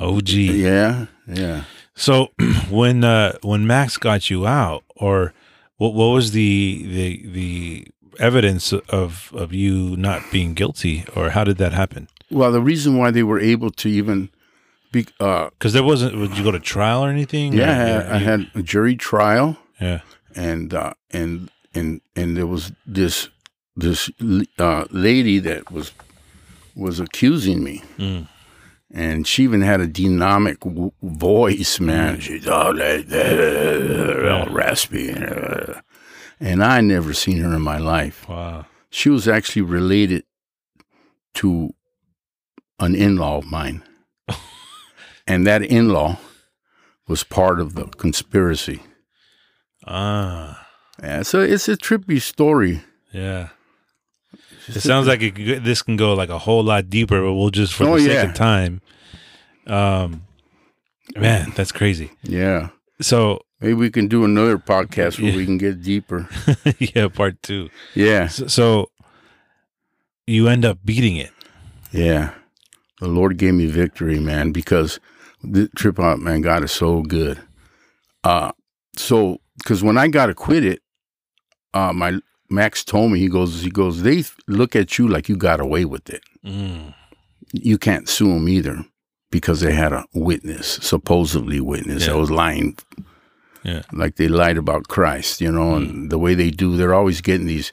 OG. 0.00 0.28
yeah, 0.30 1.06
yeah. 1.28 1.64
So 1.94 2.32
when 2.68 3.04
uh, 3.04 3.38
when 3.42 3.64
Max 3.66 3.96
got 3.96 4.28
you 4.28 4.44
out, 4.44 4.82
or 4.96 5.32
what 5.76 5.94
what 5.94 6.06
was 6.08 6.32
the 6.32 6.82
the 6.84 7.26
the 7.28 7.86
evidence 8.18 8.72
of 8.72 9.30
of 9.32 9.52
you 9.52 9.96
not 9.96 10.20
being 10.32 10.52
guilty, 10.54 11.04
or 11.14 11.30
how 11.30 11.44
did 11.44 11.58
that 11.58 11.72
happen? 11.72 12.08
well, 12.28 12.50
the 12.50 12.60
reason 12.60 12.98
why 12.98 13.12
they 13.12 13.22
were 13.22 13.38
able 13.38 13.70
to 13.70 13.88
even 13.88 14.30
be, 15.04 15.06
uh, 15.20 15.50
Because 15.50 15.72
there 15.72 15.82
wasn't. 15.84 16.16
Would 16.18 16.36
you 16.36 16.44
go 16.44 16.50
to 16.52 16.60
trial 16.60 17.04
or 17.04 17.10
anything? 17.10 17.52
yeah, 17.52 17.66
Or- 17.66 17.74
I 17.74 17.86
had, 17.86 18.06
I 18.06 18.18
had 18.18 18.40
a 18.54 18.62
jury 18.62 18.96
trial, 18.96 19.56
yeah. 19.80 20.00
and 20.34 20.72
uh, 20.74 20.92
and 21.10 21.50
and 21.74 22.00
and 22.14 22.36
there 22.36 22.46
was 22.46 22.72
this 22.86 23.28
this 23.76 24.10
uh, 24.58 24.84
lady 24.90 25.38
that 25.40 25.70
was 25.70 25.92
was 26.74 27.00
accusing 27.00 27.62
me. 27.62 27.82
Mm. 27.98 28.28
And 28.94 29.26
she 29.26 29.42
even 29.42 29.62
had 29.62 29.80
a 29.80 29.86
dynamic 29.86 30.60
w- 30.60 30.92
voice, 31.02 31.80
man. 31.80 32.20
She's 32.20 32.46
all 32.48 32.72
like 32.74 33.08
that, 33.08 34.28
all 34.30 34.46
raspy. 34.54 35.10
And 36.40 36.62
I 36.62 36.80
never 36.82 37.12
seen 37.12 37.38
her 37.38 37.54
in 37.56 37.62
my 37.62 37.78
life. 37.78 38.28
Wow. 38.28 38.66
She 38.90 39.08
was 39.10 39.26
actually 39.26 39.62
related 39.62 40.22
to 41.34 41.74
an 42.78 42.94
in-law 42.94 43.38
of 43.38 43.46
mine. 43.50 43.82
And 45.26 45.46
that 45.46 45.62
in-law 45.62 46.18
was 47.08 47.24
part 47.24 47.60
of 47.60 47.74
the 47.74 47.84
conspiracy. 47.86 48.82
Ah. 49.86 50.66
Yeah, 51.02 51.22
so 51.22 51.40
it's 51.40 51.68
a 51.68 51.76
trippy 51.76 52.20
story. 52.20 52.82
Yeah. 53.12 53.48
It 54.68 54.80
sounds 54.80 55.06
like 55.06 55.22
it, 55.22 55.62
this 55.62 55.82
can 55.82 55.96
go 55.96 56.14
like 56.14 56.28
a 56.30 56.38
whole 56.38 56.64
lot 56.64 56.90
deeper, 56.90 57.20
but 57.22 57.34
we'll 57.34 57.50
just 57.50 57.74
for 57.74 57.84
Oh, 57.84 57.94
the 57.98 58.00
sake 58.04 58.12
yeah. 58.12 58.22
of 58.22 58.34
time. 58.34 58.80
Um, 59.66 60.22
man, 61.16 61.52
that's 61.54 61.70
crazy. 61.72 62.10
Yeah. 62.22 62.70
So 63.00 63.42
Maybe 63.60 63.74
we 63.74 63.90
can 63.90 64.06
do 64.06 64.24
another 64.24 64.58
podcast 64.58 65.20
where 65.22 65.34
we 65.34 65.44
can 65.46 65.56
get 65.56 65.82
deeper. 65.82 66.28
yeah, 66.78 67.08
part 67.08 67.42
two. 67.42 67.70
Yeah. 67.94 68.28
So, 68.28 68.46
so 68.48 68.90
you 70.26 70.48
end 70.48 70.64
up 70.66 70.78
beating 70.84 71.16
it. 71.16 71.30
Yeah. 71.90 72.34
The 73.00 73.08
Lord 73.08 73.38
gave 73.38 73.54
me 73.54 73.64
victory, 73.66 74.18
man, 74.20 74.52
because 74.52 75.00
the 75.50 75.68
trip 75.76 75.98
out, 76.00 76.18
man, 76.20 76.40
God 76.40 76.64
is 76.64 76.72
so 76.72 77.02
good. 77.02 77.38
Uh 78.24 78.52
so 78.96 79.38
because 79.58 79.82
when 79.82 79.98
I 79.98 80.08
got 80.08 80.30
acquitted, 80.30 80.80
uh 81.74 81.92
my 81.92 82.18
Max 82.48 82.84
told 82.84 83.10
me, 83.10 83.18
he 83.18 83.28
goes, 83.28 83.60
he 83.62 83.70
goes, 83.70 84.02
they 84.02 84.22
look 84.46 84.76
at 84.76 84.98
you 84.98 85.08
like 85.08 85.28
you 85.28 85.36
got 85.36 85.58
away 85.60 85.84
with 85.84 86.08
it. 86.10 86.22
Mm. 86.44 86.94
You 87.52 87.76
can't 87.76 88.08
sue 88.08 88.28
them 88.32 88.48
either 88.48 88.84
because 89.32 89.60
they 89.60 89.72
had 89.72 89.92
a 89.92 90.04
witness, 90.14 90.78
supposedly 90.82 91.60
witness, 91.60 92.06
Yeah. 92.06 92.12
that 92.12 92.18
was 92.18 92.30
lying. 92.30 92.76
Yeah. 93.64 93.82
Like 93.92 94.14
they 94.14 94.28
lied 94.28 94.56
about 94.58 94.86
Christ, 94.86 95.40
you 95.40 95.50
know, 95.50 95.74
and 95.74 96.08
the 96.08 96.18
way 96.18 96.34
they 96.34 96.50
do, 96.52 96.76
they're 96.76 96.94
always 96.94 97.20
getting 97.20 97.46
these 97.48 97.72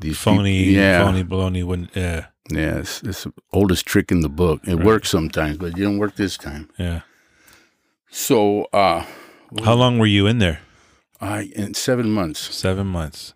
these 0.00 0.18
Phony, 0.18 0.64
yeah, 0.64 1.04
phony, 1.04 1.22
baloney. 1.22 1.62
Wouldn't, 1.62 1.94
yeah, 1.94 2.26
yeah, 2.50 2.76
it's, 2.78 3.02
it's 3.02 3.24
the 3.24 3.32
oldest 3.52 3.86
trick 3.86 4.10
in 4.12 4.20
the 4.20 4.28
book. 4.28 4.60
It 4.66 4.76
Right. 4.76 4.84
works 4.86 5.10
sometimes, 5.10 5.58
but 5.58 5.66
it 5.66 5.74
didn't 5.76 5.98
work 5.98 6.16
this 6.16 6.36
time. 6.36 6.68
yeah. 6.78 7.00
So, 8.10 8.64
uh, 8.72 9.04
How 9.64 9.74
long 9.74 9.98
were 9.98 10.06
you 10.06 10.26
in 10.26 10.38
there? 10.38 10.60
I 11.20 11.50
in 11.54 11.74
seven 11.74 12.10
months. 12.10 12.54
Seven 12.54 12.86
months. 12.86 13.34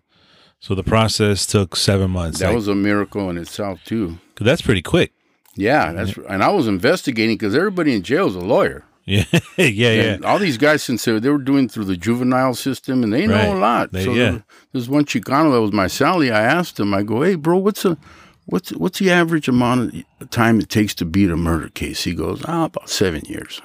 So 0.59 0.73
the 0.75 0.83
process 0.83 1.45
took 1.45 1.75
seven 1.75 2.11
months. 2.11 2.39
That 2.39 2.47
Like, 2.47 2.55
was 2.55 2.67
a 2.67 2.75
miracle 2.75 3.29
in 3.29 3.37
itself 3.37 3.79
too. 3.85 4.17
'cause 4.35 4.45
that's 4.45 4.61
pretty 4.61 4.81
quick. 4.81 5.11
Yeah, 5.55 5.93
that's 5.93 6.17
and 6.29 6.43
I 6.43 6.49
was 6.49 6.67
investigating 6.67 7.35
because 7.37 7.55
everybody 7.55 7.93
in 7.93 8.01
jail 8.01 8.27
is 8.27 8.35
a 8.35 8.39
lawyer. 8.39 8.83
Yeah, 9.07 9.23
yeah, 9.57 9.91
yeah. 9.91 10.17
All 10.23 10.39
these 10.39 10.57
guys, 10.57 10.81
since 10.81 11.05
they 11.05 11.11
were, 11.11 11.19
they 11.19 11.29
were 11.29 11.37
doing 11.37 11.69
through 11.69 11.85
the 11.85 11.95
juvenile 11.95 12.55
system, 12.55 13.03
and 13.03 13.13
they 13.13 13.27
know 13.27 13.35
Right. 13.35 13.49
a 13.55 13.59
lot. 13.59 13.91
They- 13.91 14.03
so 14.03 14.13
yeah. 14.15 14.31
there- 14.31 14.43
there's 14.73 14.89
one 14.89 15.05
Chicano 15.05 15.51
that 15.53 15.61
was 15.61 15.71
my 15.71 15.85
Sally. 15.85 16.31
I 16.31 16.41
asked 16.41 16.79
him, 16.79 16.91
I 16.91 17.03
go, 17.03 17.21
"Hey, 17.21 17.35
bro, 17.35 17.57
what's 17.59 17.85
a 17.85 17.97
what's 18.45 18.71
what's 18.71 18.99
the 18.99 19.11
average 19.11 19.47
amount 19.47 20.05
of 20.21 20.29
time 20.29 20.59
it 20.59 20.69
takes 20.69 20.93
to 20.95 21.05
beat 21.05 21.29
a 21.29 21.37
murder 21.37 21.69
case?" 21.69 22.03
He 22.03 22.13
goes, 22.13 22.43
"Ah, 22.47 22.65
about 22.65 22.89
seven 22.89 23.21
years." 23.25 23.61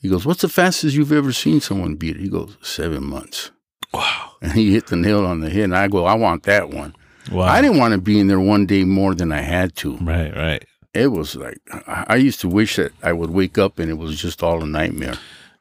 He 0.00 0.08
goes, 0.08 0.26
"What's 0.26 0.42
the 0.42 0.48
fastest 0.48 0.94
you've 0.94 1.12
ever 1.12 1.32
seen 1.32 1.60
someone 1.60 1.96
beat 1.96 2.16
it?" 2.16 2.22
He 2.22 2.28
goes, 2.28 2.56
seven 2.62 3.04
months." 3.04 3.50
Wow. 3.92 4.32
And 4.42 4.52
he 4.52 4.72
hit 4.72 4.88
the 4.88 4.96
nail 4.96 5.24
on 5.24 5.40
the 5.40 5.50
head. 5.50 5.64
And 5.64 5.76
I 5.76 5.88
go, 5.88 6.04
"I 6.04 6.14
want 6.14 6.42
that 6.44 6.70
one." 6.70 6.94
Wow. 7.32 7.44
I 7.44 7.60
didn't 7.60 7.78
want 7.78 7.92
to 7.92 8.00
be 8.00 8.20
in 8.20 8.28
there 8.28 8.40
one 8.40 8.66
day 8.66 8.84
more 8.84 9.14
than 9.14 9.32
I 9.32 9.40
had 9.40 9.74
to. 9.76 9.96
Right, 9.96 10.34
right. 10.34 10.64
It 10.94 11.08
was 11.08 11.34
like 11.36 11.58
I 11.86 12.04
I 12.08 12.16
used 12.16 12.40
to 12.40 12.48
wish 12.48 12.76
that 12.76 12.92
I 13.02 13.12
would 13.12 13.30
wake 13.30 13.58
up 13.58 13.78
and 13.78 13.90
it 13.90 13.98
was 13.98 14.20
just 14.20 14.42
all 14.42 14.62
a 14.62 14.66
nightmare. 14.66 15.18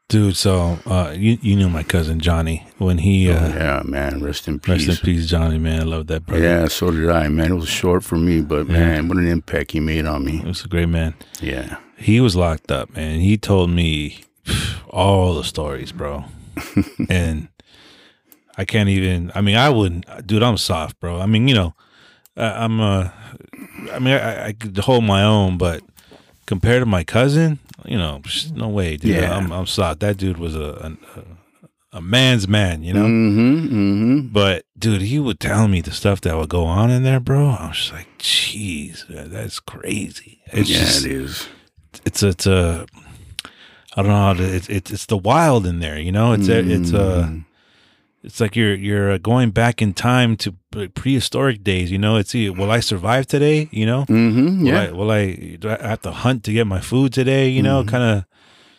Dude, 0.08 0.38
so 0.38 0.78
uh, 0.86 1.14
you 1.16 1.40
you 1.42 1.56
knew 1.56 1.68
my 1.68 1.82
cousin 1.82 2.20
Johnny 2.20 2.68
when 2.78 3.00
he 3.00 3.32
uh, 3.32 3.50
yeah, 3.50 3.82
man, 3.84 4.24
rest 4.24 4.48
in 4.48 4.60
peace. 4.60 4.88
rest 4.88 5.02
in 5.02 5.06
peace, 5.06 5.28
Johnny. 5.28 5.58
Man, 5.58 5.82
I 5.82 5.84
love 5.84 6.06
that 6.08 6.28
brother. 6.28 6.44
Yeah, 6.44 6.68
so 6.68 6.92
did 6.92 7.10
I, 7.10 7.28
man. 7.28 7.52
It 7.52 7.56
was 7.56 7.68
short 7.68 8.04
for 8.04 8.16
me, 8.16 8.42
but 8.42 8.68
man, 8.68 9.08
what 9.08 9.18
an 9.18 9.28
impact 9.28 9.72
he 9.72 9.80
made 9.80 10.06
on 10.06 10.24
me. 10.24 10.38
He 10.38 10.46
was 10.46 10.64
a 10.64 10.68
great 10.68 10.90
man. 10.90 11.16
Yeah. 11.42 11.78
He 11.98 12.22
was 12.22 12.36
locked 12.36 12.72
up, 12.72 12.96
man. 12.96 13.20
He 13.22 13.36
told 13.36 13.72
me 13.72 14.24
all 14.90 15.34
the 15.34 15.44
stories, 15.44 15.92
bro. 15.92 16.26
and 17.10 17.48
I 18.58 18.66
can't 18.66 18.90
even. 18.90 19.32
I 19.34 19.42
mean, 19.42 19.56
I 19.56 19.70
wouldn't, 19.70 20.06
dude. 20.28 20.44
I'm 20.44 20.58
soft, 20.58 21.00
bro. 21.00 21.20
I 21.20 21.26
mean, 21.26 21.48
you 21.48 21.56
know, 21.56 21.74
I, 22.38 22.64
I'm. 22.64 22.80
Uh, 22.80 23.10
I 23.92 23.98
mean, 23.98 24.14
I, 24.14 24.48
I 24.48 24.54
could 24.54 24.78
hold 24.78 25.04
my 25.04 25.24
own, 25.24 25.58
but 25.58 25.82
compared 26.46 26.82
to 26.82 26.86
my 26.86 27.04
cousin, 27.04 27.58
you 27.88 27.98
know, 27.98 28.22
no 28.54 28.68
way, 28.70 28.98
dude. 28.98 29.16
Yeah. 29.16 29.36
I'm, 29.38 29.52
I'm 29.52 29.66
soft. 29.66 30.00
That 30.02 30.18
dude 30.18 30.38
was 30.38 30.56
a 30.56 30.98
a, 31.16 31.98
a 31.98 32.02
man's 32.02 32.48
man, 32.48 32.84
you 32.84 32.94
know. 32.94 33.06
Mm-hmm. 33.06 33.66
Mm-hmm. 33.68 34.28
But 34.34 34.66
dude, 34.78 35.02
he 35.02 35.20
would 35.20 35.40
tell 35.40 35.68
me 35.68 35.82
the 35.82 35.92
stuff 35.92 36.22
that 36.22 36.36
would 36.38 36.50
go 36.50 36.66
on 36.66 36.90
in 36.92 37.04
there, 37.04 37.20
bro. 37.20 37.50
I 37.50 37.68
was 37.68 37.78
just 37.78 37.94
like, 37.94 38.08
jeez, 38.18 39.06
that's 39.08 39.60
crazy. 39.60 40.42
It's 40.48 40.70
Yeah, 40.70 40.80
just, 40.80 41.06
it 41.06 41.12
is. 41.12 41.48
it's 42.06 42.22
a, 42.24 42.28
it's 42.30 42.46
a, 42.48 42.86
I 43.96 44.02
don't 44.02 44.12
know 44.12 44.18
how 44.18 44.34
to, 44.34 44.44
it's, 44.44 44.68
it's, 44.68 44.92
it's 44.92 45.06
the 45.06 45.18
wild 45.18 45.66
in 45.66 45.80
there, 45.80 45.98
you 45.98 46.12
know, 46.12 46.34
it's, 46.34 46.50
a, 46.50 46.60
it's 46.60 46.94
uh 46.94 47.28
Mm. 47.30 47.46
It's 48.26 48.40
like 48.42 48.56
you're, 48.56 48.76
you're 48.76 49.12
uh, 49.12 49.18
going 49.18 49.52
back 49.52 49.82
in 49.82 49.94
time 49.94 50.36
to 50.38 50.56
prehistoric 50.96 51.64
days, 51.64 51.92
you 51.92 51.98
know, 51.98 52.18
it's, 52.18 52.34
will 52.34 52.72
I 52.72 52.80
survive 52.82 53.28
today? 53.28 53.70
You 53.72 53.86
know, 53.86 54.06
Mm-hmm. 54.10 54.64
will 54.64 54.68
Yeah. 54.68 54.82
I, 54.82 54.92
will 54.92 55.12
I, 55.12 55.56
do 55.60 55.70
I 55.70 55.78
have 55.88 56.02
to 56.02 56.12
hunt 56.12 56.44
to 56.46 56.52
get 56.54 56.66
my 56.68 56.82
food 56.82 57.14
today? 57.14 57.50
You 57.50 57.62
know, 57.64 57.84
kind 57.84 58.04
of, 58.04 58.26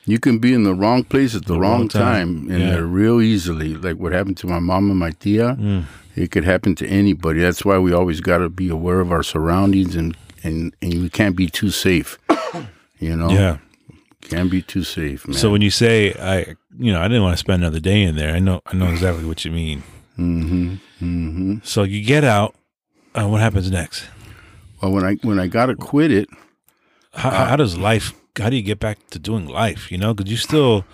You 0.05 0.19
can 0.19 0.39
be 0.39 0.53
in 0.53 0.63
the 0.65 0.75
wrong 0.75 1.05
place 1.05 1.35
at 1.35 1.47
the, 1.47 1.55
The 1.55 1.61
wrong, 1.61 1.81
wrong 1.81 1.89
time. 1.89 2.47
time, 2.47 2.51
and 2.53 2.63
Yeah. 2.63 2.77
real 2.81 3.21
easily. 3.21 3.75
Like 3.75 3.97
what 3.99 4.13
happened 4.13 4.37
to 4.39 4.47
my 4.47 4.59
mom 4.61 4.91
and 4.91 4.99
my 4.99 5.11
tia, 5.11 5.57
Mm. 5.59 5.85
it 6.15 6.31
could 6.31 6.45
happen 6.45 6.75
to 6.77 6.87
anybody. 6.87 7.41
That's 7.41 7.65
why 7.65 7.79
we 7.79 7.93
always 7.93 8.21
got 8.21 8.39
to 8.39 8.49
be 8.49 8.69
aware 8.69 9.01
of 9.01 9.11
our 9.13 9.23
surroundings, 9.23 9.97
and 9.97 10.17
and 10.45 10.75
and 10.83 10.95
we 11.03 11.09
can't 11.09 11.35
be 11.37 11.49
too 11.49 11.71
safe. 11.71 12.19
You 13.01 13.15
know, 13.17 13.31
yeah. 13.31 13.57
Can't 14.29 14.51
be 14.51 14.63
too 14.63 14.83
safe, 14.85 15.27
man. 15.27 15.37
So 15.37 15.51
when 15.51 15.63
you 15.63 15.71
say 15.71 16.13
I, 16.15 16.57
you 16.79 16.93
know, 16.93 17.01
I 17.01 17.09
didn't 17.09 17.23
want 17.23 17.35
to 17.35 17.39
spend 17.39 17.63
another 17.63 17.81
day 17.81 18.03
in 18.03 18.17
there. 18.17 18.35
I 18.35 18.39
know, 18.39 18.61
I 18.67 18.75
know 18.77 18.89
exactly 18.89 19.25
what 19.25 19.45
you 19.45 19.51
mean. 19.53 19.83
mm-hmm. 20.19 20.75
Mm-hmm. 21.03 21.55
So 21.63 21.83
you 21.83 22.03
get 22.05 22.25
out. 22.25 22.55
Uh, 23.15 23.29
what 23.29 23.41
happens 23.41 23.71
next? 23.71 24.05
Well, 24.83 24.93
when 24.93 25.05
I 25.05 25.15
when 25.23 25.39
I 25.39 25.47
gotta 25.47 25.73
acquitted, 25.73 26.29
How, 27.15 27.31
how 27.31 27.57
does 27.57 27.77
life? 27.79 28.13
How 28.39 28.51
do 28.51 28.57
you 28.57 28.63
get 28.63 28.79
back 28.79 28.99
to 29.11 29.19
doing 29.19 29.47
life? 29.47 29.91
You 29.91 29.97
know, 29.99 30.13
because 30.13 30.31
you 30.31 30.37
still 30.37 30.85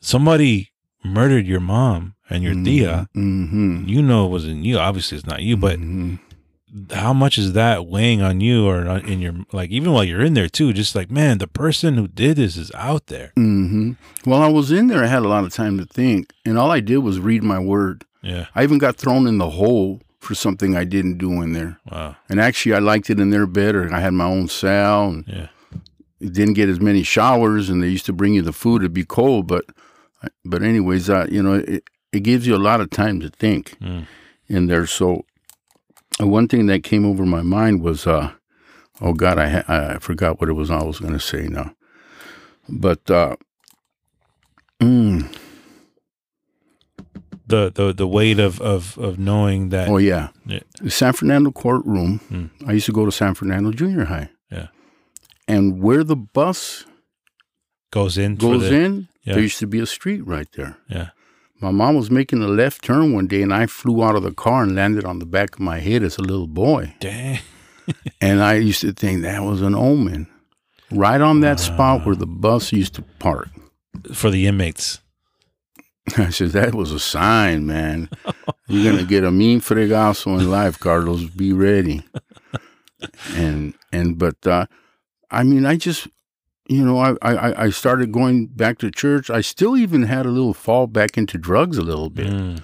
somebody 0.00 0.70
murdered 1.04 1.46
your 1.46 1.60
mom 1.60 2.14
and 2.28 2.42
your 2.42 2.54
tia. 2.54 3.08
Mm-hmm. 3.16 3.84
You 3.86 4.02
know 4.02 4.26
it 4.26 4.30
wasn't 4.30 4.64
you. 4.64 4.78
Obviously, 4.78 5.16
it's 5.18 5.26
not 5.26 5.42
you. 5.42 5.56
But 5.56 5.78
Mhm. 5.78 6.18
How 6.92 7.12
much 7.12 7.38
is 7.38 7.52
that 7.52 7.86
weighing 7.86 8.20
on 8.22 8.40
you 8.40 8.66
or 8.66 8.84
in 8.98 9.20
your 9.20 9.34
like 9.52 9.70
even 9.70 9.92
while 9.92 10.04
you're 10.04 10.24
in 10.24 10.34
there 10.34 10.48
too? 10.48 10.72
Just 10.72 10.94
like 10.94 11.10
man, 11.10 11.38
the 11.38 11.46
person 11.46 11.94
who 11.94 12.08
did 12.08 12.36
this 12.36 12.56
is 12.56 12.70
out 12.74 13.06
there. 13.06 13.32
hmm 13.36 13.92
While 14.24 14.42
I 14.42 14.48
was 14.48 14.70
in 14.72 14.88
there, 14.88 15.02
I 15.04 15.06
had 15.06 15.22
a 15.22 15.28
lot 15.28 15.44
of 15.44 15.52
time 15.54 15.78
to 15.78 15.84
think, 15.86 16.32
and 16.44 16.58
all 16.58 16.70
I 16.70 16.80
did 16.80 16.98
was 16.98 17.20
read 17.20 17.42
my 17.42 17.58
word. 17.58 18.04
Yeah. 18.22 18.46
I 18.54 18.62
even 18.64 18.78
got 18.78 18.96
thrown 18.96 19.26
in 19.26 19.38
the 19.38 19.50
hole 19.50 20.00
for 20.20 20.34
something 20.34 20.76
I 20.76 20.82
didn't 20.84 21.18
do 21.18 21.40
in 21.42 21.52
there. 21.52 21.78
Wow. 21.90 22.16
And 22.28 22.40
actually, 22.40 22.74
I 22.74 22.80
liked 22.80 23.10
it 23.10 23.20
in 23.20 23.30
there 23.30 23.46
better. 23.46 23.88
I 23.94 24.00
had 24.00 24.12
my 24.14 24.24
own 24.24 24.48
cell 24.48 25.08
and 25.10 25.24
Yeah. 25.28 25.48
didn't 26.20 26.54
get 26.54 26.68
as 26.68 26.80
many 26.80 27.04
showers, 27.04 27.70
and 27.70 27.80
they 27.82 27.88
used 27.88 28.06
to 28.06 28.12
bring 28.12 28.34
you 28.34 28.42
the 28.42 28.52
food. 28.52 28.82
It'd 28.82 28.92
be 28.92 29.04
cold, 29.04 29.46
but 29.46 29.64
but 30.44 30.62
anyways, 30.64 31.08
uh, 31.08 31.26
you 31.30 31.42
know, 31.42 31.54
it, 31.54 31.84
it 32.12 32.20
gives 32.24 32.46
you 32.46 32.56
a 32.56 32.58
lot 32.58 32.80
of 32.80 32.90
time 32.90 33.20
to 33.20 33.30
think 33.30 33.76
Mm. 33.80 34.06
in 34.48 34.66
there. 34.66 34.86
So 34.86 35.24
one 36.20 36.48
thing 36.48 36.66
that 36.66 36.82
came 36.82 37.04
over 37.04 37.26
my 37.26 37.42
mind 37.42 37.82
was, 37.82 38.06
uh, 38.06 38.30
oh 39.00 39.12
God, 39.12 39.38
I 39.38 39.48
ha- 39.48 39.64
I 39.68 39.98
forgot 39.98 40.40
what 40.40 40.48
it 40.48 40.54
was 40.54 40.70
I 40.70 40.82
was 40.82 40.98
going 41.00 41.12
to 41.12 41.20
say 41.20 41.48
now, 41.48 41.74
but 42.68 43.10
uh, 43.10 43.36
mm, 44.80 45.28
The 47.48 47.70
the 47.72 47.92
the 47.92 48.06
weight 48.08 48.38
of 48.40 48.60
of 48.60 48.98
of 48.98 49.18
knowing 49.18 49.68
that. 49.70 49.88
oh 49.88 49.98
yeah, 49.98 50.28
Yeah. 50.46 50.60
the 50.80 50.90
San 50.90 51.12
Fernando 51.12 51.50
courtroom. 51.52 52.20
Mm. 52.30 52.50
I 52.68 52.72
used 52.72 52.86
to 52.86 52.92
go 52.92 53.04
to 53.04 53.12
San 53.12 53.34
Fernando 53.34 53.70
Junior 53.72 54.04
High. 54.06 54.30
Yeah. 54.50 54.68
and 55.48 55.80
where 55.82 56.02
the 56.04 56.16
bus 56.16 56.84
goes 57.92 58.16
in. 58.18 58.34
goes 58.36 58.68
the- 58.68 58.74
in, 58.84 59.08
yeah. 59.24 59.34
there 59.34 59.42
used 59.42 59.58
to 59.60 59.66
be 59.66 59.78
a 59.80 59.86
street 59.86 60.26
right 60.26 60.48
there. 60.56 60.76
Yeah. 60.88 61.10
My 61.60 61.70
mom 61.70 61.96
was 61.96 62.10
making 62.10 62.42
a 62.42 62.48
left 62.48 62.84
turn 62.84 63.14
one 63.14 63.26
day, 63.26 63.42
and 63.42 63.52
I 63.52 63.66
flew 63.66 64.04
out 64.04 64.14
of 64.14 64.22
the 64.22 64.32
car 64.32 64.62
and 64.62 64.74
landed 64.74 65.04
on 65.04 65.18
the 65.18 65.26
back 65.26 65.54
of 65.54 65.60
my 65.60 65.78
head 65.78 66.02
as 66.02 66.18
a 66.18 66.22
little 66.22 66.46
boy. 66.46 66.94
Dang. 67.00 67.40
and 68.20 68.42
I 68.42 68.54
used 68.54 68.82
to 68.82 68.92
think 68.92 69.22
that 69.22 69.42
was 69.42 69.62
an 69.62 69.74
omen. 69.74 70.28
Right 70.90 71.20
on 71.20 71.40
that 71.40 71.58
spot 71.58 72.04
where 72.04 72.14
the 72.14 72.26
bus 72.26 72.72
used 72.72 72.94
to 72.94 73.02
park. 73.18 73.48
For 74.12 74.30
the 74.30 74.46
inmates. 74.46 75.00
I 76.16 76.30
said, 76.30 76.50
that 76.50 76.74
was 76.74 76.92
a 76.92 77.00
sign, 77.00 77.66
man. 77.66 78.10
You're 78.68 78.92
going 78.92 79.02
to 79.02 79.08
get 79.08 79.24
a 79.24 79.30
mean 79.30 79.60
fregazo 79.60 80.38
in 80.38 80.50
life, 80.50 80.78
Carlos. 80.78 81.24
Be 81.24 81.52
ready. 81.52 82.02
And, 83.34 83.74
and, 83.92 84.18
but, 84.18 84.44
uh, 84.46 84.66
I 85.30 85.42
mean, 85.42 85.66
I 85.66 85.76
just, 85.76 86.08
you 86.68 86.84
know, 86.84 86.98
I, 86.98 87.14
I, 87.22 87.64
I 87.66 87.70
started 87.70 88.12
going 88.12 88.46
back 88.46 88.78
to 88.78 88.90
church. 88.90 89.30
I 89.30 89.40
still 89.40 89.76
even 89.76 90.04
had 90.04 90.26
a 90.26 90.30
little 90.30 90.54
fall 90.54 90.86
back 90.86 91.16
into 91.16 91.38
drugs 91.38 91.78
a 91.78 91.82
little 91.82 92.10
bit. 92.10 92.26
Mm. 92.28 92.62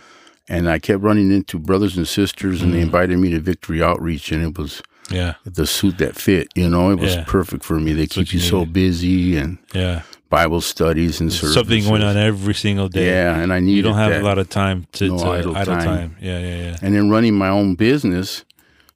And 0.48 0.68
I 0.68 0.78
kept 0.80 1.02
running 1.02 1.30
into 1.30 1.58
brothers 1.58 1.96
and 1.96 2.06
sisters, 2.06 2.62
and 2.62 2.74
they 2.74 2.80
invited 2.80 3.16
me 3.18 3.30
to 3.30 3.38
Victory 3.40 3.82
Outreach, 3.82 4.32
and 4.32 4.42
it 4.42 4.58
was 4.58 4.82
Yeah. 5.10 5.34
the 5.44 5.66
suit 5.66 5.98
that 5.98 6.16
fit. 6.16 6.48
You 6.56 6.68
know, 6.68 6.90
it 6.90 6.98
was 6.98 7.14
Yeah. 7.14 7.24
perfect 7.26 7.64
for 7.64 7.78
me. 7.78 7.92
They 7.92 8.02
what 8.02 8.10
keep 8.10 8.32
you 8.32 8.40
you 8.40 8.44
so 8.46 8.66
busy 8.66 9.36
and 9.36 9.58
Yeah. 9.72 10.02
Bible 10.30 10.60
studies 10.60 11.20
and 11.20 11.32
services. 11.32 11.54
Something 11.54 11.84
going 11.84 12.02
on 12.02 12.16
every 12.16 12.54
single 12.54 12.88
day. 12.88 13.06
Yeah, 13.06 13.38
and 13.38 13.52
I 13.52 13.60
needed 13.60 13.76
You 13.76 13.82
don't 13.82 13.94
have 13.94 14.10
that. 14.10 14.22
a 14.22 14.24
lot 14.24 14.38
of 14.38 14.48
time 14.48 14.86
to, 14.92 15.08
No 15.08 15.18
to 15.18 15.24
idle 15.26 15.56
idle, 15.56 15.74
time. 15.76 15.84
time. 15.84 16.16
Yeah, 16.20 16.38
yeah, 16.40 16.56
yeah. 16.56 16.76
And 16.82 16.94
then 16.94 17.08
running 17.10 17.34
my 17.34 17.48
own 17.48 17.74
business, 17.76 18.44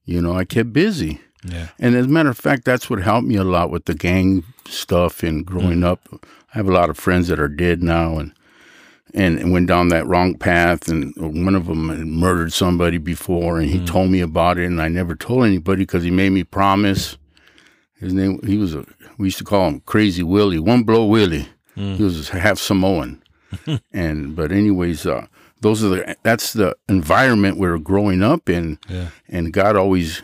you 0.04 0.20
know, 0.20 0.32
I 0.36 0.44
kept 0.44 0.72
busy. 0.72 1.20
Yeah. 1.44 1.68
And 1.78 1.94
as 1.94 2.06
a 2.06 2.08
matter 2.08 2.30
of 2.30 2.38
fact, 2.38 2.64
that's 2.64 2.88
what 2.90 3.00
helped 3.02 3.26
me 3.28 3.36
a 3.36 3.44
lot 3.44 3.70
with 3.70 3.84
the 3.84 3.94
gang 3.94 4.42
stuff 4.68 5.22
and 5.22 5.44
growing 5.46 5.80
Mm. 5.80 5.84
up. 5.86 6.00
I 6.54 6.58
have 6.58 6.68
a 6.68 6.72
lot 6.72 6.90
of 6.90 6.96
friends 6.98 7.28
that 7.28 7.38
are 7.40 7.48
dead 7.48 7.82
now 7.82 8.18
and 8.18 8.32
and, 9.14 9.50
went 9.52 9.66
down 9.66 9.88
that 9.88 10.06
wrong 10.06 10.34
path. 10.34 10.88
And 10.88 11.14
one 11.16 11.54
of 11.54 11.66
them 11.66 11.88
had 11.88 12.06
murdered 12.06 12.52
somebody 12.52 12.98
before, 12.98 13.58
and 13.58 13.70
he 13.70 13.78
Mm. 13.78 13.86
told 13.86 14.10
me 14.10 14.20
about 14.20 14.58
it, 14.58 14.66
and 14.66 14.82
I 14.82 14.88
never 14.88 15.14
told 15.14 15.46
anybody 15.46 15.82
because 15.82 16.02
he 16.02 16.10
made 16.10 16.30
me 16.32 16.44
promise. 16.44 17.16
His 17.98 18.12
name, 18.12 18.40
he 18.44 18.58
was 18.58 18.74
a, 18.74 18.84
we 19.16 19.28
used 19.28 19.38
to 19.38 19.44
call 19.44 19.68
him 19.68 19.80
Crazy 19.86 20.22
Willie, 20.22 20.58
One 20.58 20.82
Blow 20.82 21.06
Willie. 21.06 21.48
Mm. 21.78 21.96
He 21.96 22.02
was 22.02 22.28
half 22.28 22.58
Samoan. 22.58 23.22
and, 23.92 24.36
but 24.36 24.52
anyways, 24.52 25.06
uh, 25.06 25.26
those 25.62 25.82
are 25.82 25.88
the, 25.88 26.16
that's 26.22 26.52
the 26.52 26.76
environment 26.88 27.56
we 27.58 27.68
we're 27.68 27.78
growing 27.78 28.22
up 28.22 28.50
in 28.50 28.78
Yeah. 28.88 29.08
and 29.30 29.50
God 29.52 29.76
always 29.76 30.20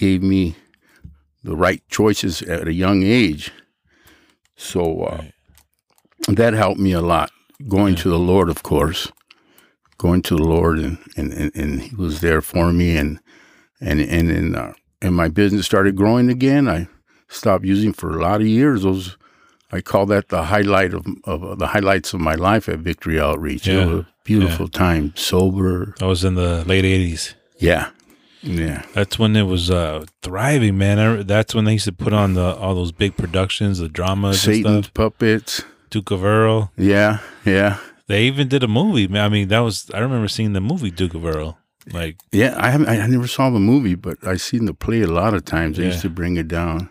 gave 0.00 0.22
me 0.22 0.56
the 1.44 1.54
right 1.54 1.82
choices 1.90 2.40
at 2.42 2.66
a 2.66 2.72
young 2.72 3.02
age. 3.02 3.52
So 4.56 5.02
uh, 5.02 5.24
that 6.28 6.54
helped 6.54 6.80
me 6.80 6.92
a 6.92 7.02
lot. 7.02 7.30
Going 7.68 7.94
to 7.96 8.08
the 8.08 8.18
Lord, 8.18 8.48
of 8.48 8.62
course, 8.62 9.12
going 9.98 10.22
to 10.22 10.36
the 10.36 10.42
Lord, 10.42 10.78
and 10.78 10.96
and, 11.16 11.30
and, 11.32 11.52
and 11.54 11.82
He 11.82 11.94
was 11.94 12.22
there 12.22 12.40
for 12.40 12.72
me, 12.72 12.96
and 12.96 13.20
and 13.80 14.00
and 14.00 14.30
and, 14.30 14.56
uh, 14.56 14.72
and 15.02 15.14
my 15.14 15.28
business 15.28 15.66
started 15.66 15.94
growing 15.94 16.30
again. 16.30 16.66
I 16.68 16.88
stopped 17.28 17.66
using 17.66 17.92
for 17.92 18.18
a 18.18 18.22
lot 18.22 18.40
of 18.40 18.46
years. 18.46 18.82
Those 18.82 19.18
I 19.70 19.82
call 19.82 20.06
that 20.06 20.28
the 20.28 20.44
highlight 20.44 20.94
of, 20.94 21.04
of 21.24 21.58
the 21.58 21.66
highlights 21.66 22.14
of 22.14 22.20
my 22.20 22.34
life 22.34 22.66
at 22.68 22.78
Victory 22.78 23.20
Outreach. 23.20 23.68
It 23.68 23.76
was 23.86 23.98
a 24.00 24.08
beautiful 24.24 24.68
time, 24.68 25.12
sober. 25.16 25.94
I 26.00 26.06
was 26.06 26.24
in 26.24 26.34
the 26.34 26.64
late 26.64 26.84
80s. 26.84 27.34
Yeah, 27.58 27.90
yeah. 28.42 28.84
That's 28.94 29.18
when 29.18 29.36
it 29.36 29.42
was 29.44 29.70
uh, 29.70 30.04
thriving, 30.22 30.78
man. 30.78 30.98
I, 30.98 31.22
that's 31.22 31.54
when 31.54 31.64
they 31.64 31.72
used 31.74 31.84
to 31.86 31.92
put 31.92 32.12
on 32.12 32.34
the 32.34 32.54
all 32.56 32.74
those 32.74 32.92
big 32.92 33.16
productions, 33.16 33.78
the 33.78 33.88
dramas 33.88 34.46
and 34.46 34.56
Satan's 34.56 34.88
puppets. 34.88 35.62
Duke 35.90 36.10
of 36.12 36.24
Earl. 36.24 36.70
Yeah, 36.76 37.18
yeah, 37.44 37.78
They 38.06 38.24
even 38.24 38.46
did 38.48 38.62
a 38.62 38.68
movie. 38.68 39.08
I 39.18 39.28
mean, 39.28 39.48
that 39.48 39.58
was 39.60 39.90
I 39.92 39.98
remember 39.98 40.28
seeing 40.28 40.52
the 40.52 40.60
movie 40.60 40.90
Duke 40.90 41.14
of 41.14 41.24
Earl. 41.26 41.58
Like, 41.92 42.16
yeah. 42.30 42.54
I 42.56 42.70
haven't. 42.70 42.88
I 42.88 43.04
never 43.06 43.26
saw 43.26 43.50
the 43.50 43.58
movie, 43.58 43.96
but 43.96 44.24
I 44.24 44.36
seen 44.36 44.66
the 44.66 44.74
play 44.74 45.00
a 45.00 45.06
lot 45.08 45.34
of 45.34 45.44
times. 45.44 45.76
They 45.78 45.84
Yeah. 45.84 45.88
used 45.90 46.02
to 46.02 46.10
bring 46.10 46.36
it 46.36 46.46
down. 46.46 46.90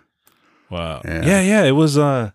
wow. 0.70 1.02
Yeah. 1.06 1.26
Yeah, 1.26 1.42
yeah. 1.42 1.64
it 1.64 1.72
was 1.72 1.98
uh 1.98 2.32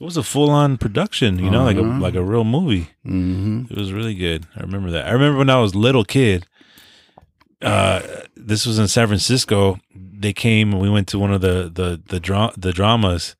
it 0.00 0.04
was 0.04 0.16
a 0.16 0.22
full 0.22 0.48
on 0.48 0.78
production, 0.78 1.38
you 1.38 1.50
know, 1.50 1.64
like 1.64 1.76
a 1.76 1.82
Uh-huh. 1.84 2.00
like 2.00 2.14
a 2.14 2.22
real 2.24 2.44
movie. 2.44 2.88
hmm 3.04 3.64
It 3.70 3.76
was 3.76 3.92
really 3.92 4.14
good. 4.14 4.46
I 4.56 4.60
remember 4.60 4.90
that. 4.92 5.06
I 5.06 5.10
remember 5.12 5.38
when 5.38 5.50
I 5.50 5.60
was 5.60 5.74
little 5.74 6.04
kid. 6.04 6.46
Uh, 7.62 8.00
this 8.36 8.64
was 8.66 8.78
in 8.78 8.88
San 8.88 9.06
Francisco. 9.06 9.78
They 9.94 10.32
came. 10.32 10.72
and 10.72 10.80
We 10.82 10.90
went 10.90 11.08
to 11.08 11.18
one 11.18 11.32
of 11.32 11.40
the 11.40 11.70
the 11.72 12.00
the 12.08 12.18
dra- 12.20 12.52
the 12.56 12.72
dramas, 12.72 13.36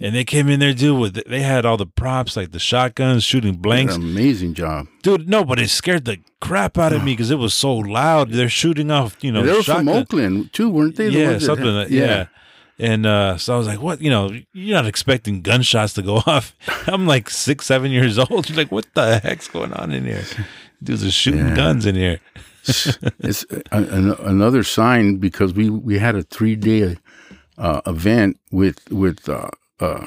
and 0.00 0.14
they 0.14 0.24
came 0.24 0.48
in 0.48 0.60
there, 0.60 0.72
dude. 0.74 0.98
With 0.98 1.14
they 1.28 1.40
had 1.40 1.66
all 1.66 1.76
the 1.76 1.86
props, 1.86 2.36
like 2.36 2.52
the 2.52 2.58
shotguns, 2.58 3.24
shooting 3.24 3.54
An 3.54 3.60
blanks. 3.60 3.96
amazing 3.96 4.54
job. 4.54 4.86
Dude, 5.02 5.28
no, 5.28 5.44
but 5.44 5.58
it 5.58 5.68
scared 5.70 6.04
the 6.04 6.18
crap 6.40 6.78
out 6.78 6.92
of 6.92 7.02
me 7.04 7.12
because 7.14 7.30
it 7.30 7.38
was 7.38 7.52
so 7.54 7.74
loud. 7.74 8.30
They're 8.30 8.48
shooting 8.48 8.90
off, 8.90 9.16
you 9.22 9.32
know, 9.32 9.42
they 9.44 9.52
were 9.52 9.62
from 9.62 9.88
Oakland 9.88 10.52
too, 10.52 10.70
weren't 10.70 10.96
they? 10.96 11.10
The 11.10 11.18
yeah, 11.18 11.38
something. 11.38 11.64
had- 11.66 11.74
like, 11.74 11.90
yeah. 11.90 12.26
And 12.80 13.06
uh, 13.06 13.38
so 13.38 13.54
I 13.54 13.58
was 13.58 13.66
like, 13.66 13.82
"What? 13.82 14.00
You 14.00 14.10
know, 14.10 14.30
you're 14.52 14.76
not 14.76 14.86
expecting 14.86 15.42
gunshots 15.42 15.94
to 15.94 16.02
go 16.02 16.16
off." 16.28 16.54
I'm 16.86 17.08
like 17.08 17.28
six, 17.28 17.66
seven 17.66 17.90
years 17.90 18.20
old. 18.20 18.48
You're 18.48 18.56
like, 18.62 18.70
"What 18.70 18.86
the 18.94 19.18
heck's 19.18 19.48
going 19.48 19.72
on 19.72 19.90
in 19.90 20.04
here?" 20.04 20.22
Dudes 20.80 21.02
are 21.04 21.10
shooting 21.10 21.48
Yeah. 21.48 21.56
guns 21.56 21.86
in 21.86 21.96
here. 21.96 22.20
It's 23.20 23.44
a, 23.50 23.62
an, 23.72 24.10
another 24.20 24.62
sign 24.62 25.16
because 25.16 25.52
we 25.54 25.70
we 25.70 25.98
had 25.98 26.14
a 26.14 26.22
three 26.22 26.56
day 26.56 26.96
uh, 27.56 27.80
event 27.86 28.38
with 28.50 28.78
with 28.90 29.28
uh, 29.28 29.50
uh, 29.80 30.06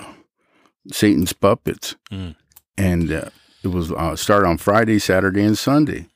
Satan's 0.91 1.33
puppets, 1.33 1.95
Mm. 2.11 2.35
and 2.77 3.11
uh, 3.11 3.29
it 3.63 3.69
was 3.69 3.91
uh, 3.91 4.15
started 4.15 4.47
on 4.47 4.57
Friday, 4.57 4.99
Saturday, 4.99 5.43
and 5.43 5.57
Sunday, 5.57 6.07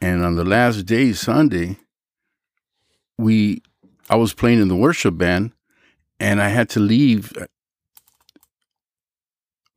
and 0.00 0.24
on 0.24 0.36
the 0.36 0.44
last 0.44 0.86
day, 0.86 1.12
Sunday, 1.12 1.76
we 3.18 3.62
I 4.10 4.16
was 4.16 4.34
playing 4.34 4.60
in 4.60 4.68
the 4.68 4.76
worship 4.76 5.16
band, 5.18 5.52
and 6.20 6.40
I 6.42 6.48
had 6.48 6.68
to 6.70 6.80
leave 6.80 7.32
uh, 7.40 7.46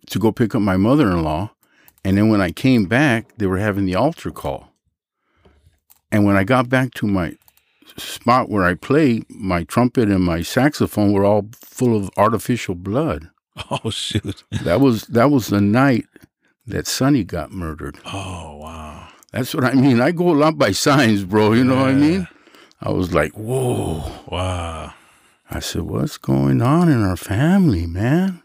to 0.10 0.20
go 0.20 0.32
pick 0.32 0.56
up 0.56 0.62
my 0.62 0.78
mother 0.78 1.10
in 1.12 1.22
law, 1.24 1.52
and 2.04 2.18
then 2.18 2.30
when 2.30 2.42
I 2.42 2.52
came 2.52 2.86
back, 2.86 3.38
they 3.38 3.46
were 3.46 3.58
having 3.58 3.86
the 3.86 3.96
altar 3.96 4.32
call. 4.32 4.67
And 6.12 6.26
when 6.26 6.38
I 6.38 6.44
got 6.44 6.70
back 6.70 6.94
to 6.96 7.08
my 7.08 7.34
spot 7.98 8.50
where 8.50 8.64
I 8.64 8.74
play, 8.76 9.24
my 9.30 9.64
trumpet 9.64 10.10
and 10.10 10.24
my 10.24 10.42
saxophone 10.42 11.12
were 11.14 11.26
all 11.26 11.48
full 11.54 11.96
of 11.98 12.10
artificial 12.18 12.76
blood. 12.76 13.30
Oh 13.72 13.90
shoot! 13.90 14.44
That 14.64 14.80
was 14.82 15.08
that 15.08 15.32
was 15.32 15.48
the 15.48 15.60
night 15.62 16.06
that 16.68 16.86
Sonny 16.86 17.24
got 17.24 17.52
murdered. 17.52 17.98
Oh 18.06 18.58
wow! 18.58 19.08
That's 19.32 19.56
what 19.56 19.64
I 19.64 19.74
mean. 19.74 20.00
I 20.00 20.12
go 20.12 20.30
a 20.30 20.38
lot 20.38 20.60
by 20.60 20.72
signs, 20.74 21.24
bro. 21.24 21.54
You 21.54 21.64
know 21.64 21.78
what 21.78 21.88
I 21.88 21.94
mean? 21.96 22.28
I 22.82 22.92
was 22.92 23.16
like, 23.16 23.32
whoa. 23.34 24.04
Wow! 24.28 24.94
I 25.50 25.60
said, 25.60 25.82
what's 25.84 26.18
going 26.20 26.62
on 26.62 26.88
in 26.88 27.02
our 27.02 27.18
family, 27.18 27.88
man? 27.88 28.44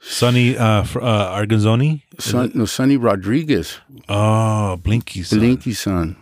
Sonny 0.00 0.56
uh, 0.56 0.84
fr- 0.84 1.00
uh 1.02 1.36
Arganzoni. 1.36 2.02
Son, 2.20 2.52
no, 2.54 2.66
Sonny 2.66 2.96
Rodriguez, 2.96 3.78
Oh, 4.08 4.76
Blinky. 4.76 5.24
son. 5.24 5.40
Blinky's 5.40 5.80
son. 5.80 6.16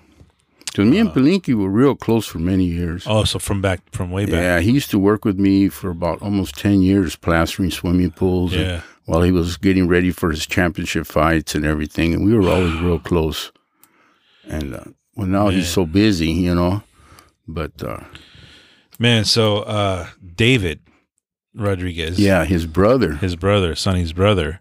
Because 0.77 0.91
me 0.91 0.99
and 0.99 1.13
Blinky 1.15 1.55
were 1.55 1.71
real 1.71 1.95
close 1.95 2.27
for 2.27 2.39
many 2.39 2.65
years. 2.65 3.05
Oh, 3.07 3.25
so 3.25 3.39
from 3.39 3.63
back 3.63 3.81
from 3.93 4.11
way 4.11 4.27
back. 4.27 4.35
Yeah, 4.35 4.61
he 4.61 4.73
used 4.73 4.91
to 4.91 4.99
work 4.99 5.25
with 5.25 5.39
me 5.39 5.69
for 5.71 5.89
about 5.91 6.21
almost 6.21 6.55
10 6.59 6.83
years, 6.83 7.17
plastering 7.17 7.71
swimming 7.71 8.11
pools 8.11 8.53
Yeah. 8.55 8.83
while 9.07 9.23
he 9.23 9.33
was 9.33 9.57
getting 9.57 9.89
ready 9.89 10.11
for 10.11 10.31
his 10.31 10.47
championship 10.47 11.07
fights 11.07 11.55
and 11.55 11.65
everything. 11.65 12.13
And 12.13 12.27
we 12.27 12.35
were 12.37 12.49
always 12.51 12.75
real 12.81 12.99
close. 12.99 13.53
And 14.49 14.75
uh, 14.75 14.85
well, 15.17 15.27
now 15.27 15.49
he's 15.49 15.69
so 15.69 15.87
busy, 15.87 16.31
you 16.31 16.55
know. 16.55 16.83
But 17.49 17.83
uh, 17.83 18.01
Man, 18.99 19.25
so 19.25 19.59
uh 19.63 20.09
David 20.35 20.81
Rodriguez. 21.55 22.19
yeah, 22.19 22.45
his 22.45 22.67
brother. 22.67 23.15
his 23.15 23.35
brother, 23.37 23.75
Sonny's 23.75 24.13
brother. 24.13 24.61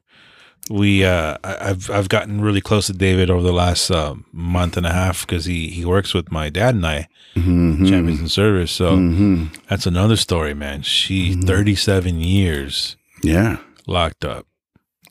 We, 0.69 1.05
uh, 1.05 1.37
I've 1.43 1.89
I've 1.91 2.09
gotten 2.09 2.41
really 2.41 2.61
close 2.61 2.87
to 2.87 2.93
David 2.93 3.29
over 3.29 3.43
the 3.43 3.53
last 3.53 3.91
uh, 3.91 4.15
month 4.31 4.77
and 4.77 4.85
a 4.85 4.91
half 4.93 5.25
because 5.27 5.45
he 5.45 5.67
he 5.69 5.85
works 5.85 6.13
with 6.13 6.31
my 6.31 6.49
dad 6.49 6.73
and 6.75 6.85
I, 6.87 7.07
Mhm. 7.35 7.87
champions 7.87 8.19
in 8.19 8.29
service. 8.29 8.71
So 8.71 8.97
Mhm. 8.97 9.49
that's 9.69 9.85
another 9.85 10.15
story, 10.15 10.53
man. 10.55 10.81
She 10.81 11.31
Mm-hmm. 11.31 11.41
37 11.41 12.19
years 12.19 12.95
Yeah. 13.21 13.57
locked 13.85 14.25
up. 14.25 14.47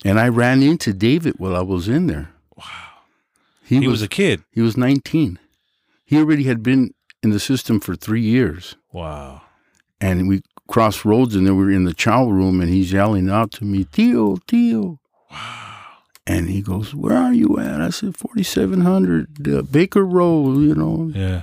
And 0.04 0.18
I 0.18 0.28
ran 0.28 0.62
into 0.62 0.92
David 0.92 1.34
while 1.38 1.54
I 1.54 1.62
was 1.62 1.86
in 1.88 2.08
there. 2.08 2.30
Wow, 2.56 2.64
He, 3.64 3.76
he 3.78 3.86
was, 3.88 4.00
was 4.00 4.02
a 4.02 4.08
kid. 4.08 4.42
he 4.50 4.60
was 4.60 4.76
19. 4.76 5.38
He 6.04 6.18
already 6.18 6.44
had 6.44 6.62
been 6.62 6.92
in 7.22 7.30
the 7.30 7.38
system 7.40 7.78
for 7.80 7.94
three 7.94 8.22
years. 8.22 8.74
Wow. 8.92 9.42
And 10.00 10.28
we 10.28 10.42
crossed 10.66 11.04
roads 11.04 11.34
and 11.36 11.46
then 11.46 11.56
we 11.56 11.64
were 11.64 11.70
in 11.70 11.84
the 11.84 11.94
chow 11.94 12.26
room 12.28 12.60
and 12.60 12.68
he's 12.70 12.92
yelling 12.92 13.30
out 13.30 13.52
to 13.52 13.64
me, 13.64 13.84
Tio, 13.84 14.36
Tio. 14.48 14.98
And 16.26 16.48
he 16.48 16.62
goes, 16.62 16.94
Where 16.94 17.16
are 17.16 17.34
you 17.34 17.58
at? 17.58 17.80
I 17.80 17.90
said, 17.90 18.16
4700 18.16 19.48
uh, 19.48 19.62
Baker 19.62 20.04
Road, 20.04 20.60
you 20.60 20.74
know. 20.74 21.10
Yeah. 21.14 21.42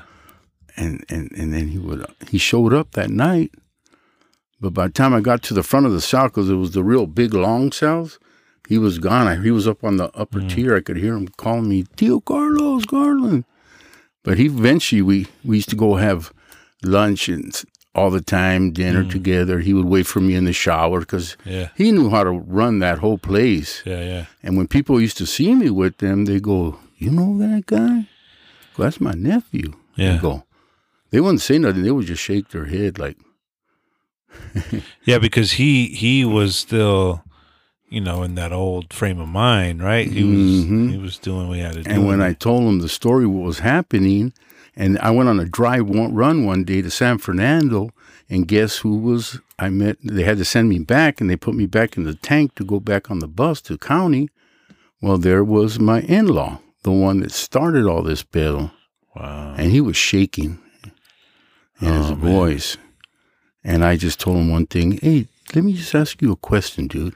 And, 0.75 1.05
and, 1.09 1.31
and 1.33 1.53
then 1.53 1.67
he 1.67 1.77
would, 1.77 2.05
he 2.29 2.37
showed 2.37 2.73
up 2.73 2.91
that 2.91 3.09
night. 3.09 3.51
But 4.59 4.73
by 4.73 4.87
the 4.87 4.93
time 4.93 5.13
I 5.13 5.21
got 5.21 5.43
to 5.43 5.53
the 5.53 5.63
front 5.63 5.85
of 5.85 5.91
the 5.91 6.01
cell, 6.01 6.27
because 6.27 6.49
it 6.49 6.55
was 6.55 6.71
the 6.71 6.83
real 6.83 7.07
big 7.07 7.33
long 7.33 7.71
cells, 7.71 8.19
he 8.67 8.77
was 8.77 8.99
gone. 8.99 9.27
I, 9.27 9.35
he 9.35 9.51
was 9.51 9.67
up 9.67 9.83
on 9.83 9.97
the 9.97 10.15
upper 10.15 10.39
tier. 10.47 10.75
I 10.75 10.81
could 10.81 10.97
hear 10.97 11.15
him 11.15 11.27
calling 11.27 11.67
me, 11.67 11.85
Tio 11.95 12.19
Carlos 12.19 12.85
Garland. 12.85 13.45
But 14.23 14.37
he 14.37 14.45
eventually, 14.45 15.01
we, 15.01 15.27
we 15.43 15.57
used 15.57 15.69
to 15.69 15.75
go 15.75 15.95
have 15.95 16.31
lunch 16.83 17.27
and 17.27 17.53
all 17.93 18.09
the 18.09 18.21
time, 18.21 18.71
dinner 18.71 19.03
Mm. 19.03 19.11
together. 19.11 19.59
He 19.59 19.73
would 19.73 19.85
wait 19.85 20.07
for 20.07 20.21
me 20.21 20.33
in 20.35 20.45
the 20.45 20.53
shower 20.53 21.01
because 21.01 21.35
Yeah. 21.45 21.69
he 21.75 21.91
knew 21.91 22.09
how 22.09 22.23
to 22.23 22.31
run 22.31 22.79
that 22.79 22.99
whole 22.99 23.17
place. 23.17 23.81
Yeah. 23.85 24.03
Yeah. 24.03 24.25
And 24.43 24.55
when 24.57 24.67
people 24.67 25.01
used 25.01 25.17
to 25.17 25.25
see 25.25 25.53
me 25.55 25.69
with 25.69 25.97
them, 25.97 26.25
they 26.25 26.39
go, 26.39 26.77
"You 26.97 27.11
know 27.11 27.37
that 27.39 27.65
guy? 27.65 28.07
Well, 28.77 28.85
that's 28.87 29.01
my 29.01 29.13
nephew." 29.13 29.73
Yeah. 29.95 30.13
They 30.13 30.17
go. 30.19 30.45
They 31.11 31.19
wouldn't 31.19 31.41
say 31.41 31.57
nothing. 31.59 31.83
They 31.83 31.91
would 31.91 32.07
just 32.07 32.23
shake 32.23 32.49
their 32.49 32.65
head 32.67 32.97
like, 32.97 33.17
Yeah, 35.05 35.17
because 35.17 35.53
he 35.53 35.87
he 35.87 36.23
was 36.23 36.55
still, 36.55 37.23
you 37.89 37.99
know, 38.01 38.23
in 38.23 38.35
that 38.35 38.53
old 38.53 38.93
frame 38.93 39.19
of 39.19 39.27
mind, 39.27 39.83
right? 39.83 40.07
He 40.09 40.23
was 40.23 40.65
Mhm. 40.65 40.91
he 40.91 40.97
was 40.97 41.17
doing 41.17 41.49
what 41.49 41.57
he 41.57 41.63
had 41.63 41.73
to 41.73 41.83
do. 41.83 41.89
And 41.91 42.07
when 42.07 42.21
I 42.21 42.31
told 42.33 42.63
him 42.69 42.79
the 42.79 42.87
story, 42.89 43.25
what 43.25 43.45
was 43.45 43.59
happening, 43.59 44.31
and 44.76 44.97
I 44.99 45.11
went 45.11 45.30
on 45.30 45.39
a 45.39 45.45
drive 45.45 45.88
one, 45.88 46.13
run 46.13 46.45
one 46.45 46.63
day 46.63 46.82
to 46.82 46.89
San 46.89 47.17
Fernando, 47.17 47.91
and 48.30 48.47
guess 48.47 48.78
who 48.78 48.97
was 48.97 49.39
I 49.59 49.69
met? 49.69 49.97
They 50.03 50.24
had 50.24 50.38
to 50.38 50.45
send 50.45 50.69
me 50.69 50.80
back, 50.80 51.19
and 51.19 51.30
they 51.30 51.36
put 51.36 51.55
me 51.55 51.65
back 51.65 51.97
in 51.97 52.03
the 52.03 52.15
tank 52.15 52.55
to 52.55 52.63
go 52.63 52.80
back 52.80 53.11
on 53.11 53.19
the 53.19 53.28
bus 53.28 53.61
to 53.63 53.78
county. 53.78 54.30
Well, 55.01 55.17
there 55.17 55.43
was 55.43 55.80
my 55.80 56.01
in-law, 56.01 56.59
the 56.84 56.91
one 56.91 57.19
that 57.22 57.32
started 57.32 57.86
all 57.86 58.03
this 58.03 58.24
bill, 58.24 58.72
wow, 59.15 59.55
and 59.57 59.72
he 59.72 59.82
was 59.82 59.97
shaking 59.97 60.59
in 61.82 61.88
his 61.93 62.11
Oh, 62.11 62.15
man. 62.15 62.19
voice. 62.34 62.78
And 63.63 63.84
I 63.84 63.95
just 63.97 64.19
told 64.19 64.38
him 64.38 64.49
one 64.49 64.67
thing. 64.67 64.99
Hey, 65.01 65.28
let 65.53 65.63
me 65.63 65.74
just 65.74 65.93
ask 65.93 66.22
you 66.22 66.32
a 66.32 66.36
question, 66.36 66.88
dude. 66.88 67.15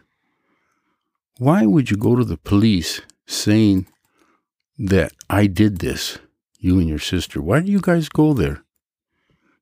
Why 1.37 1.65
would 1.65 1.89
you 1.91 1.97
go 1.97 2.15
to 2.15 2.23
the 2.25 2.37
police 2.37 3.01
saying 3.25 3.87
that 4.77 5.11
I 5.29 5.47
did 5.47 5.79
this, 5.79 6.17
you 6.65 6.79
and 6.79 6.89
your 6.89 6.99
sister? 6.99 7.41
Why 7.41 7.59
do 7.61 7.71
you 7.71 7.79
guys 7.79 8.09
go 8.09 8.33
there? 8.33 8.63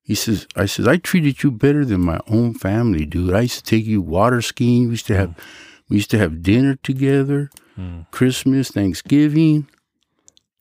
He 0.02 0.14
says, 0.14 0.46
I 0.56 0.66
says, 0.66 0.86
I 0.86 0.96
treated 0.98 1.42
you 1.42 1.50
better 1.50 1.84
than 1.84 2.00
my 2.00 2.20
own 2.26 2.54
family, 2.54 3.04
dude. 3.06 3.34
I 3.34 3.42
used 3.42 3.64
to 3.64 3.70
take 3.70 3.86
you 3.86 4.02
water 4.02 4.42
skiing. 4.42 4.84
We 4.84 4.90
used 4.92 5.06
to 5.06 5.16
have 5.16 5.34
we 5.88 5.96
used 5.96 6.10
to 6.10 6.18
have 6.18 6.42
dinner 6.42 6.76
together, 6.82 7.50
Mm. 7.76 8.06
Christmas, 8.12 8.70
Thanksgiving. 8.70 9.66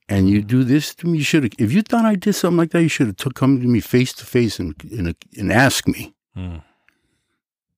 And 0.10 0.30
you 0.30 0.42
do 0.42 0.64
this 0.64 0.96
to 0.96 1.08
me. 1.08 1.20
You 1.20 1.24
should 1.24 1.44
have. 1.44 1.54
If 1.60 1.72
you 1.72 1.82
thought 1.84 2.06
I 2.06 2.16
did 2.16 2.34
something 2.34 2.58
like 2.58 2.72
that, 2.72 2.82
you 2.82 2.90
should 2.90 3.08
have 3.08 3.18
took 3.18 3.36
come 3.36 3.62
to 3.62 3.68
me 3.68 3.80
face 3.82 4.14
to 4.14 4.26
face 4.26 4.60
and 4.60 4.74
and 4.92 5.16
and 5.38 5.52
asked 5.52 5.88
me. 5.88 6.14
Mm. 6.36 6.64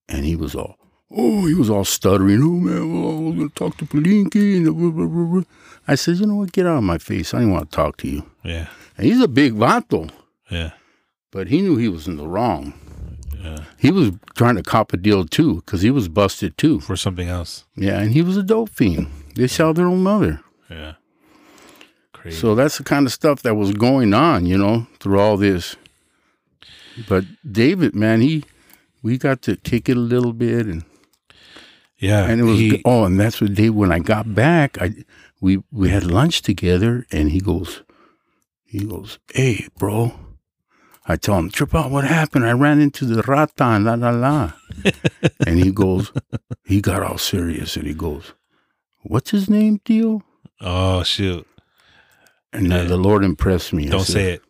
And 0.07 0.25
he 0.25 0.35
was 0.35 0.55
all, 0.55 0.77
oh, 1.11 1.45
he 1.47 1.53
was 1.53 1.69
all 1.69 1.83
stuttering. 1.85 2.41
Oh 2.41 2.59
man, 2.67 2.83
well, 2.93 3.11
I 3.17 3.19
was 3.21 3.35
gonna 3.35 3.49
talk 3.49 3.77
to 3.77 3.85
Blinky. 3.85 4.57
And 4.57 4.65
blah, 4.65 4.91
blah, 4.91 5.25
blah. 5.31 5.43
I 5.87 5.95
said, 5.95 6.17
you 6.17 6.25
know 6.25 6.35
what? 6.35 6.51
Get 6.51 6.65
out 6.65 6.77
of 6.77 6.83
my 6.83 6.97
face. 6.97 7.33
I 7.33 7.39
don't 7.41 7.51
want 7.51 7.69
to 7.71 7.75
talk 7.75 7.97
to 7.97 8.07
you. 8.07 8.29
yeah, 8.43 8.67
And 8.97 9.05
he's 9.07 9.21
a 9.21 9.27
big 9.27 9.53
vato, 9.53 10.09
yeah, 10.49 10.71
but 11.31 11.47
he 11.47 11.61
knew 11.61 11.77
he 11.77 11.87
was 11.89 12.07
in 12.07 12.17
the 12.17 12.27
wrong. 12.27 12.73
yeah, 13.39 13.63
He 13.77 13.91
was 13.91 14.11
trying 14.35 14.55
to 14.55 14.63
cop 14.63 14.93
a 14.93 14.97
deal 14.97 15.25
too, 15.25 15.55
because 15.57 15.81
he 15.81 15.91
was 15.91 16.07
busted 16.09 16.57
too. 16.57 16.79
for 16.79 16.95
something 16.95 17.27
else. 17.27 17.65
Yeah, 17.75 17.99
and 17.99 18.11
he 18.13 18.21
was 18.21 18.35
a 18.37 18.43
dope 18.43 18.69
fiend. 18.69 19.07
They 19.35 19.47
sell 19.47 19.73
their 19.73 19.85
own 19.87 20.01
mother. 20.01 20.41
Yeah, 20.69 20.93
crazy. 22.13 22.37
So 22.37 22.55
that's 22.55 22.77
the 22.79 22.83
kind 22.83 23.05
of 23.05 23.13
stuff 23.13 23.41
that 23.43 23.55
was 23.55 23.71
going 23.73 24.13
on, 24.13 24.45
you 24.47 24.57
know, 24.57 24.87
through 24.99 25.19
all 25.19 25.37
this. 25.37 25.75
But 27.07 27.25
David, 27.49 27.93
man, 27.93 28.21
he 28.21 28.43
we 29.03 29.17
got 29.19 29.41
to 29.43 29.57
kick 29.57 29.89
it 29.89 29.97
a 29.97 29.99
little 29.99 30.33
bit 30.33 30.65
and 30.65 30.83
yeah, 31.97 32.25
and 32.25 32.41
it 32.41 32.43
was 32.43 32.57
he, 32.59 32.81
oh, 32.85 33.03
and 33.05 33.19
that's 33.19 33.39
what 33.39 33.53
Dave 33.53 33.73
when 33.75 33.91
I 33.91 33.99
got 33.99 34.33
back, 34.35 34.81
I 34.81 34.91
we 35.41 35.61
we 35.71 35.89
had 35.89 36.03
lunch 36.05 36.41
together 36.41 37.05
and 37.11 37.31
he 37.31 37.39
goes 37.39 37.83
he 38.63 38.85
goes, 38.85 39.19
Hey, 39.33 39.67
bro. 39.77 40.13
I 41.07 41.15
tell 41.17 41.37
him, 41.37 41.49
Trip 41.51 41.73
out, 41.75 41.91
what 41.91 42.03
happened? 42.03 42.45
I 42.45 42.51
ran 42.53 42.81
into 42.81 43.05
the 43.05 43.21
rata 43.23 43.63
and 43.63 43.85
la 43.85 43.93
la 43.93 44.09
la. 44.09 44.53
and 45.47 45.59
he 45.59 45.71
goes, 45.71 46.11
he 46.65 46.81
got 46.81 47.03
all 47.03 47.17
serious 47.19 47.75
and 47.77 47.85
he 47.85 47.93
goes, 47.93 48.33
What's 49.03 49.31
his 49.31 49.49
name, 49.49 49.79
Dio? 49.85 50.23
oh 50.61 51.03
shoot, 51.03 51.45
And 52.51 52.67
Yeah. 52.69 52.83
the 52.85 52.97
Lord 52.97 53.23
impressed 53.23 53.71
me. 53.73 53.87
I 53.87 53.89
don't 53.91 54.01
said- 54.01 54.13
say 54.13 54.31
it. 54.33 54.41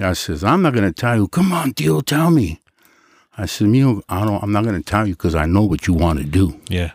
I 0.00 0.12
says, 0.12 0.44
I'm 0.44 0.62
not 0.62 0.74
gonna 0.74 0.92
tell 0.92 1.16
you. 1.16 1.28
Come 1.28 1.52
on, 1.52 1.72
Dio, 1.72 2.00
tell 2.00 2.30
me. 2.30 2.60
I 3.36 3.46
said, 3.46 3.68
Mio, 3.68 4.02
I 4.08 4.24
don't. 4.24 4.42
I'm 4.42 4.52
not 4.52 4.64
gonna 4.64 4.82
tell 4.82 5.06
you 5.06 5.14
because 5.14 5.34
I 5.34 5.46
know 5.46 5.62
what 5.62 5.86
you 5.86 5.94
want 5.94 6.18
to 6.18 6.24
do. 6.24 6.60
Yeah, 6.68 6.92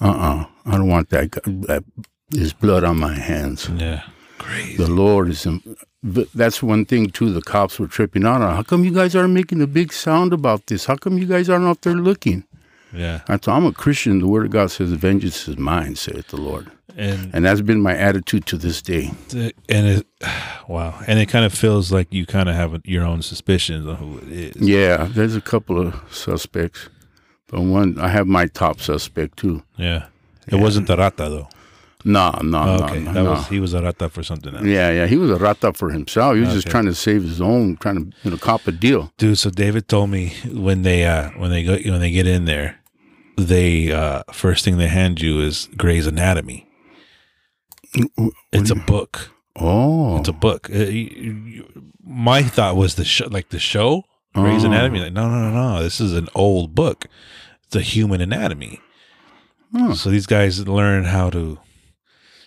yeah, 0.00 0.08
Uh, 0.08 0.12
uh 0.12 0.44
I 0.66 0.72
don't 0.72 0.88
want 0.88 1.08
that. 1.10 1.32
that 1.68 1.84
there's 2.30 2.52
blood 2.52 2.84
on 2.84 2.98
my 2.98 3.14
hands. 3.14 3.68
yeah, 3.76 4.02
crazy. 4.38 4.76
The 4.76 4.90
Lord 4.90 5.28
is. 5.30 5.46
in- 5.46 5.62
but 6.02 6.28
That's 6.34 6.62
one 6.62 6.84
thing 6.84 7.10
too. 7.10 7.32
The 7.32 7.42
cops 7.42 7.78
were 7.80 7.88
tripping 7.88 8.24
out 8.26 8.40
on. 8.42 8.54
How 8.54 8.62
come 8.62 8.84
you 8.84 8.92
guys 8.94 9.16
aren't 9.16 9.34
making 9.34 9.60
a 9.62 9.66
big 9.66 9.92
sound 9.92 10.32
about 10.32 10.66
this? 10.66 10.84
How 10.86 10.96
come 10.96 11.18
you 11.18 11.26
guys 11.26 11.48
aren't 11.48 11.66
out 11.66 11.82
there 11.82 11.94
looking? 11.94 12.44
Yeah, 12.92 13.20
I 13.28 13.36
told, 13.36 13.56
I'm 13.56 13.66
a 13.66 13.72
Christian. 13.72 14.20
The 14.20 14.28
Word 14.28 14.46
of 14.46 14.52
God 14.52 14.70
says, 14.70 14.92
"Vengeance 14.92 15.46
is 15.48 15.58
mine," 15.58 15.96
saith 15.96 16.28
the 16.28 16.36
Lord, 16.40 16.70
and 16.96 17.30
and 17.34 17.44
that's 17.44 17.60
been 17.60 17.82
my 17.82 17.94
attitude 17.96 18.46
to 18.46 18.56
this 18.56 18.80
day. 18.80 19.10
and 19.68 19.86
it, 19.86 20.06
wow, 20.68 20.98
and 21.06 21.18
it 21.18 21.26
kind 21.26 21.44
of 21.44 21.52
feels 21.52 21.90
like 21.92 22.12
you 22.14 22.24
kind 22.24 22.48
of 22.48 22.54
have 22.54 22.80
your 22.84 23.04
own 23.04 23.20
suspicions 23.22 23.86
on 23.86 23.96
who 23.96 24.18
it 24.18 24.56
is. 24.56 24.68
Yeah, 24.68 25.06
there's 25.10 25.36
a 25.36 25.40
couple 25.42 25.78
of 25.78 25.94
suspects, 26.10 26.88
but 27.48 27.60
one 27.62 27.98
I 27.98 28.08
have 28.08 28.26
my 28.26 28.46
top 28.46 28.80
suspect 28.80 29.38
too. 29.38 29.62
Yeah. 29.76 30.06
It 30.46 30.56
wasn't 30.56 30.86
the 30.86 30.96
rata 30.96 31.28
though. 31.28 31.48
No, 32.04 32.30
no, 32.42 32.58
Oh, 32.58 32.76
no, 32.78 32.84
okay, 32.84 33.00
no, 33.00 33.12
that 33.12 33.22
no. 33.24 33.30
was 33.32 33.48
he 33.48 33.58
was 33.60 33.74
a 33.74 33.82
rata 33.82 34.08
for 34.08 34.22
something 34.22 34.54
else. 34.54 34.64
Yeah, 34.64 34.90
yeah. 34.92 35.06
He 35.08 35.16
was 35.16 35.30
a 35.30 35.36
rata 35.36 35.72
for 35.72 35.90
himself. 35.90 36.36
He 36.36 36.40
was 36.42 36.52
just 36.54 36.68
trying 36.68 36.86
to 36.86 36.94
save 36.94 37.22
his 37.22 37.40
own, 37.40 37.76
trying 37.76 37.96
to 38.10 38.16
you 38.22 38.30
know 38.30 38.36
cop 38.38 38.66
a 38.68 38.72
deal. 38.72 39.12
Dude, 39.18 39.36
so 39.36 39.50
David 39.50 39.88
told 39.88 40.08
me 40.10 40.32
when 40.52 40.82
they 40.82 41.04
uh 41.04 41.30
when 41.30 41.50
they 41.50 41.64
go 41.64 41.72
when 41.90 42.00
they 42.00 42.12
get 42.12 42.26
in 42.26 42.44
there, 42.44 42.78
they 43.36 43.90
uh 43.92 44.22
first 44.32 44.64
thing 44.64 44.78
they 44.78 44.86
hand 44.88 45.20
you 45.20 45.40
is 45.40 45.68
Grey's 45.76 46.06
Anatomy. 46.06 46.68
It's 48.52 48.70
a 48.70 48.74
book. 48.76 49.30
Oh, 49.56 50.18
It's 50.20 50.28
a 50.28 50.32
book. 50.32 50.70
Uh, 50.72 50.86
my 52.04 52.42
thought 52.42 52.76
was 52.76 52.94
the 52.94 53.04
show, 53.04 53.26
like 53.28 53.48
the 53.48 53.58
show 53.58 54.04
Grey's 54.42 54.64
Oh. 54.64 54.68
Anatomy. 54.68 55.00
Like, 55.00 55.12
no, 55.12 55.28
no, 55.28 55.50
no, 55.50 55.74
no. 55.76 55.82
This 55.82 56.00
is 56.00 56.12
an 56.12 56.28
old 56.34 56.74
book. 56.74 57.06
It's 57.66 57.76
a 57.76 57.80
human 57.80 58.20
anatomy. 58.20 58.80
Huh. 59.74 59.94
So 59.94 60.10
these 60.10 60.26
guys 60.26 60.66
learn 60.66 61.04
how 61.04 61.30
to 61.30 61.58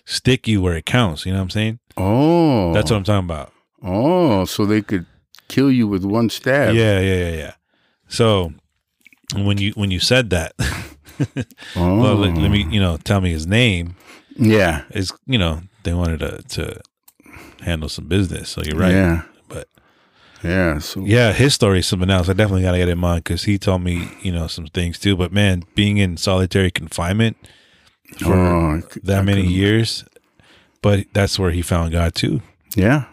stick 0.04 0.48
you 0.48 0.60
where 0.60 0.74
it 0.76 0.86
counts. 0.86 1.24
You 1.24 1.32
know 1.32 1.38
what 1.38 1.42
I'm 1.44 1.50
saying? 1.50 1.78
oh, 1.96 2.72
That's 2.74 2.90
what 2.90 2.96
I'm 2.96 3.04
talking 3.04 3.24
about. 3.26 3.52
Oh, 3.82 4.44
so 4.44 4.64
they 4.66 4.82
could 4.82 5.06
kill 5.48 5.70
you 5.70 5.86
with 5.86 6.04
one 6.04 6.30
stab. 6.30 6.74
Yeah, 6.74 6.98
yeah, 7.00 7.14
yeah, 7.28 7.36
yeah. 7.36 7.54
So 8.08 8.52
when 9.34 9.58
you 9.58 9.72
when 9.72 9.90
you 9.90 10.00
said 10.00 10.30
that, 10.30 10.52
Oh, 11.76 12.00
well, 12.00 12.14
let, 12.16 12.36
let 12.36 12.50
me 12.50 12.64
oh. 12.66 12.70
you 12.70 12.80
know 12.80 12.96
tell 12.96 13.20
me 13.20 13.30
his 13.30 13.46
name 13.46 13.94
Yeah. 14.36 14.82
is 14.90 15.12
you 15.26 15.38
know 15.38 15.60
they 15.84 15.94
wanted 15.94 16.20
to 16.20 16.42
to 16.42 16.80
handle 17.60 17.88
some 17.88 18.06
business. 18.08 18.48
So 18.50 18.62
you're 18.62 18.78
right. 18.78 18.92
Yeah. 18.92 19.22
Yeah. 20.42 20.78
So 20.78 21.00
yeah, 21.04 21.32
his 21.32 21.54
story 21.54 21.78
is 21.80 21.86
something 21.86 22.10
else. 22.10 22.28
I 22.28 22.32
definitely 22.32 22.62
got 22.62 22.72
to 22.72 22.78
get 22.78 22.88
in 22.88 22.98
mind 22.98 23.24
because 23.24 23.44
he 23.44 23.58
told 23.58 23.82
me 23.82 24.08
you 24.22 24.32
know 24.32 24.46
some 24.46 24.66
things 24.66 24.98
too. 24.98 25.16
But 25.16 25.32
man, 25.32 25.64
being 25.74 25.98
in 25.98 26.16
solitary 26.16 26.70
confinement 26.70 27.36
for 28.18 28.34
oh, 28.34 28.82
that 29.04 29.18
I 29.20 29.22
many 29.22 29.42
couldn't- 29.42 29.56
years, 29.56 30.04
but 30.82 31.06
that's 31.12 31.38
where 31.38 31.50
he 31.50 31.62
found 31.62 31.92
God 31.92 32.14
too. 32.14 32.42
Yeah. 32.74 33.04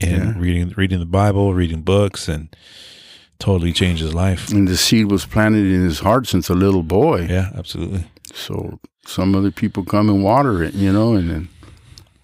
And 0.00 0.10
Yeah. 0.10 0.34
reading 0.38 0.72
reading 0.76 0.98
the 1.00 1.06
Bible, 1.06 1.54
reading 1.54 1.82
books, 1.82 2.28
and 2.28 2.54
totally 3.38 3.72
changed 3.72 4.02
his 4.02 4.14
life. 4.14 4.50
And 4.50 4.66
the 4.68 4.76
seed 4.76 5.10
was 5.10 5.24
planted 5.26 5.66
in 5.66 5.82
his 5.84 6.00
heart 6.00 6.26
since 6.26 6.48
a 6.48 6.54
little 6.54 6.82
boy. 6.82 7.26
Yeah, 7.30 7.50
absolutely. 7.56 8.04
So 8.34 8.78
some 9.06 9.34
other 9.34 9.50
people 9.50 9.84
come 9.84 10.08
and 10.08 10.22
water 10.22 10.62
it, 10.62 10.74
you 10.74 10.92
know, 10.92 11.14
and 11.14 11.30
then 11.30 11.48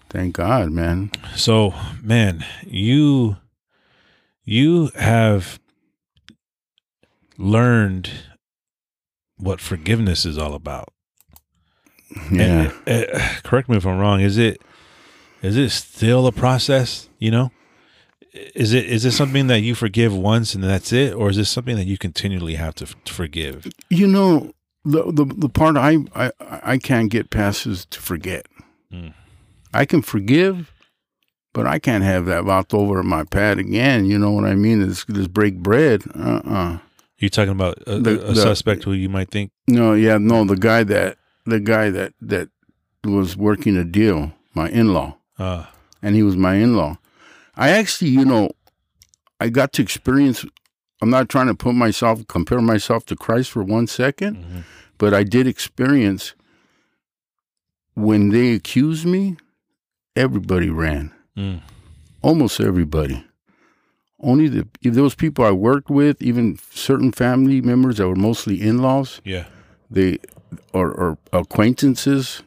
thank 0.09 0.35
God, 0.35 0.71
man. 0.71 1.09
So, 1.35 1.73
man, 2.03 2.45
you 2.67 3.37
you 4.45 4.91
have 4.95 5.59
learned 7.37 8.09
what 9.37 9.59
forgiveness 9.59 10.25
is 10.25 10.37
all 10.37 10.53
about. 10.53 10.93
Yeah. 12.31 12.71
Correct 13.43 13.67
me 13.67 13.77
if 13.77 13.85
I'm 13.85 13.99
wrong. 13.99 14.21
Is 14.21 14.37
it 14.37 14.61
is 15.41 15.57
it 15.57 15.69
still 15.71 16.27
a 16.27 16.31
process? 16.31 17.09
You 17.19 17.31
know, 17.31 17.51
is 18.33 18.73
it 18.73 18.85
is 18.85 19.03
this 19.03 19.17
something 19.17 19.47
that 19.47 19.61
you 19.61 19.75
forgive 19.75 20.15
once 20.15 20.55
and 20.55 20.63
that's 20.63 20.93
it, 20.93 21.13
or 21.13 21.29
is 21.29 21.37
this 21.37 21.49
something 21.49 21.75
that 21.75 21.85
you 21.85 21.97
continually 21.97 22.55
have 22.55 22.75
to, 22.75 22.85
f- 22.85 22.95
to 23.05 23.13
forgive? 23.13 23.67
You 23.89 24.07
know, 24.07 24.51
the, 24.83 25.11
the 25.11 25.25
the 25.25 25.49
part 25.49 25.77
I, 25.77 25.97
I 26.15 26.31
I 26.39 26.77
can't 26.77 27.09
get 27.09 27.29
past 27.29 27.65
is 27.65 27.85
to 27.87 27.99
forget. 27.99 28.47
Mm. 28.93 29.13
I 29.73 29.85
can 29.85 30.01
forgive, 30.01 30.71
but 31.55 31.65
I 31.65 31.79
can't 31.79 32.03
have 32.03 32.25
that 32.27 32.45
out 32.47 32.73
over 32.73 33.01
my 33.01 33.23
pad 33.23 33.57
again. 33.59 34.05
You 34.05 34.19
know 34.19 34.31
what 34.31 34.43
I 34.45 34.55
mean? 34.55 34.85
This 34.87 35.05
just 35.05 35.31
break 35.33 35.55
bread. 35.57 36.03
Uh 36.13 36.41
uh 36.45 36.77
You're 37.17 37.29
talking 37.29 37.53
about 37.59 37.77
a, 37.87 37.97
The- 37.99 38.21
a 38.29 38.33
the- 38.33 38.41
suspect 38.49 38.83
who 38.83 38.91
you 38.93 39.09
might 39.09 39.31
think, 39.31 39.51
No, 39.67 39.93
yeah, 39.93 40.17
no. 40.19 40.43
The 40.45 40.57
guy 40.57 40.83
that 40.83 41.17
the 41.45 41.59
guy 41.59 41.89
that 41.89 42.11
that 42.21 42.49
was 43.05 43.37
working 43.37 43.77
a 43.77 43.83
deal, 43.85 44.33
my 44.53 44.67
in 44.69 44.93
law, 44.93 45.17
uh, 45.39 45.65
and 46.01 46.15
he 46.15 46.23
was 46.23 46.35
my 46.35 46.55
in 46.55 46.75
law. 46.75 46.97
I 47.55 47.69
actually, 47.69 48.11
you 48.11 48.25
know, 48.25 48.49
I 49.39 49.49
got 49.49 49.71
to 49.73 49.81
experience. 49.81 50.45
I'm 51.01 51.09
not 51.09 51.29
trying 51.29 51.47
to 51.47 51.55
put 51.55 51.73
myself 51.75 52.25
compare 52.27 52.61
myself 52.61 53.05
to 53.05 53.15
Christ 53.15 53.49
for 53.51 53.63
one 53.63 53.87
second, 53.87 54.35
Mhm. 54.37 54.63
but 54.97 55.13
I 55.13 55.23
did 55.23 55.47
experience 55.47 56.33
when 57.93 58.29
they 58.29 58.53
accused 58.53 59.05
me. 59.05 59.37
Everybody 60.15 60.69
ran. 60.69 61.11
Mm. 61.37 61.61
almost 62.21 62.59
everybody. 62.59 63.23
Only 64.19 64.47
the 64.47 64.67
if 64.81 64.93
those 64.93 65.15
people 65.15 65.43
I 65.45 65.51
worked 65.51 65.89
with, 65.89 66.21
even 66.21 66.57
certain 66.71 67.11
family 67.11 67.61
members 67.61 67.97
that 67.97 68.07
were 68.07 68.15
mostly 68.15 68.61
in-laws, 68.61 69.21
Yeah. 69.25 69.45
they 69.91 70.19
or, 70.73 70.89
or 70.91 71.17
acquaintances, 71.33 72.41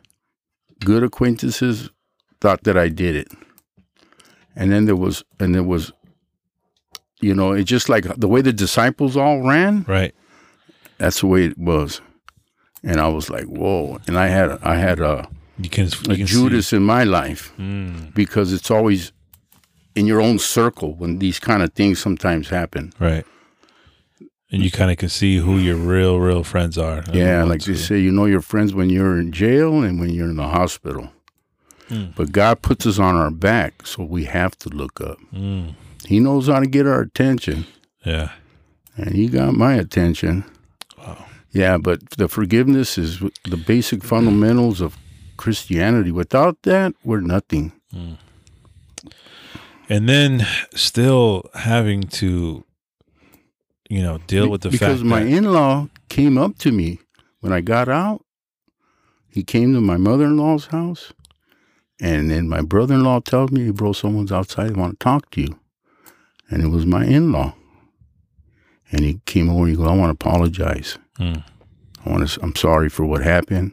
good 0.84 1.02
acquaintances, 1.02 1.90
thought 2.40 2.62
that 2.64 2.76
I 2.78 2.88
did 2.88 3.14
it. 3.16 3.28
And 4.56 4.72
then 4.72 4.86
there 4.86 4.96
was 4.96 5.22
and 5.38 5.54
there 5.54 5.62
was 5.62 5.92
you 7.20 7.34
know, 7.34 7.52
it's 7.52 7.68
just 7.70 7.88
like 7.88 8.04
the 8.16 8.28
way 8.28 8.40
the 8.42 8.52
disciples 8.52 9.16
all 9.16 9.42
ran, 9.42 9.84
Right. 9.88 10.14
that's 10.98 11.20
the 11.20 11.26
way 11.26 11.44
it 11.46 11.58
was. 11.58 12.00
And 12.84 13.00
I 13.00 13.08
was 13.08 13.28
like, 13.28 13.44
whoa. 13.44 13.98
And 14.06 14.16
I 14.16 14.28
had 14.28 14.50
I 14.62 14.76
had 14.76 15.00
a, 15.00 15.28
You 15.58 15.68
can. 15.70 15.86
You 16.06 16.12
a 16.12 16.16
can 16.16 16.26
Judas 16.26 16.72
in 16.72 16.82
my 16.82 17.04
life 17.04 17.52
Mm. 17.58 18.14
because 18.14 18.52
it's 18.52 18.70
always 18.70 19.12
in 19.94 20.06
your 20.06 20.20
own 20.20 20.38
circle 20.38 20.94
when 20.94 21.18
these 21.18 21.38
kind 21.40 21.62
of 21.62 21.72
things 21.72 21.98
sometimes 21.98 22.48
happen. 22.48 22.92
Right. 23.00 23.24
And 24.50 24.62
you 24.62 24.70
kind 24.70 24.90
of 24.90 24.96
can 24.96 25.08
see 25.10 25.36
who 25.38 25.58
your 25.58 25.76
real, 25.76 26.18
real 26.20 26.42
friends 26.42 26.78
are. 26.78 27.04
Yeah, 27.12 27.44
like 27.44 27.62
they 27.64 27.74
say, 27.74 27.98
you 27.98 28.10
know 28.10 28.24
your 28.24 28.40
friends 28.40 28.72
when 28.72 28.88
you're 28.88 29.18
in 29.18 29.30
jail 29.32 29.82
and 29.82 30.00
when 30.00 30.10
you're 30.10 30.30
in 30.30 30.36
the 30.36 30.48
hospital. 30.48 31.10
Mm. 31.90 32.14
But 32.14 32.32
God 32.32 32.62
puts 32.62 32.86
us 32.86 32.98
on 32.98 33.14
our 33.14 33.30
back, 33.30 33.86
so 33.86 34.04
we 34.04 34.24
have 34.24 34.56
to 34.60 34.68
look 34.70 35.00
up. 35.00 35.18
Mm. 35.34 35.74
He 36.06 36.18
knows 36.20 36.46
how 36.46 36.60
to 36.60 36.66
get 36.66 36.86
our 36.86 37.00
attention, 37.02 37.66
Yeah. 38.06 38.30
and 38.96 39.14
He 39.14 39.26
got 39.28 39.54
my 39.54 39.74
attention. 39.74 40.44
Wow. 40.96 41.26
Yeah, 41.52 41.76
but 41.76 42.08
the 42.16 42.28
forgiveness 42.28 42.96
is 42.96 43.18
the 43.44 43.56
basic 43.56 44.02
fundamentals 44.04 44.80
of 44.80 44.96
Christianity. 45.38 46.12
Without 46.12 46.60
that, 46.64 46.92
we're 47.02 47.20
nothing. 47.20 47.72
And 49.88 50.06
then 50.06 50.46
still 50.74 51.48
having 51.54 52.02
to, 52.02 52.64
you 53.88 54.02
know, 54.02 54.18
deal 54.26 54.50
with 54.50 54.60
the 54.60 54.70
fact 54.70 54.80
because 54.80 54.98
fact 54.98 55.08
my 55.08 55.22
that 55.22 55.32
in-law 55.32 55.88
came 56.10 56.36
up 56.36 56.58
to 56.58 56.70
me 56.70 56.98
when 57.40 57.54
I 57.54 57.62
got 57.62 57.88
out. 57.88 58.22
He 59.30 59.42
came 59.42 59.72
to 59.72 59.80
my 59.80 59.96
mother-in-law's 59.96 60.66
house, 60.66 61.12
and 62.00 62.30
then 62.30 62.48
my 62.48 62.60
brother-in-law 62.60 63.20
tells 63.20 63.50
me, 63.50 63.70
"Bro, 63.70 63.94
someone's 63.94 64.32
outside. 64.32 64.70
They 64.70 64.80
want 64.80 64.98
to 64.98 65.04
talk 65.04 65.30
to 65.30 65.40
you," 65.40 65.58
and 66.50 66.62
it 66.62 66.68
was 66.68 66.84
my 66.84 67.04
in-law. 67.06 67.54
And 68.90 69.02
he 69.02 69.20
came 69.24 69.48
over. 69.48 69.60
and 69.60 69.70
He 69.70 69.76
goes, 69.76 69.86
"I 69.86 69.96
want 69.96 70.18
to 70.18 70.28
apologize. 70.28 70.98
Mm. 71.18 71.44
I 72.04 72.10
want 72.10 72.28
to. 72.28 72.40
I'm 72.42 72.56
sorry 72.56 72.88
for 72.90 73.06
what 73.06 73.22
happened." 73.22 73.72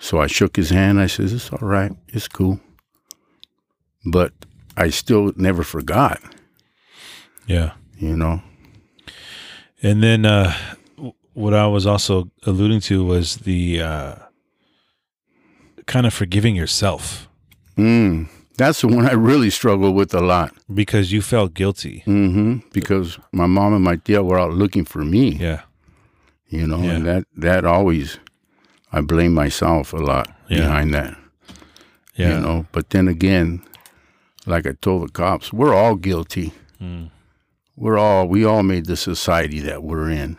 So 0.00 0.18
I 0.20 0.26
shook 0.26 0.56
his 0.56 0.70
hand. 0.70 0.98
I 1.00 1.06
says, 1.06 1.32
"It's 1.32 1.52
all 1.52 1.68
right. 1.68 1.92
It's 2.08 2.26
cool." 2.28 2.58
But 4.04 4.32
I 4.76 4.90
still 4.90 5.32
never 5.36 5.62
forgot. 5.62 6.20
yeah. 7.46 7.72
You 7.98 8.16
know. 8.16 8.40
And 9.82 10.02
then 10.02 10.24
uh, 10.24 10.52
what 11.34 11.52
I 11.54 11.66
was 11.66 11.86
also 11.86 12.30
alluding 12.46 12.80
to 12.88 13.04
was 13.04 13.36
the 13.36 13.80
uh, 13.82 14.14
kind 15.86 16.06
of 16.06 16.14
forgiving 16.14 16.56
yourself 16.56 17.26
Mm, 17.76 18.28
that's 18.58 18.80
the 18.82 18.88
one 18.88 19.06
I 19.06 19.12
really 19.12 19.48
struggle 19.50 19.92
with 19.94 20.12
a 20.14 20.20
lot. 20.20 20.52
because 20.74 21.12
you 21.12 21.22
felt 21.22 21.54
guilty. 21.54 22.00
hmm 22.04 22.58
Because 22.72 23.18
my 23.32 23.46
mom 23.46 23.72
and 23.74 23.82
my 23.84 23.96
dad 23.96 24.20
were 24.20 24.38
out 24.38 24.52
looking 24.52 24.84
for 24.84 25.02
me, 25.04 25.36
Yeah. 25.40 25.62
you 26.48 26.66
know, 26.66 26.82
Yeah. 26.82 26.90
and 26.96 27.06
that 27.06 27.24
that 27.36 27.64
always, 27.64 28.18
I 28.92 29.00
blame 29.00 29.34
myself 29.34 29.92
a 29.92 29.96
lot 29.98 30.28
Yeah. 30.48 30.58
behind 30.62 30.94
that, 30.94 31.16
Yeah. 32.16 32.34
you 32.34 32.40
know. 32.40 32.66
But 32.72 32.90
then 32.90 33.08
again, 33.08 33.62
like 34.46 34.66
I 34.66 34.72
told 34.80 35.08
the 35.08 35.12
cops, 35.12 35.52
we're 35.52 35.74
all 35.74 35.94
guilty. 35.96 36.52
Mm. 36.82 37.10
We're 37.76 37.98
all 37.98 38.26
we 38.28 38.44
all 38.44 38.62
made 38.62 38.86
the 38.86 38.96
society 38.96 39.60
that 39.60 39.82
we're 39.82 40.10
in. 40.10 40.36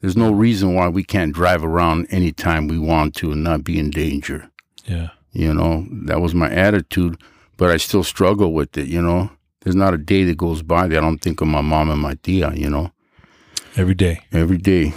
There's 0.00 0.16
no 0.16 0.32
reason 0.32 0.74
why 0.74 0.88
we 0.88 1.02
can't 1.02 1.32
drive 1.34 1.64
around 1.64 2.06
anytime 2.10 2.68
we 2.68 2.78
want 2.78 3.14
to 3.16 3.32
and 3.32 3.42
not 3.42 3.64
be 3.64 3.78
in 3.78 3.90
danger. 3.90 4.50
Yeah. 4.86 5.08
You 5.32 5.52
know, 5.54 5.86
that 6.06 6.20
was 6.20 6.34
my 6.34 6.50
attitude, 6.50 7.16
but 7.56 7.70
I 7.70 7.76
still 7.78 8.04
struggle 8.04 8.52
with 8.52 8.76
it, 8.76 8.86
you 8.88 9.00
know. 9.02 9.30
There's 9.62 9.74
not 9.76 9.94
a 9.94 9.98
day 9.98 10.24
that 10.24 10.36
goes 10.36 10.62
by 10.62 10.86
that 10.88 10.98
I 10.98 11.00
don't 11.00 11.18
think 11.22 11.40
of 11.40 11.48
my 11.48 11.62
mom 11.62 11.88
and 11.90 12.00
my 12.00 12.14
tia, 12.22 12.52
you 12.54 12.68
know. 12.68 12.92
Every 13.76 13.94
day. 13.94 14.20
Every 14.30 14.58
day. 14.58 14.92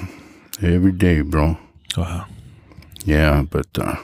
Every 0.61 0.91
day, 0.91 1.21
bro. 1.21 1.57
Wow. 1.95 2.25
Yeah, 3.07 3.43
but 3.49 3.67
uh 3.79 3.95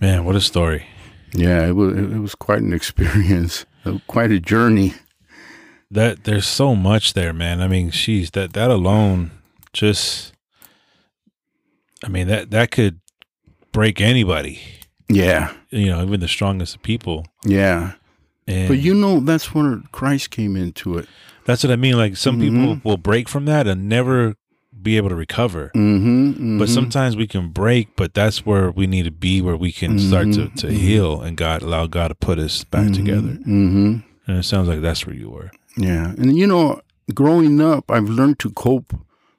Man, 0.00 0.24
what 0.24 0.34
a 0.34 0.40
story. 0.40 0.86
yeah, 1.34 1.66
it 1.68 1.72
was 1.76 1.96
it 1.96 2.18
was 2.18 2.34
quite 2.34 2.62
an 2.62 2.72
experience. 2.72 3.64
uh, 3.84 3.98
Quite 4.06 4.30
a 4.32 4.40
journey. 4.40 4.94
That 5.90 6.24
there's 6.24 6.46
so 6.46 6.74
much 6.74 7.12
there, 7.12 7.32
man. 7.34 7.60
I 7.60 7.68
mean, 7.68 7.90
she's 7.90 8.30
that 8.30 8.54
that 8.54 8.70
alone 8.70 9.30
just 9.72 10.32
I 12.04 12.08
mean, 12.08 12.26
that 12.28 12.50
that 12.50 12.70
could 12.70 13.00
break 13.72 14.00
anybody, 14.00 14.60
Yeah. 15.08 15.52
you 15.70 15.86
know, 15.86 16.02
even 16.02 16.20
the 16.20 16.28
strongest 16.28 16.76
of 16.76 16.82
people. 16.82 17.26
Yeah. 17.44 17.92
And 18.48 18.68
But 18.68 18.78
you 18.78 18.94
know 18.94 19.20
that's 19.20 19.54
where 19.54 19.80
Christ 19.92 20.30
came 20.30 20.56
into 20.56 20.98
it. 20.98 21.08
that's 21.44 21.62
what 21.62 21.70
I 21.72 21.76
mean. 21.76 21.96
Like 21.96 22.16
some 22.16 22.40
people 22.40 22.76
Mhm. 22.76 22.84
will 22.84 22.96
break 22.96 23.28
from 23.28 23.44
that 23.44 23.66
and 23.68 23.88
never 23.88 24.34
be 24.82 24.96
able 24.96 25.08
to 25.08 25.14
recover. 25.14 25.70
Mm-hmm. 25.74 26.58
But 26.58 26.68
sometimes 26.68 27.16
we 27.16 27.26
can 27.26 27.48
break, 27.50 27.94
but 27.96 28.14
that's 28.14 28.44
where 28.44 28.70
we 28.70 28.86
need 28.86 29.04
to 29.04 29.10
be, 29.10 29.40
where 29.40 29.56
we 29.56 29.72
can 29.72 29.98
start 29.98 30.32
to, 30.32 30.48
to 30.48 30.66
Mhm. 30.66 30.72
heal 30.72 31.20
and 31.20 31.36
God 31.36 31.62
allow 31.62 31.86
God 31.86 32.08
to 32.08 32.14
put 32.14 32.38
us 32.38 32.64
back 32.64 32.92
together. 32.92 33.38
Mm-hmm. 33.46 33.96
And 34.26 34.38
it 34.38 34.44
sounds 34.44 34.68
like 34.68 34.80
that's 34.80 35.06
where 35.06 35.16
you 35.16 35.30
were. 35.30 35.50
Yeah. 35.76 36.12
And 36.18 36.36
you 36.36 36.46
know, 36.46 36.80
growing 37.14 37.60
up 37.60 37.90
I've 37.90 38.08
learned 38.08 38.38
to 38.40 38.50
cope 38.50 38.94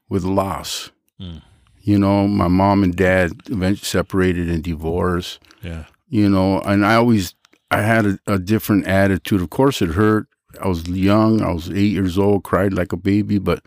with 0.10 0.24
loss. 0.24 0.92
Mm. 1.20 1.42
You 1.82 2.00
know, 2.00 2.28
my 2.28 2.48
mom 2.48 2.84
and 2.84 2.96
dad 2.96 3.32
eventually 3.50 3.86
separated 3.86 4.50
and 4.50 4.64
divorced. 4.64 5.40
Yeah. 5.62 5.86
you 6.10 6.30
know, 6.30 6.60
and 6.62 6.86
I 6.86 6.96
always 6.96 7.34
I 7.72 7.82
had 7.82 8.06
a, 8.06 8.20
a 8.28 8.38
different 8.38 8.86
attitude. 8.88 9.42
Of 9.42 9.50
course, 9.50 9.82
it 9.82 9.90
hurt. 9.92 10.28
I 10.62 10.68
was 10.68 10.88
young. 10.88 11.42
I 11.42 11.52
was 11.52 11.70
eight 11.72 11.92
years 11.92 12.18
old, 12.20 12.44
cried 12.44 12.72
like 12.74 12.94
a 12.94 12.98
baby, 12.98 13.40
but 13.40 13.64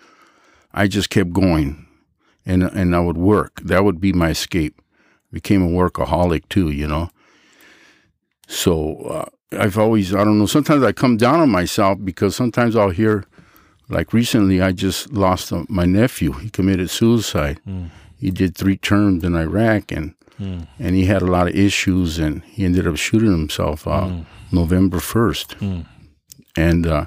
I 0.76 0.86
just 0.86 1.08
kept 1.10 1.32
going, 1.32 1.86
and 2.44 2.62
and 2.62 2.94
I 2.94 3.00
would 3.00 3.16
work. 3.16 3.60
That 3.62 3.82
would 3.84 4.00
be 4.00 4.12
my 4.12 4.30
escape. 4.30 4.74
Became 5.32 5.62
a 5.62 5.68
workaholic 5.68 6.48
too, 6.48 6.70
you 6.70 6.86
know. 6.86 7.10
So 8.48 8.96
uh, 9.10 9.24
I've 9.58 9.78
always 9.78 10.14
I 10.14 10.24
don't 10.24 10.38
know. 10.38 10.46
Sometimes 10.46 10.82
I 10.82 10.92
come 10.92 11.16
down 11.16 11.40
on 11.40 11.50
myself 11.50 11.98
because 12.04 12.36
sometimes 12.36 12.76
I'll 12.76 12.90
hear, 12.90 13.24
like 13.88 14.12
recently, 14.12 14.60
I 14.62 14.72
just 14.72 15.12
lost 15.12 15.52
uh, 15.52 15.64
my 15.68 15.84
nephew. 15.84 16.32
He 16.32 16.50
committed 16.50 16.90
suicide. 16.90 17.60
Mm. 17.66 17.90
He 18.18 18.30
did 18.30 18.56
three 18.56 18.76
terms 18.76 19.24
in 19.24 19.34
Iraq, 19.34 19.92
and 19.92 20.14
Mm. 20.38 20.66
and 20.78 20.94
he 20.94 21.06
had 21.06 21.22
a 21.22 21.26
lot 21.36 21.48
of 21.48 21.54
issues, 21.56 22.18
and 22.18 22.42
he 22.44 22.62
ended 22.66 22.86
up 22.86 22.96
shooting 22.96 23.30
himself 23.30 23.86
out 23.88 24.10
Mm. 24.10 24.26
November 24.52 25.00
first, 25.00 25.56
Mm. 25.60 25.86
and 26.58 26.86
uh, 26.86 27.06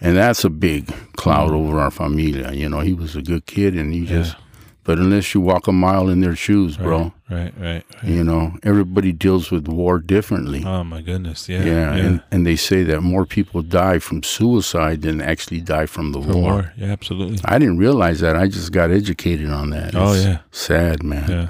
and 0.00 0.16
that's 0.16 0.44
a 0.44 0.50
big 0.50 0.86
cloud 1.16 1.50
over 1.52 1.78
our 1.80 1.90
familia. 1.90 2.52
You 2.52 2.68
know, 2.68 2.80
he 2.80 2.92
was 2.92 3.16
a 3.16 3.22
good 3.22 3.46
kid, 3.46 3.74
and 3.76 3.92
he 3.92 4.06
just. 4.06 4.36
But 4.82 4.98
unless 4.98 5.34
you 5.34 5.42
walk 5.42 5.68
a 5.68 5.72
mile 5.72 6.08
in 6.08 6.20
their 6.20 6.34
shoes, 6.34 6.78
bro, 6.78 7.12
Right, 7.28 7.52
right, 7.58 7.84
right. 7.94 8.02
you 8.02 8.24
know 8.24 8.54
everybody 8.62 9.12
deals 9.12 9.50
with 9.50 9.68
war 9.68 9.98
differently. 9.98 10.64
Oh 10.64 10.82
my 10.82 11.02
goodness. 11.02 11.48
Yeah. 11.50 11.62
yeah, 11.64 11.94
And, 11.94 12.22
and 12.32 12.46
they 12.46 12.56
say 12.56 12.82
that 12.84 13.02
more 13.02 13.26
people 13.26 13.60
die 13.62 13.98
from 13.98 14.22
suicide 14.22 15.02
than 15.02 15.20
actually 15.20 15.60
die 15.60 15.84
from 15.86 16.12
the 16.12 16.22
For 16.22 16.32
war. 16.32 16.42
war. 16.42 16.72
Yeah, 16.78 16.88
absolutely. 16.88 17.38
I 17.44 17.58
didn't 17.58 17.76
realize 17.76 18.20
that. 18.20 18.36
I 18.36 18.48
just 18.48 18.72
got 18.72 18.90
educated 18.90 19.50
on 19.50 19.68
that. 19.70 19.94
Oh, 19.94 20.14
yeah. 20.14 20.38
sad 20.50 21.02
man. 21.04 21.30
Yeah. 21.30 21.48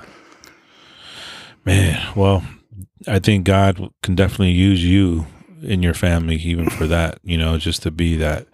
Man, 1.65 2.13
well, 2.17 2.43
I 3.07 3.21
think 3.21 3.45
God 3.45 3.81
can 4.03 4.17
definitely 4.17 4.51
use 4.53 4.85
you 4.85 5.27
in 5.63 5.83
your 5.83 5.95
family, 5.95 6.37
even 6.37 6.69
for 6.71 6.87
that. 6.87 7.19
You 7.23 7.39
know, 7.39 7.59
just 7.59 7.83
to 7.83 7.91
be 7.91 8.17
that 8.17 8.47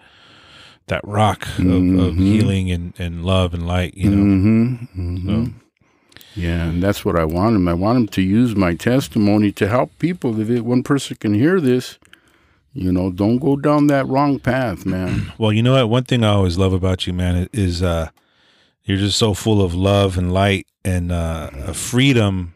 that 0.89 1.01
rock 1.07 1.47
of, 1.59 1.65
of 1.65 2.15
Mhm. 2.15 2.23
healing 2.23 2.71
and, 2.71 2.95
and 2.99 3.25
love 3.25 3.53
and 3.55 3.67
light. 3.67 3.95
You 3.97 4.11
know. 4.11 4.23
hmm 4.23 5.27
So, 5.27 5.49
Yeah, 6.35 6.69
and 6.69 6.83
that's 6.83 7.05
what 7.05 7.17
I 7.19 7.25
want 7.25 7.57
him. 7.57 7.67
I 7.69 7.75
want 7.75 7.97
him 7.99 8.09
to 8.09 8.23
use 8.23 8.55
my 8.55 8.75
testimony 8.75 9.51
to 9.53 9.69
help 9.69 9.91
people. 9.99 10.41
If 10.41 10.51
it, 10.51 10.61
one 10.65 10.83
person 10.83 11.17
can 11.17 11.35
hear 11.35 11.61
this, 11.61 11.99
you 12.75 12.93
know, 12.93 13.11
don't 13.11 13.39
go 13.39 13.57
down 13.57 13.87
that 13.89 14.07
wrong 14.07 14.39
path, 14.39 14.85
man. 14.87 15.33
well, 15.39 15.53
you 15.53 15.63
know 15.63 15.73
what? 15.75 15.89
One 15.89 16.05
thing 16.05 16.23
I 16.25 16.29
always 16.29 16.59
love 16.59 16.73
about 16.75 17.07
you, 17.07 17.13
man, 17.15 17.49
is 17.53 17.83
uh, 17.83 18.11
you're 18.85 18.99
just 18.99 19.19
so 19.19 19.35
full 19.35 19.63
of 19.63 19.75
love 19.75 20.19
and 20.19 20.33
light 20.33 20.67
and 20.85 21.11
uh, 21.11 21.51
a 21.67 21.75
freedom. 21.75 22.55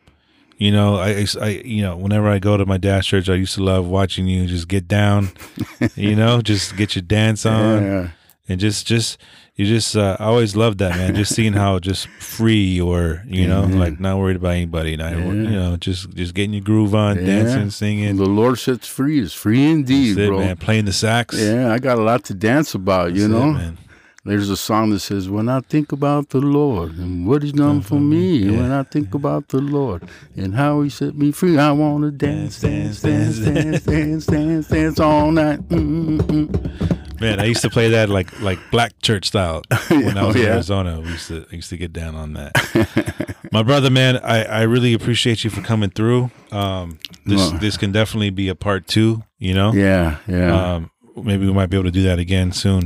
You 0.60 0.70
know, 0.70 0.96
I, 0.96 1.26
I, 1.40 1.48
you 1.64 1.80
know, 1.80 1.96
whenever 1.96 2.28
I 2.28 2.38
go 2.38 2.58
to 2.58 2.66
my 2.66 2.76
dad's 2.76 3.06
church, 3.06 3.30
I 3.30 3.34
used 3.34 3.54
to 3.54 3.62
love 3.62 3.86
watching 3.86 4.26
you 4.26 4.46
just 4.46 4.68
get 4.68 4.86
down. 4.86 5.30
you 5.96 6.14
know, 6.14 6.42
just 6.42 6.76
get 6.76 6.94
your 6.94 7.02
dance 7.02 7.46
on, 7.46 7.82
Yeah. 7.82 8.08
and 8.46 8.60
just, 8.60 8.86
just, 8.86 9.16
you 9.56 9.64
just. 9.64 9.96
Uh, 9.96 10.18
I 10.20 10.24
always 10.26 10.54
loved 10.56 10.78
that, 10.80 10.96
man. 10.96 11.14
Just 11.14 11.34
seeing 11.34 11.54
how 11.54 11.78
just 11.78 12.08
free 12.08 12.78
or 12.78 13.24
you 13.26 13.46
know, 13.48 13.62
Mhm. 13.62 13.78
like 13.78 14.00
not 14.00 14.18
worried 14.18 14.36
about 14.36 14.50
anybody, 14.52 14.96
not 14.98 15.12
Yeah. 15.12 15.24
you 15.32 15.50
know, 15.50 15.76
just, 15.78 16.10
just 16.14 16.34
getting 16.34 16.52
your 16.52 16.62
groove 16.62 16.94
on, 16.94 17.16
dancing, 17.24 17.70
singing. 17.70 18.16
The 18.16 18.26
Lord 18.26 18.58
sets 18.58 18.86
free 18.86 19.18
is 19.18 19.32
free 19.32 19.64
indeed, 19.64 20.18
it, 20.18 20.28
bro. 20.28 20.40
man. 20.40 20.56
Playing 20.58 20.84
the 20.84 20.92
sax. 20.92 21.38
Yeah, 21.40 21.72
I 21.72 21.78
got 21.78 21.98
a 21.98 22.02
lot 22.02 22.24
to 22.24 22.34
dance 22.34 22.74
about, 22.74 23.12
you 23.14 23.28
That's 23.28 23.32
it, 23.32 23.46
know. 23.46 23.52
man. 23.52 23.78
There's 24.22 24.50
a 24.50 24.56
song 24.56 24.90
that 24.90 25.00
says, 25.00 25.30
When 25.30 25.48
I 25.48 25.60
think 25.60 25.92
about 25.92 26.28
the 26.28 26.40
Lord 26.40 26.98
and 26.98 27.26
what 27.26 27.42
He's 27.42 27.52
done 27.52 27.80
for 27.80 27.98
me, 27.98 28.36
Yeah. 28.38 28.50
when 28.60 28.70
I 28.70 28.82
think 28.82 29.14
about 29.14 29.48
the 29.48 29.60
Lord 29.62 30.06
and 30.36 30.54
how 30.54 30.82
He 30.82 30.90
set 30.90 31.14
me 31.16 31.32
free, 31.32 31.56
I 31.58 31.72
want 31.72 32.04
to 32.04 32.10
dance, 32.10 32.60
dance, 32.60 33.00
dance, 33.00 33.38
dance, 33.38 33.82
dance, 33.84 34.26
dance, 34.26 34.68
dance 34.68 35.00
all 35.00 35.30
night. 35.32 35.60
Mm-mm-mm. 35.68 37.20
Man, 37.20 37.38
I 37.40 37.44
used 37.44 37.62
to 37.62 37.70
play 37.70 37.88
that 37.90 38.08
like 38.08 38.40
like 38.40 38.58
black 38.70 38.92
church 39.02 39.26
style 39.26 39.62
when 39.88 40.16
I 40.16 40.26
was 40.26 40.36
Oh, 40.36 40.40
in? 40.40 40.46
Arizona. 40.46 41.00
We 41.00 41.08
used 41.10 41.28
to 41.28 41.46
I 41.52 41.56
used 41.56 41.68
to 41.70 41.76
get 41.76 41.92
down 41.92 42.14
on 42.14 42.32
that. 42.34 43.36
My 43.52 43.62
brother, 43.62 43.90
man, 43.90 44.16
I, 44.18 44.44
I 44.44 44.62
really 44.62 44.94
appreciate 44.94 45.44
you 45.44 45.50
for 45.50 45.60
coming 45.60 45.90
through. 45.90 46.30
Um, 46.50 46.98
this 47.26 47.38
Well- 47.50 47.58
this 47.58 47.76
can 47.76 47.92
definitely 47.92 48.30
be 48.30 48.48
a 48.48 48.54
part 48.54 48.86
two. 48.86 49.22
You 49.38 49.54
know, 49.54 49.72
Yeah, 49.72 50.16
yeah. 50.28 50.74
um, 50.74 50.90
maybe 51.22 51.46
we 51.46 51.52
might 51.52 51.66
be 51.70 51.76
able 51.76 51.84
to 51.84 51.90
do 51.90 52.02
that 52.04 52.18
again 52.18 52.52
soon. 52.52 52.82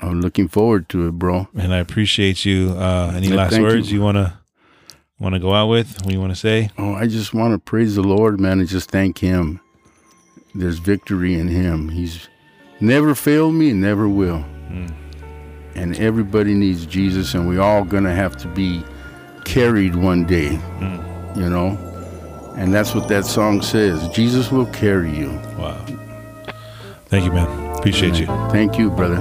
I'm 0.00 0.20
looking 0.20 0.48
forward 0.48 0.88
to 0.90 1.08
it, 1.08 1.12
bro. 1.12 1.48
And 1.56 1.72
I 1.74 1.78
appreciate 1.78 2.44
you. 2.44 2.70
Uh, 2.76 3.12
any 3.14 3.28
Yeah, 3.28 3.36
last 3.36 3.58
words 3.58 3.90
you. 3.90 3.98
you 3.98 4.04
wanna 4.04 4.38
wanna 5.18 5.38
go 5.38 5.52
out 5.54 5.68
with? 5.68 6.02
What 6.04 6.12
you 6.14 6.20
want 6.20 6.32
to 6.32 6.38
say? 6.38 6.70
Oh, 6.78 6.94
I 6.94 7.06
just 7.06 7.34
want 7.34 7.52
to 7.54 7.58
praise 7.58 7.94
the 7.94 8.02
Lord, 8.02 8.40
man, 8.40 8.58
and 8.60 8.68
just 8.68 8.90
thank 8.90 9.18
Him. 9.18 9.60
There's 10.54 10.78
victory 10.78 11.34
in 11.34 11.48
Him. 11.48 11.88
He's 11.90 12.28
never 12.80 13.14
failed 13.14 13.54
me 13.54 13.70
and 13.70 13.80
never 13.80 14.08
will. 14.08 14.44
And 15.74 15.96
everybody 15.98 16.54
needs 16.54 16.84
Jesus, 16.86 17.34
and 17.34 17.48
we 17.48 17.58
all 17.58 17.84
gonna 17.84 18.14
have 18.14 18.36
to 18.38 18.48
be 18.48 18.82
carried 19.44 19.94
one 19.94 20.24
day, 20.24 20.52
you 21.36 21.48
know. 21.48 21.78
And 22.56 22.74
that's 22.74 22.94
what 22.94 23.08
that 23.08 23.24
song 23.24 23.62
says. 23.62 24.06
Jesus 24.08 24.50
will 24.50 24.66
carry 24.66 25.16
you. 25.16 25.30
Wow. 25.58 25.84
Thank 27.10 27.24
you, 27.24 27.32
man. 27.32 27.76
Appreciate 27.76 28.20
you. 28.20 28.26
Thank 28.52 28.78
you, 28.78 28.88
brother. 28.88 29.18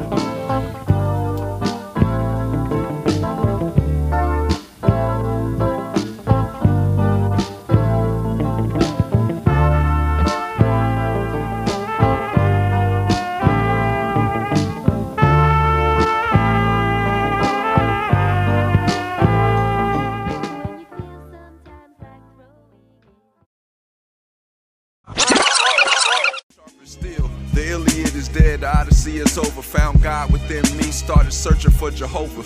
For 31.90 31.98
Jehovah. 31.98 32.44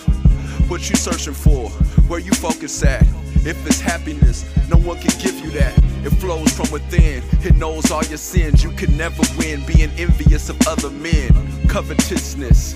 What 0.70 0.90
you 0.90 0.96
searching 0.96 1.34
for? 1.34 1.70
Where 2.08 2.20
you 2.20 2.32
focus 2.32 2.84
at? 2.84 3.04
If 3.46 3.66
it's 3.68 3.82
happiness, 3.82 4.46
no 4.70 4.78
one 4.78 5.00
can 5.00 5.12
give 5.20 5.38
you 5.40 5.52
that. 5.52 5.78
It 6.06 6.12
flows 6.12 6.52
from 6.52 6.72
within, 6.72 7.24
it 7.42 7.56
knows 7.56 7.92
all 7.92 8.04
your 8.06 8.18
sins. 8.18 8.64
You 8.64 8.72
can 8.72 8.96
never 8.96 9.22
win 9.38 9.66
being 9.66 9.92
envious 9.98 10.50
of 10.50 10.58
other 10.68 10.90
men. 10.90 11.30
Covetousness. 11.68 12.76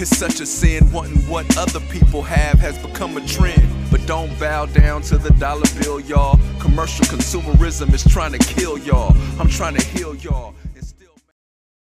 It's 0.00 0.16
such 0.16 0.40
a 0.40 0.46
sin, 0.46 0.90
wanting 0.92 1.18
what 1.28 1.44
other 1.56 1.80
people 1.90 2.22
have 2.22 2.58
has 2.60 2.78
become 2.78 3.16
a 3.16 3.26
trend. 3.26 3.68
But 3.90 4.04
don't 4.06 4.36
bow 4.38 4.66
down 4.66 5.02
to 5.02 5.18
the 5.18 5.30
dollar 5.30 5.66
bill, 5.80 6.00
y'all. 6.00 6.38
Commercial 6.60 7.04
consumerism 7.06 7.92
is 7.92 8.04
trying 8.04 8.32
to 8.32 8.38
kill 8.38 8.78
y'all. 8.78 9.16
I'm 9.40 9.48
trying 9.48 9.76
to 9.76 9.84
heal 9.84 10.14
y'all. 10.16 10.54